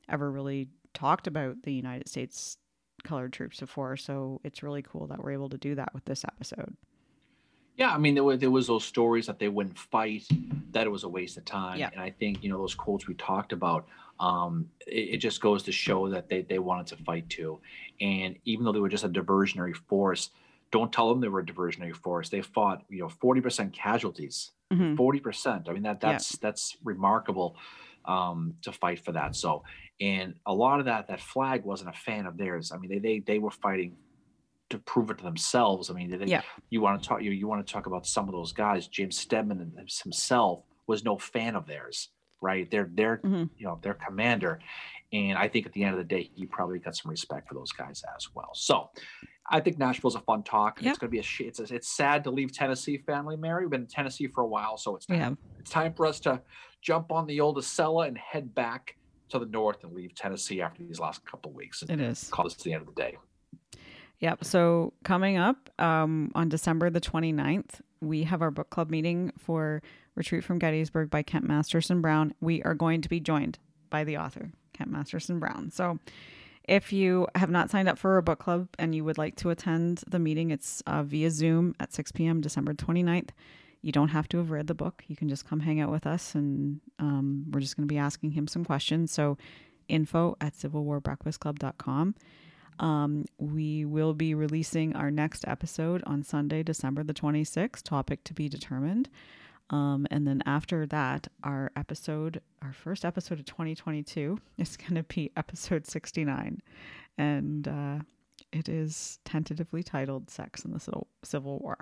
ever 0.09 0.31
really 0.31 0.69
talked 0.95 1.27
about 1.27 1.63
the 1.63 1.73
United 1.73 2.09
States 2.09 2.57
colored 3.05 3.33
troops 3.33 3.61
before, 3.61 3.97
so 3.97 4.41
it's 4.45 4.63
really 4.63 4.83
cool 4.83 5.07
that 5.09 5.23
we're 5.23 5.33
able 5.33 5.49
to 5.49 5.59
do 5.59 5.75
that 5.75 5.93
with 5.93 6.05
this 6.05 6.25
episode. 6.25 6.77
Yeah, 7.77 7.91
I 7.91 7.99
mean, 7.99 8.15
there 8.15 8.25
were 8.25 8.37
there 8.37 8.51
was 8.51 8.67
those 8.67 8.85
stories 8.85 9.27
that 9.27 9.39
they 9.39 9.49
wouldn't 9.49 9.79
fight, 9.79 10.27
that 10.73 10.87
it 10.87 10.91
was 10.91 11.05
a 11.05 11.09
waste 11.09 11.37
of 11.37 11.45
time, 11.45 11.79
yeah. 11.79 11.91
and 11.93 12.01
I 12.01 12.11
think 12.11 12.43
you 12.43 12.49
know 12.49 12.59
those 12.59 12.75
quotes 12.75 13.07
we 13.07 13.15
talked 13.15 13.53
about. 13.53 13.87
Um, 14.19 14.71
it, 14.87 15.15
it, 15.15 15.17
just 15.19 15.43
goes 15.43 15.63
to 15.65 15.73
show 15.73 16.09
that 16.09 16.31
they 16.31 16.41
they 16.41 16.59
wanted 16.59 16.87
to 16.89 16.97
fight 17.05 17.29
too, 17.29 17.61
and 18.01 18.37
even 18.47 18.65
though 18.65 18.73
they 18.73 18.81
were 18.81 18.89
just 18.89 19.05
a 19.05 19.11
diversionary 19.11 19.77
force, 19.77 20.31
don't 20.71 20.91
tell 20.91 21.11
them 21.11 21.21
they 21.21 21.29
were 21.29 21.41
a 21.41 21.45
diversionary 21.45 21.95
force. 21.95 22.31
They 22.31 22.41
fought, 22.41 22.83
you 22.89 23.01
know, 23.01 23.09
40% 23.09 23.75
casualties. 23.75 24.53
Mm-hmm. 24.73 24.97
40%. 24.97 25.69
I 25.69 25.73
mean, 25.73 25.83
that 25.83 26.01
that's 26.01 26.33
yeah. 26.33 26.39
that's 26.41 26.77
remarkable. 26.83 27.57
um, 28.07 28.55
to 28.63 28.73
fight 28.73 29.05
for 29.05 29.13
that. 29.13 29.35
So, 29.35 29.65
and 30.01 30.35
a 30.47 30.55
lot 30.55 30.79
of 30.79 30.87
that 30.87 31.09
that 31.09 31.21
flag 31.21 31.65
wasn't 31.65 31.91
a 31.91 31.99
fan 31.99 32.27
of 32.27 32.37
theirs. 32.37 32.73
I 32.73 32.79
mean, 32.79 32.91
they 32.91 32.99
they 32.99 33.19
they 33.21 33.39
were 33.39 33.51
fighting 33.51 33.97
to 34.71 34.79
prove 34.79 35.11
it 35.11 35.19
to 35.19 35.25
themselves. 35.25 35.91
I 35.91 35.95
mean, 35.95 36.11
they, 36.11 36.27
Yeah. 36.27 36.43
you 36.71 36.81
want 36.81 37.01
to 37.03 37.09
talk 37.09 37.23
you 37.23 37.31
you 37.31 37.47
want 37.47 37.65
to 37.67 37.73
talk 37.73 37.87
about 37.87 38.07
some 38.07 38.29
of 38.29 38.33
those 38.33 38.53
guys. 38.53 38.89
James 38.89 39.25
Steedman 39.25 39.61
himself 40.03 40.65
was 40.87 41.05
no 41.05 41.19
fan 41.19 41.55
of 41.55 41.67
theirs, 41.67 42.11
right? 42.41 42.71
They're 42.71 42.91
they're 42.93 43.19
Mhm. 43.19 43.51
you 43.57 43.67
know 43.67 43.79
their 43.83 43.95
commander, 43.95 44.59
and 45.13 45.39
I 45.39 45.49
think 45.49 45.67
at 45.67 45.73
the 45.73 45.85
end 45.85 45.93
of 45.93 45.99
the 45.99 46.05
day, 46.05 46.31
he 46.35 46.47
probably 46.47 46.79
got 46.79 46.97
some 46.97 47.11
respect 47.11 47.49
for 47.49 47.55
those 47.55 47.73
guys 47.73 48.03
as 48.17 48.35
well. 48.35 48.51
So. 48.55 48.91
I 49.49 49.61
think 49.61 49.79
Nashville's 49.79 50.17
a 50.17 50.21
fun 50.23 50.43
talk. 50.43 50.83
Yep. 50.83 50.91
It's 50.91 50.99
going 50.99 51.09
to 51.09 51.13
be 51.13 51.21
a 51.21 51.23
sh- 51.23 51.43
it's 51.43 51.61
it's 51.61 51.87
sad 51.87 52.25
to 52.25 52.33
leave 52.33 52.51
Tennessee, 52.51 52.99
family. 52.99 53.37
Mary, 53.37 53.63
we've 53.63 53.71
been 53.71 53.83
in 53.83 53.87
Tennessee 53.87 54.27
for 54.27 54.41
a 54.43 54.47
while, 54.49 54.77
so 54.77 54.97
it's 54.97 55.07
time 55.07 55.21
have. 55.21 55.37
it's 55.61 55.71
time 55.71 55.95
for 55.95 56.05
us 56.05 56.19
to 56.27 56.43
jump 56.83 57.13
on 57.13 57.27
the 57.29 57.39
old 57.41 57.57
Acela 57.57 58.09
and 58.09 58.19
head 58.19 58.53
back 58.57 58.97
to 59.29 59.39
the 59.39 59.47
north 59.47 59.85
and 59.85 59.93
leave 59.95 60.17
Tennessee 60.17 60.61
after 60.61 60.83
these 60.83 60.99
last 60.99 61.25
couple 61.25 61.53
of 61.53 61.57
weeks 61.57 61.83
and 61.83 61.93
It 61.93 62.01
is. 62.01 62.29
call 62.29 62.45
this 62.45 62.57
the 62.57 62.73
end 62.73 62.89
of 62.89 62.93
the 62.93 63.01
day. 63.01 63.17
Yep. 64.21 64.45
So 64.45 64.93
coming 65.05 65.37
up 65.37 65.71
um, 65.79 66.33
on 66.35 66.49
December 66.49 66.91
the 66.91 67.01
29th, 67.01 67.81
we 68.01 68.23
have 68.25 68.43
our 68.43 68.51
book 68.51 68.71
club 68.71 68.91
meeting 68.91 69.33
for 69.39 69.83
Retreat 70.15 70.45
from 70.45 70.59
Gettysburg 70.59 71.11
by 71.11 71.23
Kent 71.23 71.45
Masterson 71.45 72.01
Brown. 72.01 72.35
We 72.41 72.63
are 72.63 72.75
going 72.75 73.03
to 73.03 73.09
be 73.09 73.21
joined 73.21 73.59
by 73.91 74.05
the 74.05 74.17
author, 74.17 74.51
Kent 74.73 74.91
Masterson 74.91 75.39
Brown. 75.39 75.71
So 75.71 75.99
if 76.65 76.93
you 76.93 77.29
have 77.35 77.51
not 77.51 77.71
signed 77.71 77.89
up 77.89 77.99
for 77.99 78.17
a 78.17 78.23
book 78.23 78.39
club 78.39 78.69
and 78.79 78.95
you 78.95 79.05
would 79.05 79.19
like 79.19 79.37
to 79.37 79.51
attend 79.51 80.03
the 80.09 80.19
meeting, 80.19 80.51
it's 80.51 80.83
uh, 80.87 81.03
via 81.03 81.31
Zoom 81.31 81.75
at 81.79 81.93
6 81.93 82.13
p.m. 82.13 82.41
December 82.41 82.73
29th. 82.75 83.31
You 83.83 83.93
don't 83.93 84.09
have 84.09 84.29
to 84.31 84.39
have 84.39 84.51
read 84.51 84.67
the 84.67 84.75
book. 84.75 85.05
You 85.07 85.15
can 85.15 85.29
just 85.29 85.47
come 85.47 85.61
hang 85.61 85.81
out 85.81 85.91
with 85.91 86.07
us 86.07 86.35
and 86.35 86.81
um, 86.99 87.45
we're 87.51 87.61
just 87.61 87.77
going 87.77 87.87
to 87.87 87.93
be 87.93 87.99
asking 87.99 88.33
him 88.33 88.49
some 88.49 88.65
questions. 88.65 89.13
So 89.13 89.37
info 89.89 90.37
at 90.41 90.55
civilwarbreakfastclub.com. 90.55 92.15
Um, 92.79 93.25
we 93.39 93.85
will 93.85 94.15
be 94.15 94.35
releasing 94.35 94.95
our 94.95 95.11
next 95.11 95.47
episode 95.49 96.03
on 96.07 96.23
Sunday, 96.23 96.63
December 96.63 97.03
the 97.03 97.15
26th, 97.15 97.83
topic 97.83 98.23
to 98.25 98.35
be 98.35 98.49
determined. 98.49 99.09
Um, 99.71 100.07
and 100.11 100.27
then 100.27 100.43
after 100.47 100.87
that, 100.87 101.27
our 101.43 101.73
episode, 101.75 102.41
our 102.63 102.73
first 102.73 103.05
episode 103.05 103.41
of 103.41 103.47
2022 103.47 104.39
is 104.59 104.77
going 104.77 104.95
to 104.95 105.03
be 105.03 105.33
episode 105.37 105.87
69. 105.87 106.61
And 107.19 107.67
uh, 107.69 107.99
it 108.53 108.69
is 108.69 109.19
tentatively 109.25 109.83
titled 109.83 110.31
Sex 110.31 110.65
in 110.65 110.73
the 110.73 111.03
Civil, 111.25 111.59
War. 111.59 111.79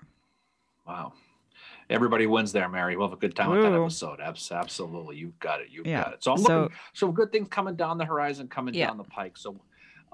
Wow. 0.87 1.13
Everybody 1.91 2.27
wins 2.27 2.53
there, 2.53 2.69
Mary. 2.69 2.97
We'll 2.97 3.09
have 3.09 3.17
a 3.17 3.21
good 3.21 3.37
time 3.37 3.51
with 3.51 3.63
that 3.63 3.73
episode. 3.73 4.21
Abs- 4.21 4.51
Absolutely. 4.51 5.17
You've 5.17 5.39
got 5.39 5.61
it. 5.61 5.69
You've 5.71 5.87
Yeah. 5.87 6.05
got 6.05 6.15
it. 6.15 6.25
So 6.25 6.33
I'm 6.33 6.39
So- 6.39 6.63
looking 6.63 6.77
so 6.95 7.13
good 7.13 7.33
things 7.33 7.49
coming 7.49 7.77
down 7.77 7.99
the 7.99 8.05
horizon, 8.05 8.49
coming 8.49 8.75
Yeah. 8.75 8.87
down 8.89 8.97
the 8.99 9.05
pike. 9.05 9.37
So 9.37 9.61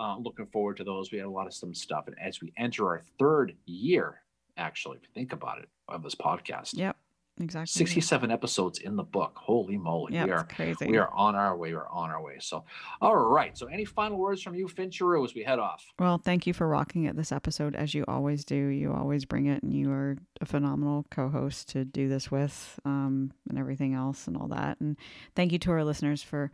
uh, 0.00 0.16
looking 0.18 0.46
forward 0.46 0.78
to 0.78 0.84
those. 0.84 1.12
We 1.12 1.18
had 1.18 1.26
a 1.26 1.30
lot 1.30 1.46
of 1.46 1.54
some 1.54 1.74
stuff. 1.74 2.06
And 2.06 2.16
as 2.18 2.40
we 2.40 2.52
enter 2.56 2.86
our 2.86 3.02
third 3.18 3.54
year, 3.66 4.22
actually, 4.56 4.96
if 4.96 5.02
you 5.02 5.08
think 5.14 5.32
about 5.32 5.58
it, 5.58 5.68
of 5.88 6.02
this 6.02 6.14
podcast, 6.14 6.70
Yep, 6.74 6.96
exactly. 7.40 7.66
67 7.66 8.30
episodes 8.30 8.78
in 8.78 8.96
the 8.96 9.02
book. 9.02 9.32
Holy 9.36 9.76
moly. 9.76 10.14
Yeah, 10.14 10.24
we 10.24 10.30
are 10.30 10.44
crazy. 10.44 10.86
we 10.86 10.96
are 10.98 11.10
on 11.12 11.34
our 11.34 11.56
way. 11.56 11.74
We're 11.74 11.88
on 11.88 12.10
our 12.10 12.22
way. 12.22 12.36
So 12.38 12.64
all 13.00 13.16
right. 13.16 13.58
So 13.58 13.66
any 13.66 13.84
final 13.84 14.16
words 14.18 14.40
from 14.40 14.54
you, 14.54 14.68
Fincheru, 14.68 15.24
as 15.24 15.34
we 15.34 15.42
head 15.42 15.58
off? 15.58 15.84
Well, 15.98 16.16
thank 16.18 16.46
you 16.46 16.54
for 16.54 16.68
rocking 16.68 17.04
it 17.04 17.16
this 17.16 17.32
episode, 17.32 17.74
as 17.74 17.92
you 17.92 18.04
always 18.06 18.44
do. 18.44 18.54
You 18.54 18.92
always 18.92 19.24
bring 19.24 19.46
it, 19.46 19.62
and 19.62 19.74
you 19.74 19.90
are 19.90 20.16
a 20.40 20.46
phenomenal 20.46 21.04
co 21.10 21.28
host 21.28 21.68
to 21.70 21.84
do 21.84 22.08
this 22.08 22.30
with, 22.30 22.78
um, 22.84 23.32
and 23.48 23.58
everything 23.58 23.94
else, 23.94 24.26
and 24.28 24.36
all 24.36 24.48
that. 24.48 24.80
And 24.80 24.96
thank 25.34 25.50
you 25.52 25.58
to 25.58 25.72
our 25.72 25.84
listeners 25.84 26.22
for 26.22 26.50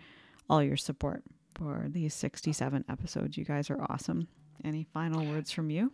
all 0.49 0.63
your 0.63 0.77
support 0.77 1.23
for 1.57 1.87
these 1.89 2.15
67 2.15 2.85
episodes. 2.89 3.37
You 3.37 3.45
guys 3.45 3.71
are 3.71 3.81
awesome. 3.89 4.29
Any 4.65 4.87
final 4.93 5.25
words 5.25 5.51
from 5.51 5.71
you? 5.71 5.93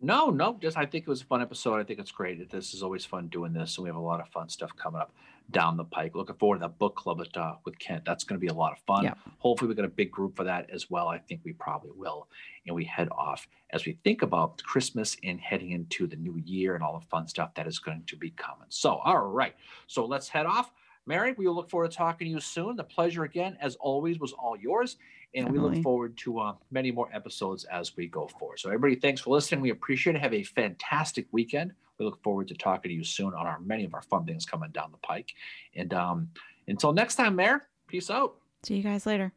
No, 0.00 0.28
no, 0.28 0.58
just 0.60 0.76
I 0.76 0.84
think 0.84 1.04
it 1.06 1.08
was 1.08 1.22
a 1.22 1.24
fun 1.24 1.40
episode. 1.40 1.80
I 1.80 1.84
think 1.84 1.98
it's 1.98 2.10
great. 2.10 2.50
This 2.50 2.74
is 2.74 2.82
always 2.82 3.04
fun 3.04 3.28
doing 3.28 3.54
this, 3.54 3.78
and 3.78 3.84
we 3.84 3.88
have 3.88 3.96
a 3.96 4.00
lot 4.00 4.20
of 4.20 4.28
fun 4.28 4.48
stuff 4.48 4.70
coming 4.76 5.00
up 5.00 5.14
down 5.50 5.76
the 5.76 5.84
pike. 5.84 6.14
Looking 6.14 6.36
forward 6.36 6.56
to 6.56 6.60
that 6.62 6.78
book 6.78 6.96
club 6.96 7.20
at, 7.22 7.34
uh, 7.36 7.54
with 7.64 7.78
Kent. 7.78 8.04
That's 8.04 8.24
going 8.24 8.38
to 8.38 8.44
be 8.44 8.48
a 8.48 8.54
lot 8.54 8.72
of 8.72 8.78
fun. 8.80 9.04
Yeah. 9.04 9.14
Hopefully, 9.38 9.68
we 9.68 9.74
got 9.74 9.86
a 9.86 9.88
big 9.88 10.10
group 10.10 10.36
for 10.36 10.44
that 10.44 10.68
as 10.70 10.90
well. 10.90 11.08
I 11.08 11.18
think 11.18 11.40
we 11.44 11.54
probably 11.54 11.92
will, 11.96 12.28
and 12.66 12.76
we 12.76 12.84
head 12.84 13.08
off 13.10 13.48
as 13.70 13.86
we 13.86 13.98
think 14.04 14.20
about 14.20 14.62
Christmas 14.62 15.16
and 15.24 15.40
heading 15.40 15.70
into 15.70 16.06
the 16.06 16.16
new 16.16 16.36
year 16.44 16.74
and 16.74 16.84
all 16.84 16.98
the 16.98 17.06
fun 17.06 17.26
stuff 17.26 17.54
that 17.54 17.66
is 17.66 17.78
going 17.78 18.02
to 18.06 18.16
be 18.16 18.30
coming. 18.30 18.66
So, 18.68 18.96
all 18.96 19.18
right, 19.18 19.54
so 19.86 20.04
let's 20.04 20.28
head 20.28 20.44
off. 20.44 20.72
Mary, 21.06 21.34
we 21.38 21.48
look 21.48 21.70
forward 21.70 21.90
to 21.90 21.96
talking 21.96 22.26
to 22.26 22.30
you 22.30 22.40
soon. 22.40 22.76
The 22.76 22.84
pleasure 22.84 23.22
again, 23.24 23.56
as 23.60 23.76
always, 23.76 24.18
was 24.18 24.32
all 24.32 24.56
yours. 24.56 24.96
And 25.34 25.46
Definitely. 25.46 25.68
we 25.68 25.76
look 25.76 25.82
forward 25.82 26.16
to 26.18 26.40
uh, 26.40 26.54
many 26.70 26.90
more 26.90 27.08
episodes 27.12 27.64
as 27.64 27.96
we 27.96 28.08
go 28.08 28.26
forward. 28.26 28.58
So, 28.58 28.68
everybody, 28.68 28.96
thanks 28.96 29.20
for 29.20 29.30
listening. 29.30 29.60
We 29.60 29.70
appreciate 29.70 30.16
it. 30.16 30.22
Have 30.22 30.34
a 30.34 30.42
fantastic 30.42 31.26
weekend. 31.30 31.72
We 31.98 32.04
look 32.04 32.22
forward 32.22 32.48
to 32.48 32.54
talking 32.54 32.90
to 32.90 32.94
you 32.94 33.04
soon 33.04 33.34
on 33.34 33.46
our 33.46 33.60
many 33.60 33.84
of 33.84 33.94
our 33.94 34.02
fun 34.02 34.24
things 34.24 34.44
coming 34.44 34.70
down 34.70 34.90
the 34.90 34.98
pike. 34.98 35.32
And 35.74 35.94
um, 35.94 36.28
until 36.68 36.92
next 36.92 37.14
time, 37.16 37.36
Mayor, 37.36 37.68
peace 37.86 38.10
out. 38.10 38.36
See 38.62 38.76
you 38.76 38.82
guys 38.82 39.06
later. 39.06 39.32